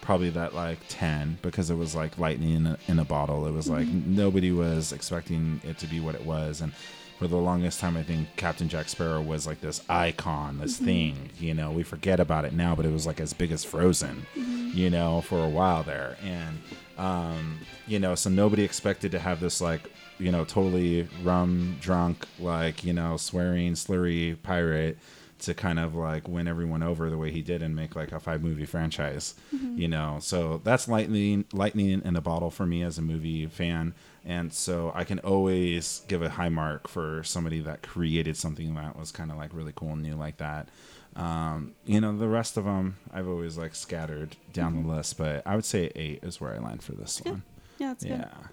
probably 0.00 0.30
that 0.30 0.54
like 0.54 0.78
10 0.88 1.38
because 1.42 1.70
it 1.70 1.74
was 1.74 1.94
like 1.94 2.18
lightning 2.18 2.54
in 2.54 2.66
a, 2.66 2.78
in 2.88 2.98
a 2.98 3.04
bottle. 3.04 3.46
It 3.46 3.52
was 3.52 3.68
like 3.68 3.86
mm-hmm. 3.86 4.16
nobody 4.16 4.52
was 4.52 4.92
expecting 4.92 5.60
it 5.64 5.78
to 5.78 5.86
be 5.86 6.00
what 6.00 6.14
it 6.14 6.24
was. 6.24 6.60
And 6.60 6.72
for 7.18 7.28
the 7.28 7.36
longest 7.36 7.80
time, 7.80 7.96
I 7.96 8.02
think 8.02 8.28
Captain 8.36 8.68
Jack 8.68 8.88
Sparrow 8.88 9.20
was 9.20 9.46
like 9.46 9.60
this 9.60 9.82
icon, 9.88 10.58
this 10.58 10.76
mm-hmm. 10.76 10.84
thing. 10.84 11.30
You 11.38 11.54
know, 11.54 11.72
we 11.72 11.82
forget 11.82 12.20
about 12.20 12.44
it 12.44 12.52
now, 12.52 12.74
but 12.74 12.86
it 12.86 12.92
was 12.92 13.06
like 13.06 13.20
as 13.20 13.32
big 13.32 13.52
as 13.52 13.64
Frozen, 13.64 14.26
mm-hmm. 14.34 14.70
you 14.72 14.88
know, 14.88 15.20
for 15.20 15.44
a 15.44 15.48
while 15.48 15.82
there. 15.82 16.16
And, 16.22 16.58
um, 16.96 17.58
you 17.86 17.98
know, 17.98 18.14
so 18.14 18.30
nobody 18.30 18.62
expected 18.62 19.12
to 19.12 19.18
have 19.18 19.40
this 19.40 19.60
like, 19.60 19.90
you 20.18 20.32
know, 20.32 20.44
totally 20.44 21.08
rum 21.22 21.76
drunk, 21.80 22.26
like, 22.38 22.84
you 22.84 22.92
know, 22.92 23.16
swearing, 23.16 23.74
slurry 23.74 24.40
pirate 24.42 24.98
to 25.40 25.54
kind 25.54 25.78
of 25.78 25.94
like 25.94 26.26
win 26.26 26.48
everyone 26.48 26.82
over 26.82 27.08
the 27.08 27.16
way 27.16 27.30
he 27.30 27.42
did 27.42 27.62
and 27.62 27.76
make 27.76 27.94
like 27.94 28.10
a 28.10 28.18
five 28.18 28.42
movie 28.42 28.66
franchise, 28.66 29.34
you 29.52 29.86
know. 29.86 30.18
So 30.20 30.60
that's 30.64 30.88
lightning, 30.88 31.44
lightning 31.52 32.02
in 32.04 32.16
a 32.16 32.20
bottle 32.20 32.50
for 32.50 32.66
me 32.66 32.82
as 32.82 32.98
a 32.98 33.02
movie 33.02 33.46
fan, 33.46 33.94
and 34.24 34.52
so 34.52 34.90
I 34.96 35.04
can 35.04 35.20
always 35.20 36.02
give 36.08 36.22
a 36.22 36.28
high 36.30 36.48
mark 36.48 36.88
for 36.88 37.22
somebody 37.22 37.60
that 37.60 37.82
created 37.82 38.36
something 38.36 38.74
that 38.74 38.98
was 38.98 39.12
kind 39.12 39.30
of 39.30 39.36
like 39.36 39.54
really 39.54 39.72
cool 39.76 39.92
and 39.92 40.02
new 40.02 40.16
like 40.16 40.38
that. 40.38 40.68
Um, 41.14 41.74
you 41.86 42.00
know, 42.00 42.16
the 42.16 42.28
rest 42.28 42.56
of 42.56 42.64
them 42.64 42.96
I've 43.12 43.28
always 43.28 43.56
like 43.56 43.76
scattered 43.76 44.36
down 44.52 44.82
the 44.82 44.88
list, 44.88 45.18
but 45.18 45.46
I 45.46 45.54
would 45.54 45.64
say 45.64 45.92
eight 45.94 46.24
is 46.24 46.40
where 46.40 46.52
I 46.52 46.58
land 46.58 46.82
for 46.82 46.92
this 46.92 47.20
Good. 47.20 47.30
one. 47.30 47.42
Yeah, 47.78 47.88
that's 47.88 48.02
good. 48.02 48.10
Yeah. 48.18 48.30
So 48.34 48.48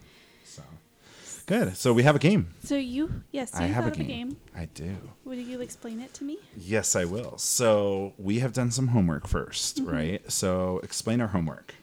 good. 1.46 1.78
So 1.78 1.94
we 1.94 2.04
have 2.04 2.16
a 2.16 2.20
game. 2.20 2.48
So 2.64 2.76
you, 2.76 3.24
yes, 3.32 3.52
you 3.54 3.66
I 3.66 3.68
have, 3.68 3.86
a 3.86 3.90
of 3.90 3.98
game. 3.98 4.38
I 4.56 4.66
do. 4.66 4.96
Will 5.24 5.36
you 5.36 5.62
explain 5.62 6.00
it 6.00 6.14
to 6.16 6.24
me? 6.24 6.38
Yes, 6.58 6.96
I 6.96 7.06
will. 7.06 7.38
So 7.38 8.14
we 8.18 8.40
have 8.40 8.54
done 8.54 8.72
some 8.72 8.88
homework 8.90 9.28
1st 9.28 9.80
Mm-hmm. 9.82 9.90
right? 9.90 10.32
So 10.32 10.80
explain 10.84 11.22
our 11.22 11.28
homework. 11.28 11.76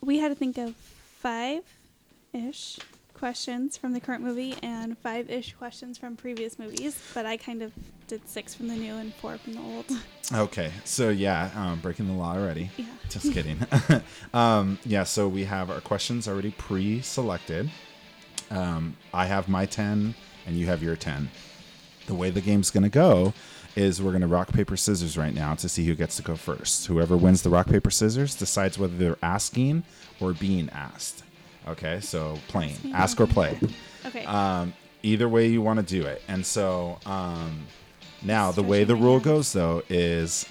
We 0.00 0.18
had 0.18 0.28
to 0.28 0.34
think 0.34 0.58
of 0.58 0.74
five 0.76 1.62
ish 2.32 2.78
questions 3.14 3.76
from 3.76 3.92
the 3.94 4.00
current 4.00 4.22
movie 4.22 4.54
and 4.62 4.96
five 4.98 5.28
ish 5.28 5.52
questions 5.54 5.98
from 5.98 6.14
previous 6.14 6.56
movies, 6.56 6.96
but 7.14 7.26
I 7.26 7.36
kind 7.36 7.62
of 7.62 7.72
did 8.06 8.28
six 8.28 8.54
from 8.54 8.68
the 8.68 8.76
new 8.76 8.94
and 8.94 9.12
four 9.14 9.36
from 9.38 9.54
the 9.54 9.60
old. 9.60 9.86
Okay. 10.30 10.70
So 10.84 11.08
yeah, 11.08 11.50
um, 11.56 11.80
breaking 11.80 12.06
the 12.06 12.12
law 12.12 12.34
already. 12.36 12.68
Yeah. 12.76 12.84
Just 13.08 13.32
kidding. 13.32 13.58
um, 14.34 14.78
yeah. 14.84 15.04
So 15.04 15.26
we 15.26 15.44
have 15.44 15.70
our 15.70 15.80
questions 15.80 16.28
already 16.28 16.50
pre-selected. 16.50 17.70
Um, 18.50 18.96
I 19.12 19.26
have 19.26 19.48
my 19.48 19.66
ten, 19.66 20.14
and 20.46 20.56
you 20.56 20.66
have 20.66 20.82
your 20.82 20.96
ten. 20.96 21.30
The 22.06 22.14
way 22.14 22.30
the 22.30 22.40
game's 22.40 22.70
gonna 22.70 22.88
go 22.88 23.34
is 23.76 24.00
we're 24.02 24.12
gonna 24.12 24.26
rock 24.26 24.52
paper 24.52 24.76
scissors 24.76 25.16
right 25.18 25.34
now 25.34 25.54
to 25.54 25.68
see 25.68 25.86
who 25.86 25.94
gets 25.94 26.16
to 26.16 26.22
go 26.22 26.34
first. 26.36 26.86
Whoever 26.86 27.16
wins 27.16 27.42
the 27.42 27.50
rock 27.50 27.66
paper 27.68 27.90
scissors 27.90 28.34
decides 28.34 28.78
whether 28.78 28.96
they're 28.96 29.18
asking 29.22 29.84
or 30.20 30.32
being 30.32 30.68
asked. 30.70 31.22
Okay. 31.68 32.00
So 32.00 32.38
playing, 32.48 32.76
ask 32.94 33.20
or 33.20 33.26
play. 33.26 33.58
Okay. 34.06 34.24
um, 34.24 34.72
either 35.02 35.28
way 35.28 35.48
you 35.48 35.60
want 35.60 35.80
to 35.80 35.84
do 35.84 36.06
it. 36.06 36.22
And 36.28 36.46
so 36.46 36.98
um, 37.04 37.66
now 38.22 38.52
the 38.52 38.62
way 38.62 38.84
the 38.84 38.94
rule 38.96 39.20
goes 39.20 39.52
though 39.52 39.82
is, 39.90 40.46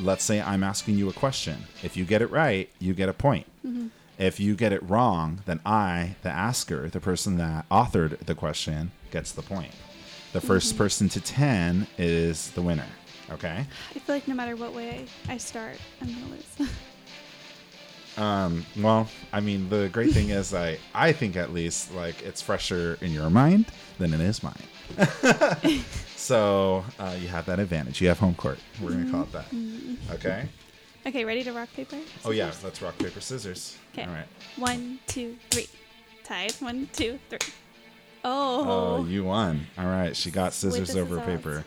let's 0.00 0.24
say 0.24 0.40
I'm 0.40 0.64
asking 0.64 0.96
you 0.96 1.08
a 1.08 1.12
question. 1.12 1.64
If 1.84 1.96
you 1.96 2.04
get 2.04 2.22
it 2.22 2.30
right, 2.30 2.68
you 2.80 2.92
get 2.94 3.08
a 3.08 3.12
point. 3.12 3.46
Mm-hmm. 3.64 3.86
If 4.18 4.38
you 4.38 4.54
get 4.54 4.72
it 4.72 4.82
wrong, 4.88 5.40
then 5.46 5.60
I, 5.64 6.16
the 6.22 6.28
asker, 6.30 6.88
the 6.88 7.00
person 7.00 7.36
that 7.38 7.68
authored 7.70 8.18
the 8.20 8.34
question, 8.34 8.92
gets 9.10 9.32
the 9.32 9.42
point. 9.42 9.72
The 10.32 10.40
1st 10.40 10.46
Mm-hmm. 10.70 10.78
person 10.78 11.08
to 11.10 11.20
ten 11.20 11.86
is 11.98 12.50
the 12.52 12.62
winner. 12.62 12.86
Okay. 13.30 13.66
I 13.94 13.98
feel 13.98 14.14
like 14.14 14.28
no 14.28 14.34
matter 14.34 14.56
what 14.56 14.74
way 14.74 15.06
I 15.28 15.36
start, 15.38 15.76
I'm 16.00 16.08
gonna 16.12 16.26
lose. 16.28 16.70
Um, 18.18 18.66
well, 18.78 19.08
I 19.32 19.40
mean, 19.40 19.70
the 19.70 19.88
great 19.90 20.12
thing 20.12 20.28
is, 20.28 20.52
I 20.52 20.76
I 20.94 21.12
think 21.12 21.34
at 21.34 21.50
least 21.54 21.94
like 21.94 22.20
it's 22.22 22.42
fresher 22.42 22.98
in 23.00 23.10
your 23.10 23.30
mind 23.30 23.66
than 23.98 24.12
it 24.12 24.20
is 24.20 24.42
mine. 24.42 24.52
so 26.16 26.84
uh, 26.98 27.16
you 27.18 27.28
have 27.28 27.46
that 27.46 27.58
advantage. 27.58 28.02
You 28.02 28.08
have 28.08 28.18
home 28.18 28.34
court. 28.34 28.58
We're 28.82 28.90
gonna 28.90 29.10
call 29.10 29.22
it 29.22 29.32
that. 29.32 29.46
Okay. 30.10 30.46
Okay, 31.06 31.24
ready 31.24 31.42
to 31.44 31.52
rock 31.52 31.68
paper? 31.74 31.96
Oh 32.24 32.30
yeah, 32.30 32.46
scissors? 32.50 32.64
let's 32.64 32.82
rock 32.82 32.98
paper 32.98 33.20
scissors. 33.20 33.78
Okay. 33.92 34.04
All 34.06 34.12
right. 34.14 34.26
One, 34.56 34.98
two, 35.06 35.36
three. 35.50 35.66
Tied. 36.24 36.52
One, 36.60 36.88
two, 36.92 37.18
three. 37.28 37.38
Oh, 38.24 38.98
Oh. 39.00 39.04
you 39.04 39.24
won. 39.24 39.66
All 39.78 39.86
right. 39.86 40.14
She 40.16 40.30
got 40.30 40.52
scissors 40.52 40.96
over 40.96 41.18
scissors. 41.18 41.36
paper. 41.36 41.64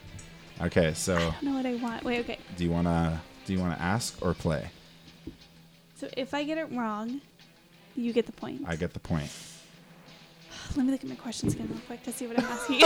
Okay. 0.61 0.93
So 0.93 1.15
I 1.15 1.19
don't 1.19 1.43
know 1.43 1.53
what 1.55 1.65
I 1.65 1.75
want. 1.75 2.03
Wait, 2.03 2.19
okay. 2.21 2.37
do 2.57 2.63
you 2.63 2.71
wanna 2.71 3.21
do 3.45 3.53
you 3.53 3.59
wanna 3.59 3.77
ask 3.79 4.17
or 4.21 4.33
play? 4.33 4.69
So 5.97 6.07
if 6.17 6.33
I 6.33 6.43
get 6.43 6.57
it 6.57 6.71
wrong, 6.71 7.21
you 7.95 8.11
get 8.13 8.25
the 8.25 8.31
point. 8.31 8.61
I 8.67 8.75
get 8.75 8.93
the 8.93 8.99
point. 8.99 9.29
Let 10.75 10.85
me 10.85 10.91
look 10.91 11.03
at 11.03 11.09
my 11.09 11.15
questions 11.15 11.53
again 11.53 11.67
real 11.69 11.79
quick 11.87 12.03
to 12.03 12.11
see 12.11 12.27
what 12.27 12.37
I'm 12.39 12.45
asking. 12.45 12.79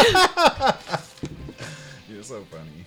You're 2.09 2.23
so 2.23 2.43
funny. 2.51 2.85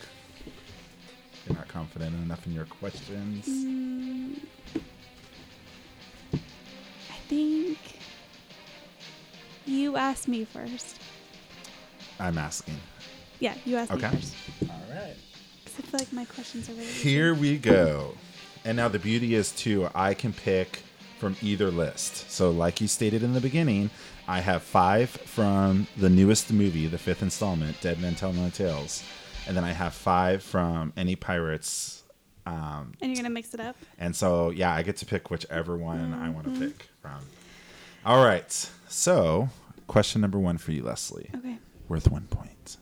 You're 1.47 1.57
not 1.57 1.69
confident 1.69 2.15
enough 2.23 2.47
in 2.47 2.53
your 2.55 2.67
questions. 2.67 3.47
Mm, 3.49 4.39
I 6.35 7.15
think 7.29 7.79
you 9.67 9.97
asked 9.97 10.29
me 10.29 10.45
first. 10.45 10.99
I'm 12.21 12.39
asking. 12.39 12.77
Yeah, 13.41 13.55
you 13.65 13.77
asked 13.77 13.91
Okay. 13.93 14.09
me 14.11 14.17
first. 14.17 14.35
All 14.71 14.83
right. 14.95 15.17
'Cause 15.65 15.75
I 15.79 15.83
feel 15.83 15.99
like 16.01 16.13
my 16.13 16.25
questions 16.27 16.69
are 16.69 16.73
really 16.73 16.85
easy. 16.87 17.09
Here 17.11 17.35
we 17.35 17.57
go. 17.59 18.17
And 18.65 18.77
now 18.77 18.89
the 18.89 18.99
beauty 19.01 19.35
is 19.35 19.51
too, 19.51 19.89
I 19.95 20.15
can 20.15 20.33
pick 20.33 20.81
from 21.19 21.37
either 21.43 21.71
list. 21.71 22.31
So, 22.31 22.51
like 22.51 22.81
you 22.81 22.87
stated 22.87 23.23
in 23.25 23.33
the 23.33 23.41
beginning, 23.41 23.91
I 24.29 24.41
have 24.41 24.63
five 24.63 25.11
from 25.11 25.89
the 25.97 26.09
newest 26.11 26.53
movie, 26.53 26.87
the 26.87 26.99
fifth 26.99 27.23
installment, 27.23 27.81
Dead 27.81 27.99
Men 28.01 28.15
Tell 28.15 28.33
No 28.33 28.51
Tales, 28.51 29.03
and 29.47 29.57
then 29.57 29.65
I 29.65 29.73
have 29.73 29.95
five 29.95 30.43
from 30.43 30.93
any 30.97 31.17
pirates. 31.17 32.03
Um, 32.47 32.93
And 33.01 33.11
you're 33.11 33.17
gonna 33.17 33.31
mix 33.31 33.55
it 33.55 33.61
up. 33.61 33.77
and 33.99 34.15
so, 34.17 34.51
yeah, 34.51 34.73
I 34.75 34.83
get 34.83 34.97
to 34.99 35.07
pick 35.07 35.31
whichever 35.31 35.77
one 35.77 36.13
I 36.15 36.29
want 36.31 36.53
to 36.53 36.59
pick 36.61 36.89
from. 37.01 37.21
All 38.05 38.25
right. 38.25 38.71
So, 38.89 39.49
question 39.87 40.21
number 40.21 40.39
one 40.39 40.59
for 40.59 40.73
you, 40.73 40.83
Lesley 40.83 41.31
Okay. 41.35 41.59
worth 41.89 42.11
one 42.11 42.27
point. 42.27 42.77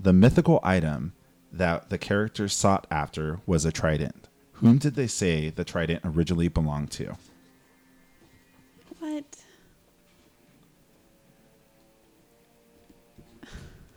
The 0.00 0.12
mythical 0.12 0.60
item 0.62 1.12
that 1.52 1.90
the 1.90 1.98
characters 1.98 2.52
sought 2.54 2.86
after 2.90 3.40
was 3.46 3.64
a 3.64 3.72
trident. 3.72 4.28
Whom 4.54 4.78
did 4.78 4.94
they 4.94 5.06
say 5.08 5.50
the 5.50 5.64
trident 5.64 6.02
originally 6.04 6.48
belonged 6.48 6.90
to? 6.92 7.16
What? 9.00 9.24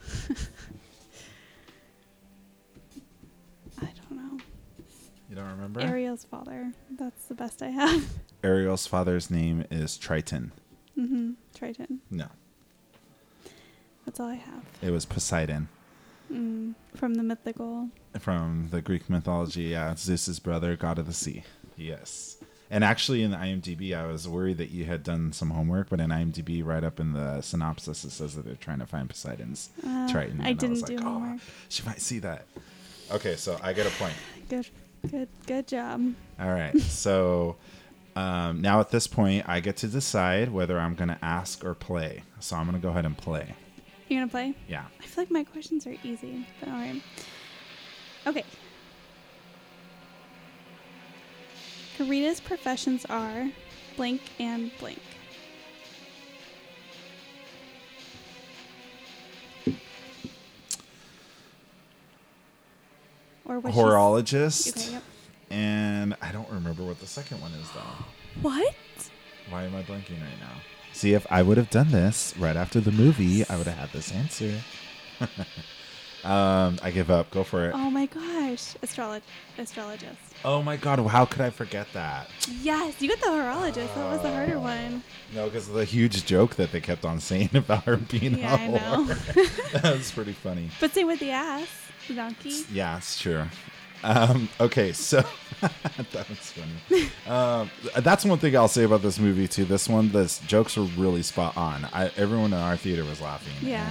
remember? 5.62 5.82
Ariel's 5.82 6.24
father. 6.26 6.74
That's 6.90 7.26
the 7.26 7.36
best 7.36 7.62
I 7.62 7.70
have. 7.70 8.06
Ariel's 8.44 8.88
father's 8.88 9.30
name 9.30 9.66
is 9.72 9.98
Triton. 9.98 10.52
mm-hmm. 10.98 11.32
Triton. 11.54 12.02
No, 12.10 12.28
That's 14.06 14.20
all 14.20 14.28
I 14.30 14.36
have. 14.36 14.64
it 14.82 14.92
was 14.92 15.06
Poseidon 15.06 15.68
Mm, 16.32 16.76
from 16.96 17.16
the 17.16 17.24
mythical. 17.24 17.90
from 18.18 18.70
the 18.72 18.82
Greek 18.82 19.10
mythology. 19.10 19.64
Yeah, 19.64 19.94
Zeus's 19.98 20.40
brother, 20.40 20.78
god 20.78 20.98
of 20.98 21.06
the 21.06 21.12
sea. 21.14 21.44
Yes. 21.76 22.38
And 22.70 22.86
actually, 22.86 23.22
in 23.22 23.32
the 23.32 23.38
IMDb, 23.38 23.94
I 23.94 24.06
was 24.08 24.30
worried 24.30 24.58
that 24.60 24.72
you 24.72 24.86
had 24.86 25.04
done 25.04 25.34
some 25.34 25.50
homework, 25.50 25.90
but 25.90 26.00
in 26.00 26.10
IMDb, 26.10 26.64
right 26.66 26.86
up 26.86 27.02
in 27.02 27.12
the 27.12 27.42
synopsis, 27.42 28.06
it 28.06 28.12
says 28.12 28.34
that 28.36 28.46
they're 28.46 28.56
trying 28.56 28.80
to 28.80 28.86
find 28.86 29.10
Poseidon's 29.10 29.72
Uh, 29.86 30.10
Triton. 30.10 30.40
I 30.40 30.52
and 30.52 30.58
didn't 30.60 30.86
do 30.86 30.96
oh, 31.00 31.04
homework. 31.04 31.42
she 31.68 31.84
might 31.84 32.00
see 32.00 32.20
that. 32.20 32.46
Okay, 33.12 33.36
so 33.36 33.60
I 33.62 33.74
get 33.74 33.86
a 33.88 33.90
point. 33.98 34.14
Good, 34.48 34.70
good, 35.10 35.30
good 35.48 35.68
job. 35.68 36.14
All 36.40 36.50
right. 36.50 36.80
So 36.82 37.56
um, 38.16 38.62
now 38.62 38.80
at 38.80 38.90
this 38.90 39.08
point, 39.08 39.48
I 39.48 39.60
get 39.60 39.78
to 39.78 39.88
decide 39.88 40.52
whether 40.52 40.80
I'm 40.80 40.96
going 40.96 41.10
to 41.10 41.20
ask 41.24 41.64
or 41.64 41.74
play. 41.74 42.24
So 42.40 42.56
I'm 42.56 42.66
going 42.66 42.80
to 42.80 42.82
go 42.82 42.90
ahead 42.90 43.06
and 43.06 43.18
play. 43.18 43.56
You're 44.12 44.20
gonna 44.20 44.30
play? 44.30 44.54
Yeah. 44.68 44.84
I 45.00 45.06
feel 45.06 45.24
like 45.24 45.32
my 45.32 45.46
questions 45.46 45.88
are 45.88 45.96
easy, 46.04 46.46
but 46.60 46.68
all 46.68 46.76
right. 46.76 47.02
Okay. 48.28 48.44
Karina's 51.98 52.42
professions 52.42 53.06
are 53.06 53.50
blank 53.96 54.22
and 54.38 54.70
blank. 54.82 55.00
Or 63.46 63.60
what? 63.60 63.74
Horologist. 63.74 64.70
Okay, 64.78 64.92
yep. 64.94 65.04
And 65.50 66.16
I 66.22 66.32
don't 66.32 66.50
remember 66.50 66.84
what 66.84 67.00
the 67.00 67.08
second 67.08 67.42
one 67.42 67.52
is, 67.54 67.68
though. 67.72 68.06
What? 68.42 68.76
Why 69.50 69.64
am 69.64 69.76
I 69.76 69.84
blanking 69.84 70.22
right 70.22 70.40
now? 70.40 70.54
See, 70.94 71.14
if 71.14 71.26
I 71.32 71.42
would 71.42 71.58
have 71.58 71.70
done 71.70 71.92
this 71.92 72.34
right 72.38 72.56
after 72.56 72.80
the 72.80 72.92
movie, 72.92 73.44
I 73.50 73.58
would 73.58 73.68
have 73.68 73.78
had 73.78 73.92
this 73.92 74.12
answer. 74.12 74.54
um, 76.24 76.78
I 76.84 76.92
give 76.94 77.10
up. 77.10 77.32
Go 77.32 77.44
for 77.44 77.68
it. 77.70 77.74
Oh 77.76 77.90
my 77.90 78.06
gosh. 78.06 78.76
Astrolog- 78.84 79.22
astrologist. 79.58 80.18
Oh 80.46 80.62
my 80.62 80.76
god, 80.78 81.00
how 81.08 81.26
could 81.26 81.42
I 81.42 81.50
forget 81.50 81.88
that? 81.94 82.30
Yes, 82.62 83.02
you 83.02 83.10
got 83.10 83.20
the 83.20 83.28
horologist. 83.28 83.94
That 83.96 84.12
was 84.12 84.22
the 84.22 84.32
harder 84.32 84.60
one. 84.60 85.04
No, 85.34 85.46
because 85.46 85.68
of 85.68 85.76
the 85.76 85.86
huge 85.86 86.26
joke 86.26 86.56
that 86.56 86.72
they 86.72 86.82
kept 86.82 87.06
on 87.06 87.20
saying 87.20 87.50
about 87.56 87.84
her 87.86 87.98
being 87.98 88.38
Yeah, 88.38 88.56
a 88.56 88.58
I 88.58 88.68
know. 88.68 89.06
whore. 89.06 89.72
that 89.82 89.98
was 89.98 90.12
pretty 90.12 90.34
funny. 90.34 90.70
But 90.80 90.94
same 90.94 91.08
with 91.08 91.20
the 91.20 91.32
ass, 91.32 91.68
donkey. 92.16 92.54
Yeah, 92.72 92.98
it's 92.98 93.20
true. 93.20 93.44
Um, 94.04 94.50
okay, 94.60 94.94
so 94.94 95.24
that 95.62 96.28
was 96.28 96.52
funny. 96.52 97.10
Um, 97.28 97.70
that's 97.98 98.26
one 98.26 98.40
thing 98.40 98.56
I'll 98.56 98.68
say 98.68 98.84
about 98.84 99.02
this 99.04 99.20
movie 99.20 99.48
too. 99.48 99.66
This 99.66 99.88
one, 99.88 100.12
the 100.12 100.26
jokes 100.48 100.76
were 100.76 100.86
really 100.98 101.22
spot 101.22 101.56
on. 101.56 101.86
I, 101.94 102.12
everyone 102.18 102.54
in 102.54 102.60
our 102.60 102.78
theater 102.78 103.04
was 103.06 103.22
laughing. 103.22 103.54
Yeah. 103.68 103.88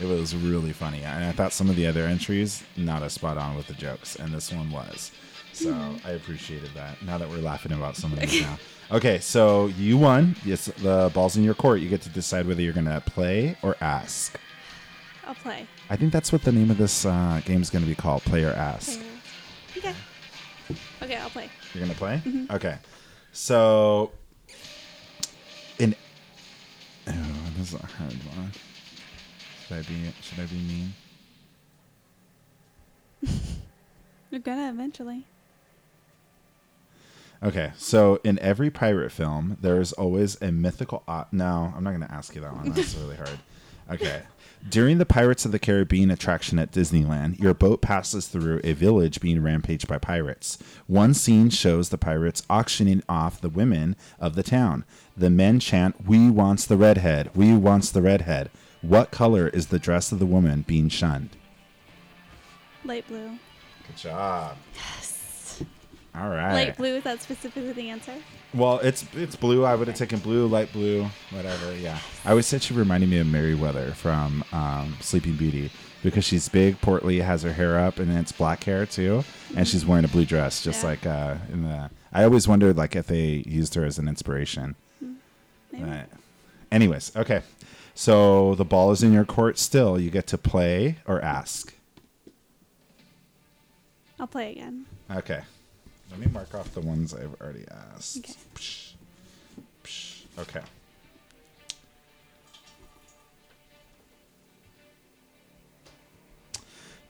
it 0.00 0.04
was 0.06 0.36
really 0.36 0.72
funny. 0.72 1.02
And 1.02 1.24
I 1.24 1.32
thought 1.32 1.52
some 1.52 1.70
of 1.70 1.76
the 1.76 1.86
other 1.86 2.04
entries 2.04 2.62
not 2.76 3.02
as 3.02 3.14
spot 3.14 3.38
on 3.38 3.56
with 3.56 3.66
the 3.66 3.74
jokes, 3.74 4.16
and 4.16 4.34
this 4.34 4.52
one 4.52 4.70
was. 4.70 5.10
So 5.54 5.72
I 6.04 6.10
appreciated 6.10 6.70
that. 6.74 7.00
Now 7.02 7.16
that 7.16 7.28
we're 7.30 7.38
laughing 7.38 7.72
about 7.72 7.96
some 7.96 8.12
of 8.12 8.20
these 8.20 8.42
now. 8.42 8.58
Okay, 8.90 9.18
so 9.20 9.66
you 9.78 9.96
won. 9.96 10.36
Yes, 10.44 10.66
the 10.66 11.10
ball's 11.14 11.36
in 11.38 11.44
your 11.44 11.54
court. 11.54 11.80
You 11.80 11.88
get 11.88 12.02
to 12.02 12.10
decide 12.10 12.46
whether 12.46 12.60
you're 12.60 12.72
going 12.74 12.84
to 12.86 13.00
play 13.00 13.56
or 13.62 13.76
ask. 13.80 14.38
I'll 15.26 15.34
play. 15.36 15.66
I 15.90 15.96
think 15.96 16.12
that's 16.12 16.32
what 16.32 16.42
the 16.42 16.52
name 16.52 16.70
of 16.70 16.78
this 16.78 17.04
uh, 17.04 17.40
game 17.44 17.60
is 17.62 17.70
going 17.70 17.82
to 17.84 17.88
be 17.88 17.94
called. 17.94 18.22
Player 18.22 18.50
ask. 18.50 18.98
Okay. 19.76 19.94
Okay, 21.02 21.16
I'll 21.16 21.30
play. 21.30 21.50
You're 21.74 21.82
gonna 21.86 21.94
play? 21.98 22.22
Okay. 22.50 22.78
So 23.32 24.12
in 25.78 25.94
oh, 27.06 27.12
this 27.58 27.72
is 27.72 27.80
a 27.80 27.84
hard 27.84 28.12
one. 28.36 28.52
Should 29.66 29.76
I 29.78 29.82
be 29.82 30.12
should 30.22 30.40
I 30.40 30.46
be 30.46 30.56
mean? 30.56 30.94
You're 34.30 34.40
gonna 34.40 34.70
eventually. 34.70 35.26
Okay, 37.42 37.72
so 37.76 38.20
in 38.24 38.38
every 38.38 38.70
pirate 38.70 39.12
film, 39.12 39.58
there's 39.60 39.92
always 39.92 40.40
a 40.40 40.50
mythical. 40.50 41.02
O- 41.06 41.26
no, 41.30 41.74
I'm 41.76 41.84
not 41.84 41.90
going 41.90 42.00
to 42.00 42.10
ask 42.10 42.34
you 42.34 42.40
that 42.40 42.54
one. 42.54 42.70
That's 42.72 42.94
really 43.00 43.16
hard. 43.16 43.38
Okay. 43.90 44.22
During 44.66 44.96
the 44.96 45.04
Pirates 45.04 45.44
of 45.44 45.52
the 45.52 45.58
Caribbean 45.58 46.10
attraction 46.10 46.58
at 46.58 46.72
Disneyland, 46.72 47.38
your 47.38 47.52
boat 47.52 47.82
passes 47.82 48.28
through 48.28 48.62
a 48.64 48.72
village 48.72 49.20
being 49.20 49.42
rampaged 49.42 49.86
by 49.86 49.98
pirates. 49.98 50.56
One 50.86 51.12
scene 51.12 51.50
shows 51.50 51.90
the 51.90 51.98
pirates 51.98 52.42
auctioning 52.48 53.02
off 53.06 53.42
the 53.42 53.50
women 53.50 53.94
of 54.18 54.36
the 54.36 54.42
town. 54.42 54.86
The 55.14 55.28
men 55.28 55.60
chant, 55.60 56.06
We 56.06 56.30
wants 56.30 56.64
the 56.64 56.78
redhead, 56.78 57.30
we 57.34 57.54
wants 57.54 57.90
the 57.90 58.00
redhead. 58.00 58.50
What 58.80 59.10
color 59.10 59.48
is 59.48 59.66
the 59.66 59.78
dress 59.78 60.12
of 60.12 60.18
the 60.18 60.26
woman 60.26 60.64
being 60.66 60.88
shunned? 60.88 61.36
Light 62.84 63.06
blue. 63.06 63.38
Good 63.86 63.96
job. 63.98 64.56
Yes. 64.74 65.13
All 66.16 66.28
right. 66.28 66.52
Light 66.52 66.76
blue. 66.76 66.96
Is 66.96 67.04
that 67.04 67.20
specifically 67.22 67.72
the 67.72 67.90
answer? 67.90 68.14
Well, 68.54 68.78
it's 68.78 69.04
it's 69.14 69.34
blue. 69.34 69.64
I 69.64 69.74
would 69.74 69.88
have 69.88 69.96
taken 69.96 70.20
blue, 70.20 70.46
light 70.46 70.72
blue, 70.72 71.06
whatever. 71.30 71.74
Yeah, 71.74 71.98
I 72.24 72.30
always 72.30 72.46
said 72.46 72.62
she 72.62 72.72
reminded 72.72 73.08
me 73.10 73.18
of 73.18 73.26
Merryweather 73.26 73.90
from 73.92 74.44
um, 74.52 74.96
Sleeping 75.00 75.34
Beauty 75.34 75.70
because 76.04 76.24
she's 76.24 76.48
big, 76.48 76.80
portly, 76.80 77.18
has 77.18 77.42
her 77.42 77.52
hair 77.52 77.78
up, 77.80 77.98
and 77.98 78.12
it's 78.16 78.30
black 78.30 78.62
hair 78.62 78.86
too, 78.86 79.24
and 79.56 79.66
she's 79.66 79.84
wearing 79.84 80.04
a 80.04 80.08
blue 80.08 80.24
dress, 80.24 80.62
just 80.62 80.82
Yeah. 80.84 80.88
like 80.90 81.04
uh, 81.06 81.34
in 81.52 81.62
the. 81.64 81.90
I 82.12 82.22
always 82.22 82.46
wondered 82.46 82.76
like 82.76 82.94
if 82.94 83.08
they 83.08 83.42
used 83.44 83.74
her 83.74 83.84
as 83.84 83.98
an 83.98 84.06
inspiration. 84.06 84.76
Right. 85.72 86.06
Anyways, 86.70 87.10
okay. 87.16 87.42
So 87.96 88.54
the 88.54 88.64
ball 88.64 88.92
is 88.92 89.02
in 89.02 89.12
your 89.12 89.24
court 89.24 89.58
still. 89.58 89.98
You 89.98 90.10
get 90.10 90.28
to 90.28 90.38
play 90.38 90.98
or 91.06 91.20
ask. 91.22 91.74
I'll 94.20 94.28
play 94.28 94.52
again. 94.52 94.86
Okay. 95.10 95.40
Let 96.10 96.20
me 96.20 96.26
mark 96.32 96.54
off 96.54 96.72
the 96.74 96.80
ones 96.80 97.12
I've 97.14 97.34
already 97.40 97.64
asked. 97.94 98.18
Okay. 98.18 98.34
Psh, 98.54 98.92
psh. 99.84 100.22
Okay. 100.38 100.60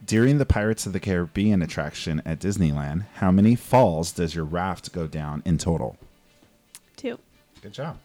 During 0.05 0.37
the 0.37 0.45
Pirates 0.45 0.85
of 0.85 0.93
the 0.93 0.99
Caribbean 0.99 1.63
attraction 1.63 2.21
at 2.25 2.39
Disneyland, 2.39 3.05
how 3.15 3.31
many 3.31 3.55
falls 3.55 4.11
does 4.11 4.35
your 4.35 4.45
raft 4.45 4.91
go 4.91 5.07
down 5.07 5.41
in 5.45 5.57
total? 5.57 5.97
Two. 6.95 7.17
Good 7.61 7.73
job. 7.73 7.97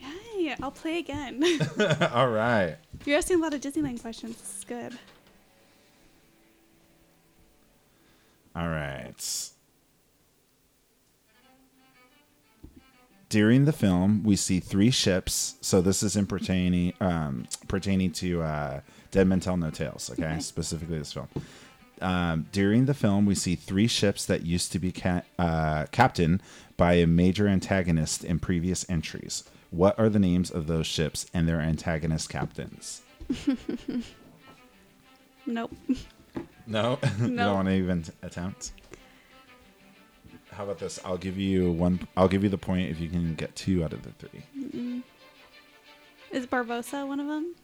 Yay! 0.00 0.54
I'll 0.62 0.70
play 0.70 0.98
again. 0.98 1.42
All 2.12 2.30
right. 2.30 2.76
You're 3.04 3.18
asking 3.18 3.40
a 3.40 3.42
lot 3.42 3.52
of 3.52 3.60
Disneyland 3.60 4.00
questions. 4.00 4.36
This 4.36 4.58
is 4.58 4.64
good. 4.64 4.98
All 8.56 8.68
right. 8.68 9.50
During 13.28 13.66
the 13.66 13.72
film, 13.72 14.22
we 14.24 14.36
see 14.36 14.58
three 14.58 14.90
ships. 14.90 15.56
So 15.60 15.80
this 15.82 16.02
is 16.02 16.16
in 16.16 16.26
pertaining 16.26 16.94
um, 17.00 17.46
pertaining 17.68 18.12
to 18.12 18.42
uh, 18.42 18.80
Dead 19.10 19.26
Men 19.26 19.40
Tell 19.40 19.56
No 19.56 19.70
Tales. 19.70 20.10
Okay, 20.10 20.24
Okay. 20.24 20.40
specifically 20.40 20.98
this 20.98 21.12
film. 21.12 21.28
Um, 22.00 22.46
during 22.52 22.86
the 22.86 22.94
film, 22.94 23.26
we 23.26 23.34
see 23.34 23.54
three 23.54 23.86
ships 23.88 24.24
that 24.26 24.46
used 24.46 24.72
to 24.72 24.78
be 24.78 24.92
ca- 24.92 25.22
uh, 25.38 25.86
captained 25.90 26.42
by 26.76 26.94
a 26.94 27.06
major 27.06 27.48
antagonist 27.48 28.24
in 28.24 28.38
previous 28.38 28.88
entries. 28.88 29.44
What 29.70 29.98
are 29.98 30.08
the 30.08 30.20
names 30.20 30.50
of 30.50 30.66
those 30.68 30.86
ships 30.86 31.26
and 31.34 31.46
their 31.48 31.60
antagonist 31.60 32.28
captains? 32.30 33.02
Nope. 35.46 35.74
No, 36.66 36.98
you 37.22 37.34
don't 37.34 37.54
want 37.54 37.68
to 37.68 37.74
even 37.74 38.04
attempt. 38.22 38.72
How 40.58 40.64
about 40.64 40.80
this? 40.80 40.98
I'll 41.04 41.16
give 41.16 41.38
you 41.38 41.70
one. 41.70 42.00
I'll 42.16 42.26
give 42.26 42.42
you 42.42 42.48
the 42.48 42.58
point 42.58 42.90
if 42.90 42.98
you 42.98 43.08
can 43.08 43.36
get 43.36 43.54
two 43.54 43.84
out 43.84 43.92
of 43.92 44.02
the 44.02 44.10
three. 44.10 45.04
Is 46.32 46.48
Barbossa 46.48 47.06
one 47.06 47.20
of 47.20 47.28
them? 47.28 47.54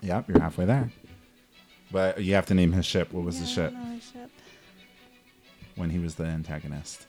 Yep, 0.00 0.28
you're 0.30 0.40
halfway 0.40 0.64
there. 0.64 0.90
But 1.90 2.22
you 2.22 2.32
have 2.32 2.46
to 2.46 2.54
name 2.54 2.72
his 2.72 2.86
ship. 2.86 3.12
What 3.12 3.22
was 3.24 3.38
the 3.38 3.44
Yeah, 3.44 3.50
I 3.50 3.54
ship 3.54 3.92
his 3.96 4.10
ship. 4.12 4.30
when 5.76 5.90
he 5.90 5.98
was 5.98 6.14
the 6.14 6.24
antagonist? 6.24 7.06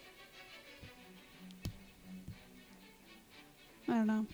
I 3.88 3.92
don't 3.92 4.06
know. 4.06 4.26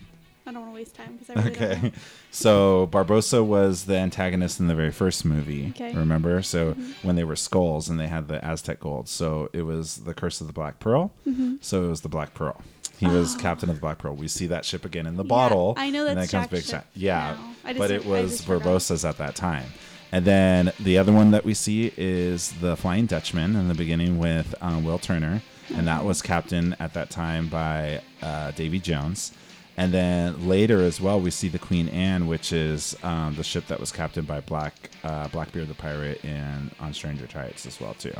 I 0.45 0.51
don't 0.51 0.61
want 0.61 0.73
to 0.73 0.75
waste 0.75 0.95
time 0.95 1.17
because 1.17 1.29
I 1.29 1.39
really 1.43 1.55
don't 1.55 1.71
Okay, 1.71 1.81
know. 1.89 1.91
so 2.31 2.87
Barbossa 2.91 3.45
was 3.45 3.85
the 3.85 3.95
antagonist 3.97 4.59
in 4.59 4.67
the 4.67 4.75
very 4.75 4.91
first 4.91 5.23
movie. 5.23 5.67
Okay. 5.69 5.89
Mm-hmm. 5.89 5.99
Remember? 5.99 6.41
So 6.41 6.73
when 7.03 7.15
they 7.15 7.23
were 7.23 7.35
skulls 7.35 7.89
and 7.89 7.99
they 7.99 8.07
had 8.07 8.27
the 8.27 8.43
Aztec 8.43 8.79
gold, 8.79 9.07
so 9.07 9.49
it 9.53 9.61
was 9.63 9.97
the 9.97 10.13
Curse 10.13 10.41
of 10.41 10.47
the 10.47 10.53
Black 10.53 10.79
Pearl. 10.79 11.11
Mm-hmm. 11.27 11.55
So 11.61 11.83
it 11.85 11.87
was 11.89 12.01
the 12.01 12.09
Black 12.09 12.33
Pearl. 12.33 12.61
He 12.97 13.07
was 13.07 13.35
captain 13.35 13.67
of 13.69 13.75
the 13.77 13.81
Black 13.81 13.97
Pearl. 13.97 14.15
We 14.15 14.27
see 14.27 14.45
that 14.47 14.63
ship 14.63 14.85
again 14.85 15.07
in 15.07 15.15
the 15.15 15.23
Oh. 15.23 15.27
Bottle. 15.27 15.73
I 15.77 15.89
know 15.89 16.05
and 16.05 16.17
that's 16.17 16.31
then 16.31 16.41
it 16.43 16.47
comes 16.49 16.51
Jack's 16.51 16.51
Big 16.51 16.63
ship 16.63 16.81
Shot. 16.81 16.85
Yeah, 16.93 17.35
now. 17.39 17.55
I 17.65 17.73
just 17.73 17.79
but 17.79 17.87
didn't- 17.87 18.05
it 18.11 18.15
I 18.17 18.21
was 18.21 18.31
just 18.31 18.45
forgot. 18.45 18.67
Barbossa's 18.67 19.05
at 19.05 19.17
that 19.17 19.35
time. 19.35 19.65
And 20.11 20.25
then 20.25 20.71
the 20.79 20.97
other 20.97 21.11
one 21.13 21.31
that 21.31 21.45
we 21.45 21.53
see 21.53 21.91
is 21.97 22.51
the 22.59 22.75
Flying 22.75 23.05
Dutchman 23.05 23.55
in 23.55 23.69
the 23.69 23.73
beginning 23.73 24.19
with 24.19 24.53
um, 24.61 24.83
Will 24.83 24.99
Turner, 24.99 25.41
and 25.73 25.87
that 25.87 26.03
was 26.03 26.21
captained 26.21 26.75
at 26.79 26.93
that 26.95 27.09
time 27.09 27.47
by 27.47 28.01
uh, 28.21 28.51
Davy 28.51 28.77
Jones. 28.79 29.31
And 29.77 29.93
then 29.93 30.47
later 30.47 30.81
as 30.81 30.99
well, 30.99 31.19
we 31.19 31.31
see 31.31 31.47
the 31.47 31.57
Queen 31.59 31.87
Anne, 31.89 32.27
which 32.27 32.51
is 32.51 32.95
um, 33.03 33.35
the 33.35 33.43
ship 33.43 33.67
that 33.67 33.79
was 33.79 33.91
captained 33.91 34.27
by 34.27 34.41
Black 34.41 34.73
uh, 35.03 35.27
Blackbeard 35.29 35.69
the 35.69 35.73
pirate 35.73 36.23
in 36.23 36.69
on 36.79 36.93
Stranger 36.93 37.25
Tides 37.25 37.65
as 37.65 37.79
well 37.79 37.93
too. 37.93 38.13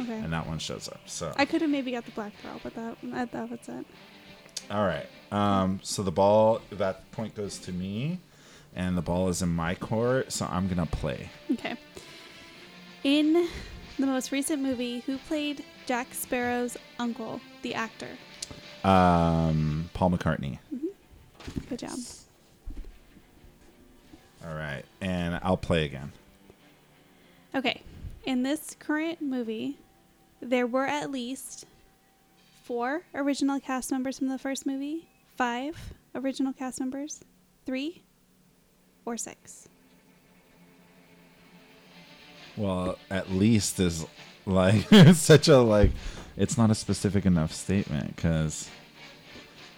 Okay. 0.00 0.18
And 0.18 0.32
that 0.32 0.46
one 0.46 0.58
shows 0.58 0.88
up. 0.88 1.00
So 1.06 1.32
I 1.36 1.44
could 1.44 1.60
have 1.62 1.70
maybe 1.70 1.92
got 1.92 2.04
the 2.04 2.10
black 2.10 2.32
pearl, 2.42 2.60
but 2.62 2.74
that 2.74 2.96
that, 3.04 3.32
that 3.32 3.50
was 3.50 3.60
it. 3.68 3.86
All 4.70 4.84
right. 4.84 5.06
Um, 5.30 5.80
so 5.82 6.02
the 6.02 6.10
ball, 6.12 6.60
that 6.72 7.10
point 7.12 7.34
goes 7.34 7.58
to 7.60 7.72
me, 7.72 8.18
and 8.74 8.96
the 8.98 9.02
ball 9.02 9.28
is 9.28 9.42
in 9.42 9.48
my 9.50 9.74
court. 9.74 10.32
So 10.32 10.46
I'm 10.50 10.68
gonna 10.68 10.86
play. 10.86 11.30
Okay. 11.52 11.76
In 13.04 13.48
the 13.98 14.06
most 14.06 14.32
recent 14.32 14.60
movie, 14.60 15.00
who 15.00 15.18
played 15.18 15.64
Jack 15.86 16.08
Sparrow's 16.12 16.76
uncle, 16.98 17.40
the 17.62 17.74
actor? 17.74 18.08
Um, 18.82 19.88
Paul 19.94 20.10
McCartney. 20.10 20.58
Good 21.68 21.80
job. 21.80 21.98
All 24.46 24.54
right, 24.54 24.84
and 25.00 25.38
I'll 25.42 25.56
play 25.56 25.84
again. 25.84 26.12
Okay. 27.54 27.82
In 28.24 28.42
this 28.42 28.76
current 28.78 29.22
movie, 29.22 29.78
there 30.40 30.66
were 30.66 30.86
at 30.86 31.10
least 31.10 31.66
four 32.64 33.02
original 33.14 33.60
cast 33.60 33.90
members 33.90 34.18
from 34.18 34.28
the 34.28 34.38
first 34.38 34.66
movie, 34.66 35.08
five 35.36 35.94
original 36.14 36.52
cast 36.52 36.80
members, 36.80 37.20
three, 37.64 38.02
or 39.04 39.16
six. 39.16 39.68
Well, 42.56 42.98
at 43.10 43.30
least 43.30 43.78
is 43.80 44.04
like 44.44 44.88
such 45.14 45.48
a 45.48 45.58
like. 45.58 45.92
It's 46.36 46.58
not 46.58 46.70
a 46.70 46.74
specific 46.74 47.24
enough 47.24 47.52
statement 47.52 48.16
because 48.16 48.68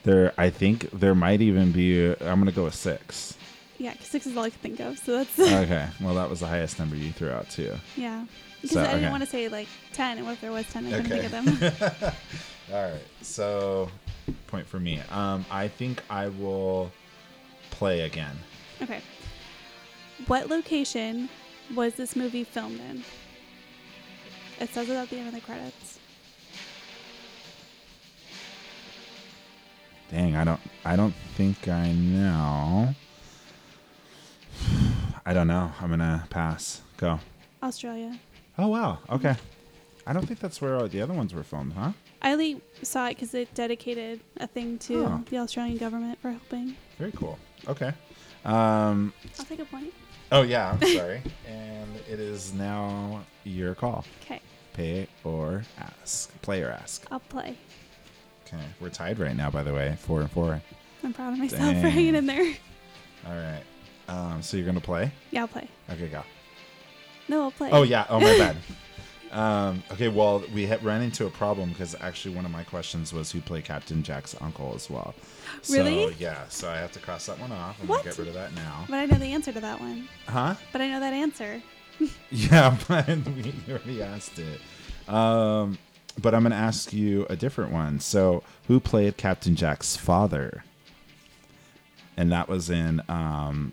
there. 0.05 0.33
I 0.39 0.51
think 0.51 0.91
there 0.91 1.15
might 1.15 1.41
even 1.41 1.73
be. 1.73 2.09
I'm 2.21 2.39
gonna 2.39 2.53
go 2.53 2.65
with 2.65 2.75
six. 2.75 3.37
Yeah, 3.79 3.95
cause 3.95 4.07
six 4.07 4.27
is 4.27 4.37
all 4.37 4.43
I 4.45 4.51
could 4.51 4.61
think 4.61 4.81
of. 4.81 4.99
So 4.99 5.13
that's 5.17 5.39
okay. 5.39 5.89
Well, 6.01 6.15
that 6.15 6.29
was 6.29 6.41
the 6.41 6.47
highest 6.47 6.79
number 6.79 6.97
you 6.97 7.13
threw 7.13 7.31
out 7.31 7.49
too. 7.51 7.75
yeah. 7.97 8.25
Because 8.61 8.75
So, 8.75 8.81
I 8.81 8.85
didn't 8.87 9.01
okay. 9.05 9.11
want 9.11 9.23
to 9.23 9.29
say 9.29 9.49
like 9.49 9.69
ten, 9.93 10.19
and 10.19 10.27
what 10.27 10.33
if 10.33 10.41
there 10.41 10.51
was 10.53 10.67
ten? 10.67 10.87
I 10.87 11.01
couldn't 11.01 11.13
Okay. 11.13 11.29
think 11.29 11.61
of 11.61 12.01
them. 12.01 12.13
All 12.75 12.83
right. 12.91 13.01
So, 13.23 13.89
point 14.49 14.67
for 14.67 14.81
me. 14.81 15.01
Um, 15.11 15.45
I 15.51 15.69
think 15.69 16.03
I 16.11 16.29
will 16.29 16.91
play 17.71 18.01
again. 18.01 18.37
okay. 18.83 19.01
What 20.27 20.49
location 20.49 21.29
was 21.75 21.95
this 21.95 22.17
movie 22.17 22.43
filmed 22.43 22.81
in? 22.81 23.05
It 24.61 24.69
says 24.71 24.89
it 24.89 24.95
at 24.97 25.09
the 25.09 25.17
end 25.19 25.29
of 25.29 25.35
the 25.35 25.41
credits. 25.41 26.01
Dang, 30.11 30.37
I 30.37 30.45
don't. 30.45 30.61
I 30.85 30.97
don't 30.97 31.15
think 31.37 31.69
I 31.69 31.93
know. 31.93 32.95
I 35.27 35.35
don't 35.35 35.47
know. 35.47 35.71
I'm 35.81 35.91
gonna 35.91 36.27
pass. 36.31 36.81
Go. 36.97 37.21
Australia. 37.63 38.19
Oh 38.57 38.69
wow. 38.69 38.99
Okay. 39.11 39.37
I 40.07 40.13
don't 40.15 40.27
think 40.27 40.41
that's 40.41 40.63
where 40.63 40.77
all 40.77 40.89
the 40.89 41.03
other 41.03 41.13
ones 41.13 41.35
were 41.35 41.43
filmed, 41.43 41.75
huh? 41.75 41.93
I 42.23 42.33
only 42.33 42.61
saw 42.83 43.07
it 43.07 43.11
because 43.11 43.35
it 43.35 43.53
dedicated 43.55 44.21
a 44.39 44.47
thing 44.47 44.79
to 44.81 45.05
Oh. 45.05 45.25
the 45.29 45.39
Australian 45.39 45.77
government 45.77 46.19
for 46.21 46.31
helping. 46.31 46.75
Very 46.99 47.13
cool. 47.13 47.39
Okay. 47.69 47.93
Um. 48.45 49.13
I'll 49.39 49.45
take 49.45 49.61
a 49.61 49.65
point. 49.67 49.93
Oh 50.33 50.43
yeah. 50.43 50.77
I'm 50.81 50.89
sorry. 50.89 51.23
and 51.47 51.91
it 52.11 52.19
is 52.21 52.55
now 52.55 53.25
your 53.45 53.75
call. 53.75 54.05
Okay, 54.23 54.41
Pay 54.73 55.09
or 55.25 55.65
ask. 55.79 56.41
Play 56.41 56.63
or 56.63 56.71
ask. 56.71 57.07
I'll 57.11 57.21
play. 57.21 57.57
Okay. 58.53 58.63
We're 58.81 58.89
tied 58.91 59.19
right 59.19 59.37
now, 59.37 59.51
by 59.51 59.63
the 59.63 59.73
way. 59.75 59.97
Four 60.01 60.21
and 60.23 60.31
four. 60.31 60.61
I'm 61.05 61.13
proud 61.13 61.35
of 61.35 61.39
myself 61.39 61.61
for 61.77 61.83
Dang. 61.83 61.91
hanging 61.91 62.15
in 62.15 62.27
there. 62.27 62.55
All 63.27 63.35
right. 63.35 63.63
Um. 64.09 64.43
So 64.43 64.57
you're 64.57 64.67
gonna 64.67 64.81
play? 64.81 65.13
Yeah, 65.31 65.43
I'll 65.43 65.49
play. 65.49 65.69
Okay. 65.91 66.09
Go. 66.09 66.23
No, 67.29 67.43
I'll 67.45 67.51
play. 67.51 67.71
Oh 67.73 67.83
yeah. 67.83 68.07
Oh 68.09 68.21
my 68.21 68.37
bad. 68.39 68.57
Um, 69.31 69.83
okay, 69.93 70.09
well, 70.09 70.43
we 70.55 70.67
had 70.67 70.83
ran 70.83 71.03
into 71.03 71.27
a 71.27 71.31
problem 71.31 71.69
because 71.69 71.95
actually 72.01 72.35
one 72.35 72.47
of 72.47 72.51
my 72.51 72.65
questions 72.65 73.13
was 73.13 73.31
who 73.31 73.41
played 73.43 73.65
Captain 73.65 74.03
Jack's 74.03 74.35
uncle 74.41 74.73
as 74.75 74.89
well. 74.89 75.15
Really? 75.71 76.05
So, 76.07 76.15
yeah, 76.19 76.45
so 76.49 76.71
I 76.71 76.77
have 76.77 76.93
to 76.93 76.99
cross 76.99 77.27
that 77.27 77.39
one 77.39 77.53
off. 77.53 77.77
I'm 77.83 77.89
What? 77.89 78.05
gonna 78.05 78.11
get 78.11 78.19
rid 78.19 78.29
of 78.29 78.35
that 78.35 78.55
now. 78.55 78.87
But 78.89 78.97
I 78.97 79.05
know 79.07 79.19
the 79.19 79.27
answer 79.33 79.53
to 79.53 79.61
that 79.61 79.81
one. 79.81 80.09
Huh? 80.27 80.55
But 80.73 80.81
I 80.81 80.87
know 80.89 81.01
that 81.01 81.13
answer. 81.13 81.63
Yeah, 82.31 82.77
but 82.89 83.07
we 83.09 83.53
already 83.69 84.03
asked 84.03 84.39
it. 84.39 84.61
Um, 85.13 85.77
but 86.19 86.35
I'm 86.35 86.43
gonna 86.43 86.57
ask 86.57 86.93
you 86.93 87.27
a 87.31 87.37
different 87.37 87.73
one. 87.73 88.01
So, 88.01 88.43
who 88.67 88.81
played 88.81 89.17
Captain 89.17 89.55
Jack's 89.55 89.97
father? 89.97 90.65
And 92.17 92.33
that 92.33 92.49
was 92.49 92.69
in 92.69 93.01
um, 93.09 93.73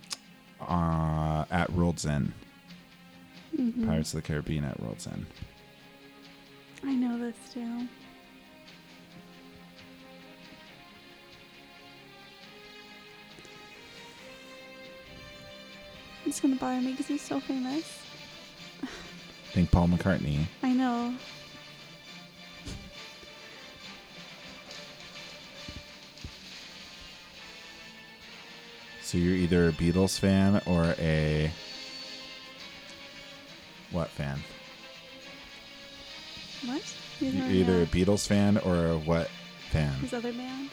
uh, 0.61 1.45
at 1.49 1.73
World's 1.73 2.05
End. 2.05 2.33
Mm-hmm. 3.57 3.87
Pirates 3.87 4.13
of 4.13 4.21
the 4.21 4.27
Caribbean 4.27 4.63
at 4.63 4.79
World's 4.79 5.07
End. 5.07 5.25
I 6.83 6.93
know 6.93 7.17
this 7.17 7.35
too. 7.51 7.87
It's 16.25 16.39
gonna 16.39 16.55
bother 16.55 16.81
me 16.81 16.91
because 16.91 17.07
he's 17.07 17.21
so 17.21 17.39
famous. 17.39 18.01
I 18.83 18.87
think 19.53 19.71
Paul 19.71 19.87
McCartney. 19.87 20.45
I 20.61 20.73
know. 20.73 21.15
So 29.15 29.19
you're 29.21 29.33
either 29.33 29.69
a 29.69 29.71
Beatles 29.71 30.19
fan 30.19 30.61
or 30.65 30.93
a 30.99 31.49
what 33.91 34.09
fan? 34.09 34.43
What? 36.65 36.81
He's 37.17 37.33
You're 37.33 37.47
either 37.47 37.83
a 37.83 37.85
Beatles 37.85 38.27
fan 38.27 38.57
or 38.57 38.87
a 38.87 38.97
what 38.97 39.29
fan? 39.69 39.93
his 39.99 40.11
other 40.11 40.33
band. 40.33 40.69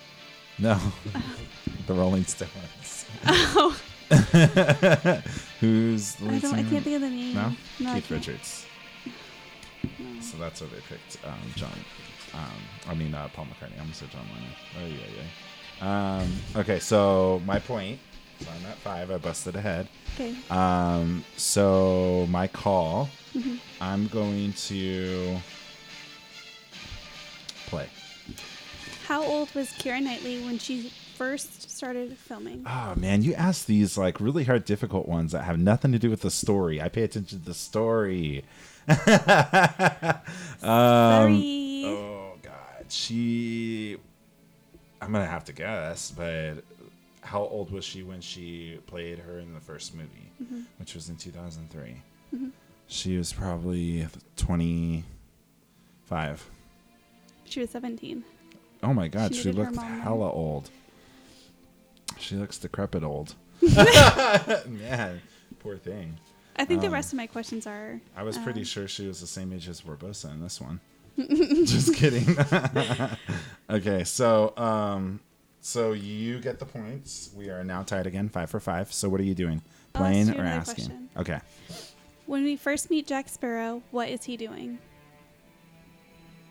No, 0.59 0.77
the 1.87 1.95
Rolling 1.95 2.25
Stones. 2.25 3.07
Oh, 3.29 3.79
Who's 5.61 6.17
the 6.17 6.27
I 6.27 6.31
lead 6.31 6.43
don't. 6.43 6.55
I 6.55 6.57
singer? 6.57 6.71
can't 6.71 6.83
think 6.83 6.97
of 6.97 7.03
the 7.03 7.11
name. 7.11 7.35
No, 7.37 7.53
no 7.79 7.91
I 7.91 7.95
Keith 7.95 8.09
can't. 8.09 8.11
Richards. 8.11 8.67
No. 10.01 10.21
So 10.21 10.37
that's 10.39 10.61
what 10.61 10.73
they 10.73 10.81
picked. 10.89 11.25
Um, 11.25 11.39
John. 11.55 11.71
Um, 12.35 12.51
I 12.89 12.95
mean 12.95 13.15
uh, 13.15 13.29
Paul 13.35 13.45
McCartney. 13.45 13.77
I 13.77 13.83
almost 13.83 14.01
said 14.01 14.11
John 14.11 14.27
Lennon. 14.35 14.51
Oh 14.83 14.87
yeah, 14.87 15.07
yeah. 15.17 16.19
Um, 16.23 16.33
okay, 16.57 16.81
so 16.81 17.41
my 17.47 17.61
point. 17.61 18.01
So 18.45 18.51
I'm 18.51 18.67
at 18.67 18.77
five. 18.79 19.11
I 19.11 19.19
busted 19.19 19.57
ahead. 19.57 19.89
Okay. 20.15 20.35
Um, 20.51 21.25
so 21.37 22.27
my 22.31 22.47
call, 22.49 23.09
Mhm. 23.35 23.59
I'm 23.81 24.07
going 24.09 24.53
to 24.69 25.39
play. 27.67 27.87
How 29.07 29.23
old 29.25 29.55
was 29.55 29.69
Keira 29.71 30.01
Knightley 30.03 30.43
when 30.45 30.59
she 30.59 30.91
first 31.17 31.71
started 31.71 32.17
filming? 32.17 32.65
Oh 32.67 32.95
man, 32.97 33.23
you 33.23 33.35
ask 33.35 33.67
these 33.67 33.97
like 33.99 34.21
really 34.21 34.45
hard, 34.45 34.65
difficult 34.65 35.07
ones 35.09 35.33
that 35.33 35.45
have 35.45 35.59
nothing 35.59 35.93
to 35.93 35.99
do 35.99 36.11
with 36.11 36.21
the 36.23 36.31
story. 36.31 36.81
I 36.81 36.89
pay 36.89 37.03
attention 37.03 37.39
to 37.41 37.45
the 37.45 37.55
story. 37.55 38.45
um, 38.89 38.97
Sorry. 40.61 41.85
oh 41.87 42.33
god, 42.43 42.87
she. 42.89 43.97
I'm 45.01 45.13
gonna 45.13 45.27
have 45.27 45.45
to 45.47 45.53
guess, 45.53 46.11
but 46.13 46.63
how 47.23 47.41
old 47.43 47.71
was 47.71 47.85
she 47.85 48.03
when 48.03 48.21
she 48.21 48.79
played 48.87 49.19
her 49.21 49.39
in 49.39 49.55
the 49.55 49.61
first 49.61 49.95
movie, 49.95 50.31
Mm-hmm. 50.43 50.61
which 50.79 50.95
was 50.95 51.09
in 51.09 51.17
2003? 51.17 52.03
She 52.89 53.17
was 53.17 53.33
probably 53.33 54.07
25. 54.37 56.51
She 57.45 57.61
was 57.61 57.71
17. 57.71 58.25
Oh 58.83 58.93
my 58.93 59.09
god, 59.09 59.35
She 59.35 59.43
she, 59.43 59.53
looked 59.53 59.77
hella 59.77 60.31
old. 60.33 60.71
She 62.19 62.35
looks 62.37 62.59
decrepit 62.59 63.05
old. 63.05 63.35
Man, 63.63 65.21
poor 65.61 65.77
thing. 65.77 66.17
I 66.57 66.65
think 66.65 66.81
the 66.81 66.89
Um, 66.89 66.93
rest 66.93 67.13
of 67.13 67.17
my 67.17 67.27
questions 67.27 67.67
are. 67.67 68.01
I 68.17 68.23
was 68.25 68.37
pretty 68.39 68.61
um, 68.61 68.65
sure 68.65 68.89
she 68.89 69.07
was 69.07 69.21
the 69.21 69.27
same 69.27 69.53
age 69.53 69.69
as 69.69 69.81
Barbossa 69.81 70.31
in 70.33 70.43
this 70.43 70.61
one. 70.61 70.81
Just 71.17 71.95
kidding. 71.95 72.37
okay, 73.71 74.05
so 74.05 74.53
um, 74.57 75.21
so 75.63 75.93
you 75.93 76.39
get 76.41 76.59
the 76.59 76.67
points. 76.67 77.31
We 77.35 77.49
are 77.49 77.65
now 77.65 77.83
tied 77.85 78.07
again, 78.07 78.29
five 78.29 78.51
for 78.51 78.61
five. 78.61 78.93
So 78.93 79.09
what 79.09 79.21
are 79.21 79.25
you 79.25 79.35
doing? 79.35 79.63
Playing 79.95 80.39
or 80.39 80.43
asking? 80.45 80.75
question. 80.87 81.09
Okay. 81.17 81.41
When 82.27 82.45
we 82.45 82.57
first 82.57 82.91
meet 82.91 83.07
Jack 83.07 83.29
Sparrow, 83.29 83.83
what 83.91 84.09
is 84.09 84.25
he 84.25 84.37
doing? 84.37 84.79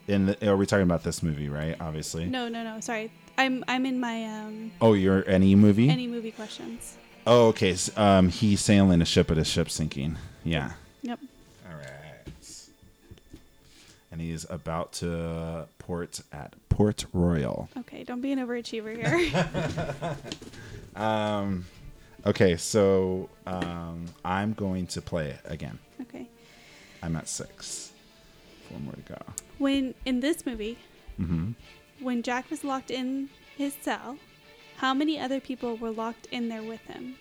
In 0.08 0.26
the, 0.28 0.50
are 0.50 0.58
we 0.58 0.66
talking 0.66 0.84
about 0.84 1.04
this 1.04 1.22
movie, 1.22 1.50
right? 1.50 1.76
Obviously. 1.80 2.26
No, 2.26 2.50
no, 2.50 2.64
no. 2.64 2.80
Sorry, 2.80 3.12
I'm 3.38 3.64
I'm 3.68 3.86
in 3.86 4.00
my 4.00 4.26
um 4.26 4.72
Oh, 4.82 4.94
you're 4.94 5.28
any 5.30 5.56
movie? 5.56 5.90
any 5.90 6.08
movie 6.08 6.32
questions. 6.32 6.98
oh, 7.28 7.48
okay. 7.50 7.72
s 7.72 7.96
um, 7.98 8.30
he's 8.30 8.62
sailing 8.62 9.02
a 9.02 9.06
ship, 9.06 9.28
but 9.28 9.38
his 9.38 9.48
ship's 9.48 9.74
sinking. 9.74 10.18
Yeah. 10.44 10.72
Yep. 11.04 11.20
All 11.70 11.78
right. 11.78 11.88
And 14.12 14.20
he's 14.22 14.46
about 14.50 14.92
to 14.94 15.68
port 15.80 16.22
at 16.34 16.56
Port 16.72 17.06
Royal. 17.14 17.70
Okay, 17.80 18.04
don't 18.04 18.22
be 18.22 18.32
an 18.32 18.40
overachiever 18.40 18.96
here. 18.96 20.18
Um, 20.94 21.66
okay, 22.26 22.58
so 22.58 23.30
um, 23.48 24.06
I'm 24.26 24.52
going 24.52 24.88
to 24.88 25.02
play 25.02 25.30
it 25.30 25.40
again. 25.46 25.80
okay. 26.02 26.28
I'm 27.02 27.16
at 27.16 27.30
six. 27.30 27.94
Four 28.68 28.80
more 28.80 28.94
to 28.94 29.02
go. 29.14 29.18
When 29.58 29.94
in 30.06 30.20
this 30.20 30.46
movie, 30.46 30.78
hmm 31.18 31.52
when 32.02 32.24
Jack 32.24 32.50
was 32.50 32.64
locked 32.66 32.92
in 32.92 33.30
his 33.56 33.74
cell, 33.82 34.18
how 34.78 34.94
many 34.94 35.18
other 35.20 35.40
people 35.40 35.78
were 35.78 35.92
locked 35.92 36.26
in 36.32 36.50
there 36.50 36.64
with 36.64 36.82
him? 36.82 37.16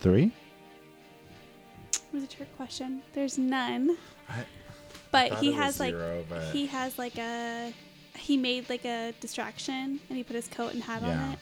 Three? 0.00 0.32
It 2.12 2.14
was 2.14 2.24
a 2.24 2.26
trick 2.26 2.54
question. 2.56 3.02
There's 3.12 3.38
none. 3.38 3.96
I, 4.28 4.44
But 5.12 5.30
thought 5.30 5.38
he 5.42 5.50
it 5.50 5.54
has 5.54 5.78
like 5.80 5.94
zero, 5.94 6.24
but- 6.28 6.52
he 6.52 6.66
has 6.66 6.98
like 6.98 7.16
a 7.18 7.72
he 8.16 8.36
made 8.36 8.68
like 8.68 8.84
a 8.84 9.12
distraction 9.20 10.00
and 10.08 10.16
he 10.18 10.22
put 10.24 10.36
his 10.36 10.48
coat 10.48 10.74
and 10.74 10.82
hat 10.82 11.02
Yeah. 11.02 11.28
on 11.28 11.36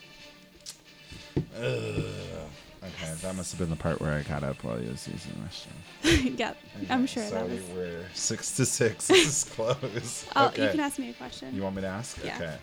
okay, 2.83 3.13
that 3.21 3.35
must 3.35 3.51
have 3.51 3.59
been 3.59 3.69
the 3.69 3.75
part 3.75 3.99
where 3.99 4.13
I 4.13 4.21
got 4.23 4.43
up 4.43 4.63
while 4.63 4.77
he 4.77 4.87
was 4.87 5.07
using 5.07 5.33
the 5.33 5.47
restroom. 5.47 6.25
it. 6.27 6.33
yep. 6.39 6.57
I'm 6.89 7.05
sure 7.05 7.23
so 7.23 7.35
that 7.35 7.49
was. 7.49 7.61
we 7.69 7.75
were 7.75 8.03
six 8.13 8.55
to 8.57 8.65
six. 8.65 9.07
This 9.09 9.45
is 9.45 9.51
close. 9.53 10.25
Oh, 10.35 10.47
okay. 10.47 10.63
you 10.65 10.69
can 10.71 10.79
ask 10.79 10.99
me 10.99 11.09
a 11.09 11.13
question. 11.13 11.53
You 11.55 11.63
want 11.63 11.75
me 11.75 11.81
to 11.81 11.87
ask? 11.87 12.17
Yeah. 12.23 12.35
Okay. 12.35 12.55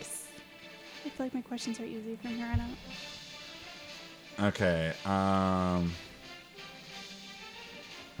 I 0.00 1.08
feel 1.08 1.26
like 1.26 1.34
my 1.34 1.40
questions 1.42 1.80
are 1.80 1.84
easy 1.84 2.16
from 2.20 2.30
here 2.32 2.46
on 2.46 2.60
out. 2.60 2.68
Okay. 4.48 4.92
Um. 5.04 5.92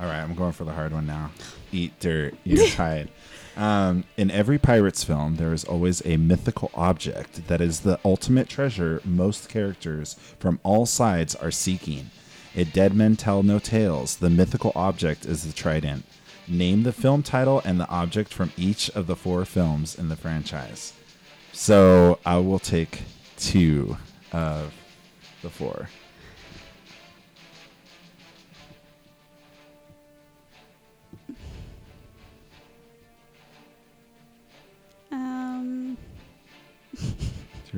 All 0.00 0.06
right, 0.06 0.20
I'm 0.20 0.34
going 0.34 0.52
for 0.52 0.64
the 0.64 0.72
hard 0.72 0.92
one 0.92 1.06
now. 1.06 1.30
Eat 1.72 1.98
dirt. 2.00 2.34
You're. 2.44 3.06
Um, 3.56 4.04
in 4.16 4.30
every 4.30 4.58
pirates 4.58 5.04
film, 5.04 5.36
there 5.36 5.52
is 5.52 5.64
always 5.64 6.06
a 6.06 6.16
mythical 6.16 6.70
object 6.72 7.46
that 7.48 7.60
is 7.60 7.80
the 7.80 7.98
ultimate 8.04 8.48
treasure 8.48 9.02
most 9.04 9.50
characters 9.50 10.14
from 10.38 10.60
all 10.62 10.86
sides 10.86 11.34
are 11.34 11.50
seeking. 11.50 12.10
A 12.56 12.64
dead 12.64 12.94
men 12.94 13.16
tell 13.16 13.42
no 13.42 13.58
tales. 13.58 14.16
The 14.16 14.30
mythical 14.30 14.72
object 14.74 15.26
is 15.26 15.44
the 15.44 15.52
trident. 15.52 16.04
Name 16.48 16.84
the 16.84 16.92
film 16.92 17.22
title 17.22 17.60
and 17.64 17.78
the 17.78 17.88
object 17.88 18.32
from 18.32 18.52
each 18.56 18.88
of 18.90 19.06
the 19.06 19.16
four 19.16 19.44
films 19.44 19.98
in 19.98 20.08
the 20.08 20.16
franchise. 20.16 20.94
So 21.52 22.18
I 22.24 22.38
will 22.38 22.60
take 22.60 23.02
two 23.36 23.98
of 24.32 24.72
the 25.42 25.50
four. 25.50 25.88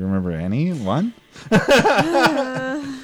You 0.01 0.05
remember 0.07 0.33
any 0.33 0.73
one? 0.73 1.13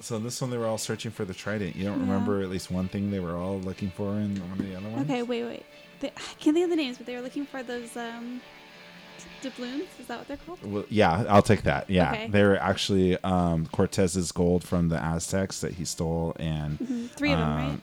So 0.00 0.18
this 0.18 0.40
one, 0.40 0.50
they 0.50 0.58
were 0.58 0.66
all 0.66 0.78
searching 0.78 1.12
for 1.12 1.24
the 1.24 1.32
trident. 1.32 1.76
You 1.76 1.84
don't 1.84 1.94
Yeah. 1.94 2.00
remember 2.12 2.42
at 2.42 2.50
least 2.50 2.72
one 2.72 2.88
thing 2.88 3.12
they 3.12 3.20
were 3.20 3.36
all 3.36 3.60
looking 3.60 3.88
for 3.90 4.14
in 4.14 4.34
one 4.48 4.58
of 4.58 4.58
the 4.58 4.74
other 4.74 4.88
ones? 4.88 5.08
okay, 5.08 5.22
wait, 5.22 5.44
wait. 5.44 5.64
They, 6.00 6.08
I 6.08 6.20
can't 6.40 6.54
think 6.56 6.64
of 6.64 6.70
the 6.70 6.76
names, 6.76 6.96
but 6.98 7.06
they 7.06 7.14
were 7.14 7.22
looking 7.22 7.46
for 7.46 7.62
those 7.62 7.96
um, 7.96 8.40
doubloons. 9.42 9.84
Is 10.00 10.08
that 10.08 10.18
what 10.18 10.26
they're 10.26 10.38
called? 10.38 10.58
Well, 10.64 10.84
yeah, 10.88 11.24
I'll 11.28 11.40
take 11.42 11.62
that. 11.62 11.88
Yeah, 11.88 12.10
Okay. 12.10 12.26
they 12.26 12.42
were 12.42 12.56
actually 12.56 13.16
um, 13.22 13.66
Cortez's 13.66 14.32
gold 14.32 14.64
from 14.64 14.88
the 14.88 14.96
Aztecs 15.00 15.60
that 15.60 15.74
he 15.74 15.84
stole, 15.84 16.34
and 16.40 16.80
Mhm, 16.80 17.10
Three 17.10 17.32
of 17.32 17.38
them, 17.38 17.54
right? 17.54 17.80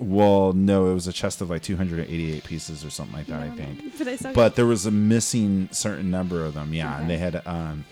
Um, 0.00 0.08
well, 0.08 0.52
no, 0.52 0.90
it 0.90 0.94
was 0.94 1.06
a 1.06 1.12
chest 1.12 1.40
of 1.40 1.50
like 1.50 1.62
288 1.62 2.44
pieces 2.44 2.84
or 2.84 2.90
something 2.90 3.16
like 3.16 3.26
that, 3.26 3.42
I 3.42 3.50
think. 3.50 3.98
But 3.98 4.08
I 4.26 4.32
But 4.32 4.56
there 4.56 4.66
was 4.66 4.86
a 4.86 4.90
missing 4.90 5.68
certain 5.72 6.10
number 6.10 6.44
of 6.44 6.54
them. 6.54 6.72
Yeah, 6.74 7.00
and 7.00 7.08
they 7.10 7.18
had 7.18 7.40
um, 7.46 7.84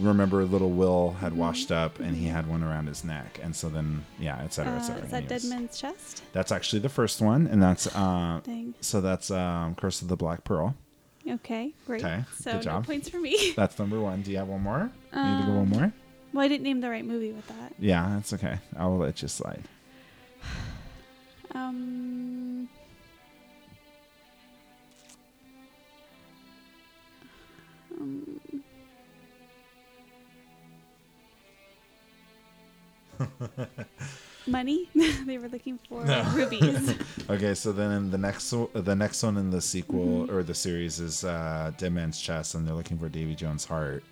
remember 0.00 0.44
little 0.44 0.70
Will 0.70 1.12
had 1.20 1.32
Mhm. 1.32 1.36
washed 1.36 1.72
up, 1.72 1.98
and 2.00 2.16
he 2.16 2.26
had 2.26 2.46
one 2.48 2.62
around 2.62 2.86
his 2.86 3.04
neck, 3.04 3.38
and 3.42 3.54
so 3.54 3.68
then 3.68 4.04
yeah, 4.18 4.40
et 4.44 4.52
cetera, 4.52 4.74
et 4.74 4.90
uh, 4.90 4.94
is 5.04 5.10
that 5.10 5.22
He 5.22 5.28
Dead 5.28 5.44
Man's 5.44 5.78
Chest? 5.78 6.22
That's 6.32 6.52
actually 6.52 6.80
the 6.80 6.88
first 6.88 7.20
one, 7.20 7.46
and 7.46 7.62
that's 7.62 7.86
uh, 7.94 8.40
so 8.80 9.00
that's 9.00 9.30
um, 9.30 9.74
Curse 9.74 10.02
of 10.02 10.08
the 10.08 10.16
Black 10.16 10.44
Pearl. 10.44 10.74
Okay, 11.28 11.72
great. 11.86 12.04
Okay, 12.04 12.24
so 12.36 12.50
good 12.52 12.56
no 12.58 12.62
job. 12.62 12.86
points 12.86 13.08
for 13.08 13.20
me. 13.20 13.52
That's 13.56 13.78
number 13.78 14.00
one. 14.00 14.22
Do 14.22 14.32
you 14.32 14.38
have 14.38 14.48
one 14.48 14.60
more? 14.62 14.90
you 15.14 15.22
need 15.22 15.38
to 15.38 15.44
go 15.46 15.52
one 15.52 15.62
Um, 15.62 15.68
more. 15.68 15.92
well, 16.32 16.44
I 16.44 16.48
didn't 16.48 16.64
name 16.64 16.80
the 16.80 16.90
right 16.90 17.04
movie 17.04 17.30
with 17.30 17.46
that. 17.46 17.74
Yeah, 17.78 18.10
that's 18.16 18.32
okay. 18.32 18.58
I 18.76 18.86
will 18.88 18.98
let 18.98 19.22
you 19.22 19.28
slide. 19.28 19.62
Um. 21.54 22.68
um, 28.00 28.40
Money? 34.46 34.88
they 35.26 35.38
were 35.38 35.48
looking 35.48 35.78
for 35.88 36.04
No. 36.04 36.22
rubies. 36.34 36.94
Okay, 37.30 37.54
so 37.54 37.70
then 37.72 37.92
in 37.92 38.10
the 38.10 38.18
next 38.18 38.50
the 38.50 38.94
next 38.96 39.22
one 39.22 39.36
in 39.36 39.50
the 39.50 39.60
sequel 39.60 40.26
Mm-hmm. 40.26 40.34
or 40.34 40.42
the 40.42 40.54
series 40.54 40.98
is 40.98 41.24
uh, 41.24 41.70
Dead 41.78 41.92
Man's 41.92 42.20
Chest, 42.20 42.54
and 42.54 42.66
they're 42.66 42.74
looking 42.74 42.98
for 42.98 43.08
Davy 43.08 43.34
Jones' 43.36 43.64
heart. 43.64 44.02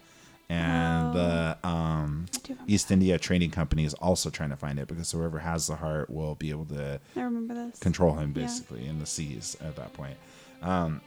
And 0.51 1.15
the 1.15 1.57
um, 1.63 2.27
I 2.35 2.39
do 2.39 2.53
remember 2.55 2.65
East 2.73 2.91
India 2.91 3.19
Trading 3.19 3.51
Company 3.51 3.85
is 3.85 3.95
also 3.95 4.31
trying 4.31 4.51
to 4.51 4.57
find 4.57 4.79
it 4.79 4.89
because 4.89 5.11
whoever 5.13 5.39
has 5.39 5.67
the 5.69 5.77
heart 5.77 6.11
will 6.11 6.35
be 6.35 6.51
able 6.51 6.65
to 6.67 7.01
I 7.17 7.21
remember 7.21 7.55
this. 7.55 7.79
control 7.79 8.15
him 8.15 8.33
Yeah. 8.35 8.43
basically 8.43 8.87
in 8.87 8.99
the 8.99 9.07
seas 9.07 9.57
at 9.61 9.77
that 9.77 9.93
point. 9.93 10.17
Um, 10.63 11.01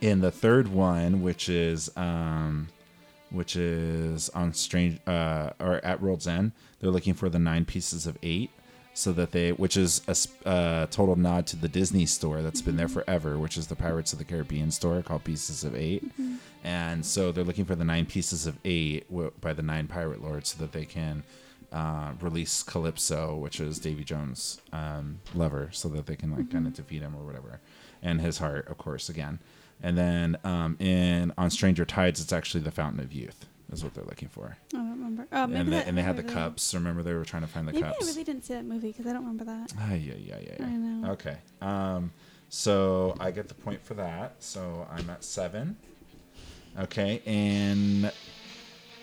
in 0.00 0.20
the 0.20 0.30
third 0.30 0.68
one, 0.68 1.22
which 1.22 1.48
is 1.48 1.90
um, 1.96 2.68
which 3.30 3.56
is 3.56 4.28
on 4.30 4.52
strange 4.54 5.00
uh, 5.06 5.50
or 5.58 5.84
at 5.84 6.00
World's 6.00 6.26
End, 6.28 6.52
they're 6.80 6.90
looking 6.90 7.14
for 7.14 7.28
the 7.28 7.38
nine 7.40 7.64
pieces 7.64 8.06
of 8.06 8.16
eight, 8.22 8.50
so 8.94 9.12
that 9.14 9.32
they, 9.32 9.50
which 9.52 9.76
is 9.76 10.00
a 10.06 10.48
uh, 10.48 10.86
total 10.86 11.16
nod 11.16 11.46
to 11.48 11.56
the 11.56 11.68
Disney 11.68 12.06
store 12.06 12.40
that's 12.40 12.62
been 12.62 12.76
there 12.76 12.88
forever, 12.88 13.36
which 13.38 13.56
is 13.56 13.66
the 13.66 13.74
Pirates 13.76 14.12
of 14.12 14.18
the 14.20 14.24
Caribbean 14.24 14.70
store 14.70 15.02
called 15.02 15.24
Pieces 15.24 15.64
of 15.64 15.74
8 15.74 16.04
and 16.66 17.06
so 17.06 17.32
they're 17.32 17.44
looking 17.44 17.64
for 17.64 17.76
the 17.76 17.84
nine 17.84 18.04
pieces 18.04 18.46
of 18.46 18.58
eight 18.64 19.06
by 19.40 19.52
the 19.54 19.62
nine 19.62 19.86
pirate 19.86 20.20
lords, 20.22 20.50
so 20.50 20.58
that 20.62 20.72
they 20.72 20.84
can. 20.84 21.22
Uh, 21.72 22.12
release 22.20 22.62
Calypso, 22.62 23.34
which 23.36 23.58
is 23.60 23.80
Davy 23.80 24.04
Jones' 24.04 24.60
um, 24.72 25.18
lover, 25.34 25.68
so 25.72 25.88
that 25.88 26.06
they 26.06 26.14
can 26.14 26.30
like 26.30 26.48
kind 26.50 26.64
of 26.66 26.74
defeat 26.74 27.02
him 27.02 27.14
or 27.16 27.24
whatever, 27.26 27.60
and 28.00 28.20
his 28.20 28.38
heart, 28.38 28.68
of 28.68 28.78
course, 28.78 29.08
again. 29.08 29.40
And 29.82 29.98
then 29.98 30.36
um, 30.44 30.76
in 30.78 31.32
on 31.36 31.50
Stranger 31.50 31.84
Tides, 31.84 32.20
it's 32.20 32.32
actually 32.32 32.62
the 32.62 32.70
Fountain 32.70 33.00
of 33.00 33.12
Youth 33.12 33.46
is 33.72 33.82
what 33.82 33.94
they're 33.94 34.04
looking 34.04 34.28
for. 34.28 34.56
I 34.72 34.76
don't 34.76 34.90
remember. 34.90 35.26
Oh, 35.32 35.46
maybe 35.48 35.60
and 35.60 35.72
they, 35.72 35.82
and 35.82 35.98
they 35.98 36.02
had 36.02 36.16
the 36.16 36.22
really- 36.22 36.34
cups. 36.34 36.72
Remember, 36.72 37.02
they 37.02 37.12
were 37.14 37.24
trying 37.24 37.42
to 37.42 37.48
find 37.48 37.66
the 37.66 37.72
Maybe 37.72 37.82
cups. 37.82 37.98
I 38.00 38.06
really 38.06 38.24
didn't 38.24 38.44
see 38.44 38.54
that 38.54 38.64
movie 38.64 38.92
because 38.92 39.06
I 39.06 39.12
don't 39.12 39.22
remember 39.22 39.44
that. 39.46 39.72
Ah, 39.78 39.92
yeah, 39.92 40.14
yeah, 40.16 40.38
yeah, 40.40 40.54
yeah. 40.60 40.66
I 40.66 40.70
know. 40.70 41.10
Okay. 41.12 41.36
Um, 41.60 42.12
so 42.48 43.16
I 43.18 43.32
get 43.32 43.48
the 43.48 43.54
point 43.54 43.82
for 43.84 43.94
that. 43.94 44.36
So 44.38 44.86
I'm 44.90 45.10
at 45.10 45.24
seven. 45.24 45.76
Okay, 46.78 47.22
and 47.26 48.12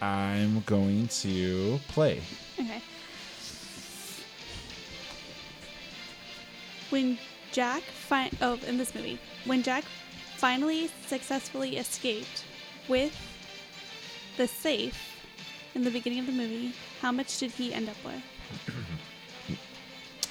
I'm 0.01 0.61
going 0.61 1.07
to 1.07 1.79
play. 1.87 2.21
Okay. 2.59 2.81
When 6.89 7.17
Jack 7.51 7.81
fi- 7.83 8.31
oh 8.41 8.59
in 8.67 8.77
this 8.77 8.93
movie 8.93 9.19
when 9.45 9.63
Jack 9.63 9.83
finally 10.37 10.89
successfully 11.07 11.77
escaped 11.77 12.43
with 12.87 13.15
the 14.37 14.47
safe 14.47 14.97
in 15.75 15.83
the 15.83 15.91
beginning 15.91 16.19
of 16.19 16.25
the 16.27 16.31
movie, 16.31 16.73
how 17.01 17.11
much 17.11 17.39
did 17.39 17.51
he 17.51 17.73
end 17.73 17.89
up 17.89 17.95
with? 18.05 18.21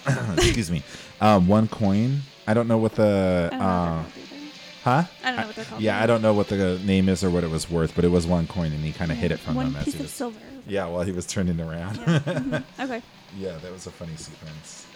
Excuse 0.38 0.70
me. 0.70 0.82
Um, 1.20 1.48
one 1.48 1.68
coin. 1.68 2.20
I 2.46 2.54
don't 2.54 2.68
know 2.68 2.78
what 2.78 2.94
the. 2.94 3.48
I 3.52 3.56
don't 3.56 3.60
know 3.60 3.66
Uh, 3.66 4.04
huh? 4.84 5.04
I 5.24 5.26
don't 5.30 5.36
know 5.40 5.46
what 5.46 5.56
they're 5.56 5.64
called. 5.64 5.82
Yeah, 5.82 6.02
I 6.02 6.06
don't 6.06 6.22
know 6.22 6.32
what 6.34 6.48
the 6.48 6.78
name 6.84 7.08
is 7.08 7.22
or 7.24 7.30
what 7.30 7.44
it 7.44 7.50
was 7.50 7.70
worth, 7.70 7.94
but 7.94 8.04
it 8.04 8.08
was 8.08 8.26
one 8.26 8.46
coin, 8.46 8.72
and 8.72 8.84
he 8.84 8.92
kind 8.92 9.10
of 9.10 9.18
hid 9.18 9.30
it 9.32 9.38
from 9.38 9.54
One 9.54 9.66
them 9.66 9.76
as 9.76 9.84
piece 9.84 9.94
he 9.94 10.00
of 10.00 10.04
was. 10.04 10.12
silver. 10.12 10.38
Yeah, 10.66 10.86
while 10.86 11.02
he 11.02 11.12
was 11.12 11.26
turning 11.26 11.60
around. 11.60 11.96
Yeah. 11.98 12.18
mhm. 12.20 12.64
Okay. 12.80 13.02
Yeah, 13.38 13.56
that 13.58 13.72
was 13.72 13.86
a 13.86 13.90
funny 13.90 14.16
sequence. 14.16 14.86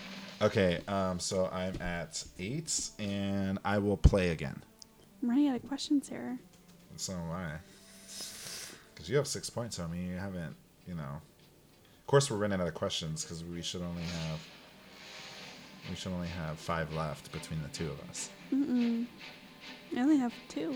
Okay, 0.43 0.81
um, 0.87 1.19
so 1.19 1.47
I'm 1.53 1.81
at 1.81 2.23
eight, 2.39 2.91
and 2.99 3.59
I 3.65 3.79
will 3.79 3.97
play 3.97 4.31
again. 4.31 4.63
I'm 5.23 5.31
running 5.31 5.49
out 5.49 5.57
of 5.57 5.67
questions 5.69 6.09
here. 6.09 6.39
So 6.97 7.15
am 7.15 7.31
I. 7.31 7.53
Because 8.95 9.09
you 9.09 9.17
have 9.17 9.27
six 9.27 9.49
points 9.51 9.79
on 9.79 9.91
me. 9.91 10.07
You 10.07 10.17
haven't, 10.17 10.55
you 10.87 10.95
know. 10.95 11.21
Of 12.01 12.07
course, 12.07 12.31
we're 12.31 12.37
running 12.37 12.61
out 12.61 12.69
of 12.69 12.75
questions 12.75 13.25
because 13.25 13.43
we 13.45 13.63
should 13.63 13.83
only 13.83 14.03
have. 14.03 14.41
We 15.91 15.97
should 15.97 16.13
only 16.13 16.29
have 16.29 16.59
five 16.59 16.93
left 16.95 17.31
between 17.33 17.63
the 17.63 17.69
two 17.69 17.87
of 17.91 18.01
us. 18.11 18.31
Mm-mm. 18.53 19.07
I 19.97 20.01
only 20.01 20.17
have 20.19 20.33
two. 20.49 20.75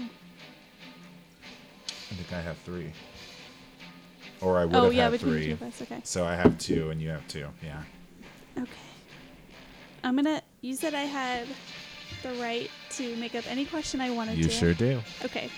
I 2.10 2.14
think 2.14 2.32
I 2.32 2.40
have 2.40 2.56
three. 2.58 2.92
Or 4.40 4.58
I 4.58 4.64
would 4.64 4.74
Oh 4.74 4.84
have 4.84 4.94
yeah, 4.94 5.10
had 5.10 5.20
three. 5.20 5.52
the 5.52 5.56
two 5.56 5.64
of. 5.64 5.82
Okay. 5.82 6.00
So 6.04 6.24
I 6.24 6.34
have 6.34 6.58
two, 6.58 6.90
and 6.90 7.00
you 7.00 7.10
have 7.10 7.26
two. 7.28 7.46
Yeah. 7.62 7.82
Okay. 8.58 8.70
I'm 10.02 10.16
gonna. 10.16 10.42
You 10.62 10.74
said 10.74 10.94
I 10.94 11.02
had 11.02 11.46
the 12.22 12.32
right 12.34 12.70
to 12.90 13.16
make 13.16 13.34
up 13.34 13.44
any 13.46 13.64
question 13.66 14.00
I 14.00 14.10
wanted 14.10 14.38
You 14.38 14.44
to. 14.44 14.50
sure 14.50 14.74
do. 14.74 15.00
Okay. 15.24 15.50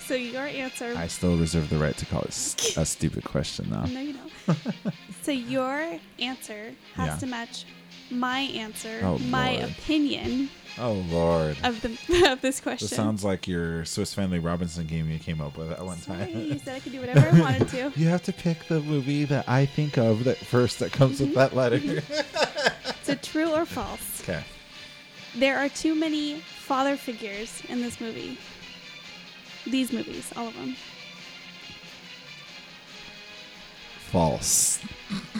So 0.00 0.14
your 0.14 0.42
answer. 0.46 0.94
I 0.96 1.06
still 1.08 1.36
reserve 1.36 1.68
the 1.70 1.78
right 1.78 1.96
to 1.96 2.06
call 2.06 2.22
it 2.22 2.28
a 2.76 2.84
stupid 2.84 3.24
question, 3.24 3.70
though. 3.70 3.84
No, 3.86 4.00
you 4.00 4.14
don't. 4.14 4.58
so 5.22 5.32
your 5.32 5.98
answer 6.20 6.72
has 6.94 7.06
Yeah. 7.08 7.16
to 7.16 7.26
match 7.26 7.64
my 8.10 8.40
answer, 8.40 9.00
Oh, 9.02 9.18
my 9.18 9.56
Lord. 9.56 9.70
opinion 9.70 10.50
Oh 10.78 10.92
Lord. 11.10 11.56
of 11.64 11.80
the 11.80 12.28
of 12.32 12.40
this 12.40 12.60
question. 12.60 12.86
This 12.88 12.96
sounds 12.96 13.24
like 13.24 13.48
your 13.48 13.84
Swiss 13.84 14.12
Family 14.12 14.38
Robinson 14.38 14.86
game 14.86 15.10
you 15.10 15.18
came 15.18 15.40
up 15.40 15.56
with 15.56 15.70
at 15.70 15.84
one 15.84 15.96
Sorry, 15.98 16.18
time. 16.18 16.38
you 16.38 16.58
said 16.58 16.76
I 16.76 16.80
could 16.80 16.92
do 16.92 17.00
whatever 17.00 17.28
I 17.34 17.40
wanted 17.40 17.68
to. 17.68 17.92
You 17.96 18.08
have 18.08 18.22
to 18.24 18.32
pick 18.32 18.66
the 18.68 18.80
movie 18.80 19.24
that 19.24 19.48
I 19.48 19.64
think 19.66 19.96
of 19.96 20.24
that 20.24 20.36
first 20.36 20.78
that 20.80 20.92
comes 20.92 21.20
with 21.20 21.30
mm-hmm. 21.30 21.38
that 21.38 21.54
letter. 21.56 22.02
So 23.02 23.14
true 23.14 23.52
or 23.52 23.64
false? 23.64 24.20
okay. 24.22 24.42
There 25.36 25.56
are 25.58 25.68
too 25.68 25.94
many 25.94 26.40
father 26.40 26.96
figures 26.96 27.62
in 27.68 27.80
this 27.80 28.00
movie. 28.00 28.36
These 29.64 29.92
movies, 29.92 30.32
all 30.36 30.48
of 30.48 30.54
them. 30.56 30.74
False. 34.10 34.80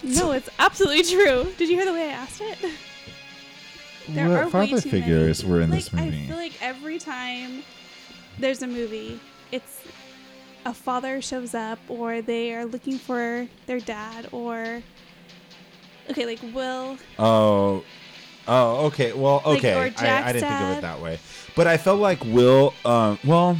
No, 0.02 0.32
it's 0.38 0.48
absolutely 0.58 1.02
true. 1.02 1.46
Did 1.58 1.68
you 1.68 1.76
hear 1.76 1.84
the 1.84 1.92
way 1.92 2.08
I 2.08 2.12
asked 2.12 2.40
it? 2.40 2.58
There 4.08 4.28
what 4.28 4.38
are 4.38 4.44
way 4.44 4.50
father 4.52 4.80
too 4.80 4.88
figures 4.88 5.42
many. 5.42 5.52
were 5.52 5.60
in 5.62 5.70
like, 5.70 5.80
this 5.80 5.92
movie? 5.92 6.22
I 6.22 6.26
feel 6.28 6.36
like 6.36 6.62
every 6.62 6.96
time 7.00 7.64
there's 8.38 8.62
a 8.62 8.66
movie, 8.68 9.18
it's 9.50 9.80
a 10.64 10.72
father 10.72 11.20
shows 11.20 11.54
up, 11.56 11.80
or 11.88 12.22
they 12.22 12.54
are 12.54 12.64
looking 12.64 12.98
for 12.98 13.48
their 13.66 13.80
dad, 13.80 14.28
or 14.30 14.80
Okay, 16.10 16.24
like 16.26 16.40
Will. 16.54 16.98
Oh, 17.18 17.82
oh, 18.46 18.86
okay. 18.86 19.12
Well, 19.12 19.42
Like, 19.44 19.58
okay. 19.58 19.74
or 19.74 19.92
I, 19.98 20.28
I 20.28 20.32
didn't 20.32 20.48
think 20.48 20.60
of 20.60 20.78
it 20.78 20.80
that 20.82 21.00
way, 21.00 21.18
but 21.56 21.66
I 21.66 21.76
felt 21.76 22.00
like 22.00 22.24
Will. 22.24 22.74
Um, 22.84 23.18
well, 23.24 23.58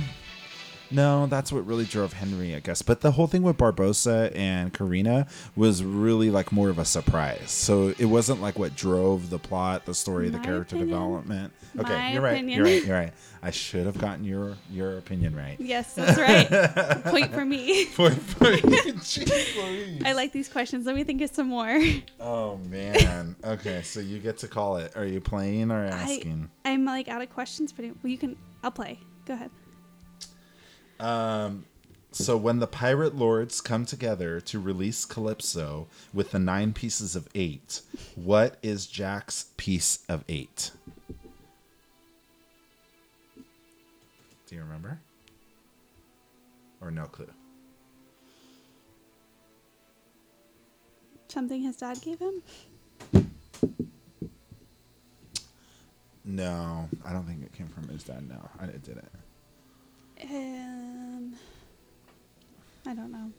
no, 0.91 1.26
that's 1.26 1.53
what 1.53 1.66
really 1.66 1.84
drove 1.84 2.12
Henry, 2.12 2.55
I 2.55 2.61
guess. 2.61 2.82
But 2.82 3.01
the 3.01 3.12
whole 3.12 3.26
thing 3.26 3.43
with 3.43 3.57
Barbossa 3.57 4.30
and 4.37 4.72
Karina 4.72 5.26
was 5.55 5.82
really 5.84 6.30
like 6.30 6.53
more 6.53 6.68
of 6.68 6.78
a 6.78 6.84
surprise. 6.84 7.51
So 7.51 7.95
it 7.99 8.07
wasn't 8.07 8.41
like 8.41 8.59
what 8.59 8.74
drove 8.76 9.30
the 9.30 9.39
plot, 9.39 9.84
the 9.84 9.95
story, 9.95 10.28
the 10.28 10.39
character 10.39 10.76
opinion. 10.76 10.89
development. 10.89 11.53
Okay, 11.78 11.93
My 11.93 12.12
you're 12.12 12.22
right. 12.22 12.32
opinion. 12.34 12.57
You're 12.59 12.66
right. 12.66 12.84
You're 12.84 12.97
right. 12.97 13.12
I 13.43 13.51
should 13.51 13.87
have 13.87 13.99
gotten 13.99 14.24
your 14.24 14.57
your 14.70 14.99
opinion 14.99 15.37
right. 15.37 15.57
Yes, 15.61 15.95
that's 15.95 16.18
right. 16.18 17.03
Point 17.05 17.32
for 17.32 17.45
me. 17.45 17.84
For- 17.97 18.11
for- 18.11 18.45
Jeez 18.57 20.05
I 20.05 20.12
like 20.12 20.32
these 20.32 20.49
questions. 20.49 20.87
Let 20.87 20.97
me 20.97 21.05
think 21.05 21.20
of 21.22 21.30
some 21.30 21.49
more. 21.49 21.78
Oh 22.18 22.57
man. 22.68 23.37
Okay, 23.45 23.82
so 23.82 24.01
you 24.01 24.18
get 24.18 24.39
to 24.39 24.49
call 24.49 24.76
it. 24.78 24.97
Are 24.97 25.05
you 25.07 25.20
playing 25.20 25.70
or 25.70 25.84
I, 25.84 25.89
asking? 25.89 26.51
I'm 26.64 26.84
like 26.84 27.09
out 27.09 27.22
of 27.22 27.30
questions, 27.30 27.72
but 27.72 27.84
well, 27.84 28.11
you 28.11 28.18
can. 28.18 28.37
I'll 28.64 28.70
play. 28.70 28.99
Go 29.26 29.34
ahead. 29.34 29.51
Um, 30.99 31.64
so 32.12 32.36
when 32.36 32.61
the 32.61 32.66
pirate 32.66 33.14
lords 33.14 33.61
come 33.61 33.84
together 33.84 34.40
to 34.40 34.59
release 34.59 35.05
Calypso 35.05 35.86
with 36.14 36.30
the 36.30 36.38
nine 36.38 36.72
pieces 36.72 37.14
of 37.14 37.28
eight, 37.34 37.82
what 38.14 38.57
is 38.62 38.86
Jack's 38.86 39.51
piece 39.57 39.99
of 40.09 40.24
eight? 40.28 40.70
Do 44.47 44.55
you 44.55 44.62
remember? 44.62 44.99
Or 46.80 46.90
no 46.90 47.05
clue? 47.05 47.28
Something 51.28 51.62
his 51.62 51.76
dad 51.76 52.01
gave 52.01 52.18
him. 52.18 52.42
No, 56.24 56.88
I 57.05 57.12
don't 57.12 57.24
think 57.26 57.42
it 57.44 57.53
came 57.53 57.68
from 57.68 57.88
his 57.88 58.03
dad. 58.05 58.28
No, 58.28 58.49
I 58.59 58.64
it 58.64 58.82
didn't. 58.82 59.11
Um, 60.31 61.35
I 62.87 62.95
don't 62.95 63.11
know. 63.12 63.31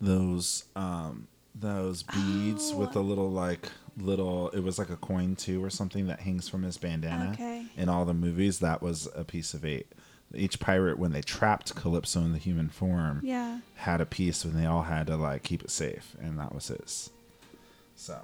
Those 0.00 0.64
um 0.76 1.26
those 1.54 2.02
beads 2.04 2.72
with 2.74 2.90
Oh. 2.90 2.92
the 2.94 3.00
little 3.00 3.30
like 3.30 3.68
little 3.96 4.48
it 4.50 4.60
was 4.60 4.78
like 4.78 4.90
a 4.90 4.96
coin 4.96 5.34
too 5.34 5.62
or 5.64 5.70
something 5.70 6.06
that 6.06 6.20
hangs 6.20 6.48
from 6.48 6.62
his 6.62 6.76
bandana 6.78 7.30
Okay. 7.32 7.66
in 7.76 7.88
all 7.88 8.04
the 8.04 8.14
movies 8.14 8.60
that 8.60 8.80
was 8.80 9.08
a 9.16 9.24
piece 9.24 9.54
of 9.54 9.64
eight 9.64 9.88
each 10.32 10.60
pirate 10.60 10.98
when 11.00 11.10
they 11.10 11.20
trapped 11.22 11.74
calypso 11.74 12.20
in 12.20 12.32
the 12.32 12.38
human 12.38 12.68
form 12.68 13.20
Yeah. 13.24 13.58
had 13.74 14.00
a 14.00 14.06
piece 14.06 14.44
when 14.44 14.54
they 14.54 14.66
all 14.66 14.82
had 14.82 15.08
to 15.08 15.16
like 15.16 15.42
keep 15.42 15.62
it 15.64 15.70
safe 15.70 16.14
and 16.20 16.38
that 16.38 16.54
was 16.54 16.68
his 16.68 17.10
so 17.96 18.20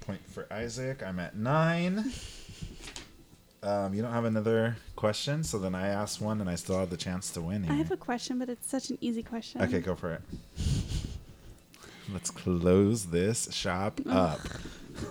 point 0.00 0.26
for 0.30 0.50
isaac 0.50 1.02
i'm 1.02 1.18
at 1.18 1.36
nine 1.36 2.10
um, 3.62 3.92
you 3.94 4.02
don't 4.02 4.12
have 4.12 4.24
another 4.24 4.76
question 4.96 5.42
so 5.42 5.58
then 5.58 5.74
i 5.74 5.88
asked 5.88 6.20
one 6.20 6.40
and 6.40 6.48
i 6.48 6.54
still 6.54 6.78
have 6.78 6.90
the 6.90 6.96
chance 6.96 7.30
to 7.30 7.40
win 7.40 7.62
here. 7.64 7.72
I 7.72 7.76
have 7.76 7.90
a 7.90 7.96
question, 7.96 8.38
but 8.38 8.48
it's 8.48 8.68
such 8.68 8.90
an 8.90 8.98
easy 9.00 9.22
question. 9.22 9.60
Okay, 9.62 9.80
go 9.80 9.94
for 9.94 10.12
it. 10.12 10.22
Let's 12.12 12.30
close 12.30 13.06
this 13.06 13.52
shop 13.52 14.00
up. 14.08 14.40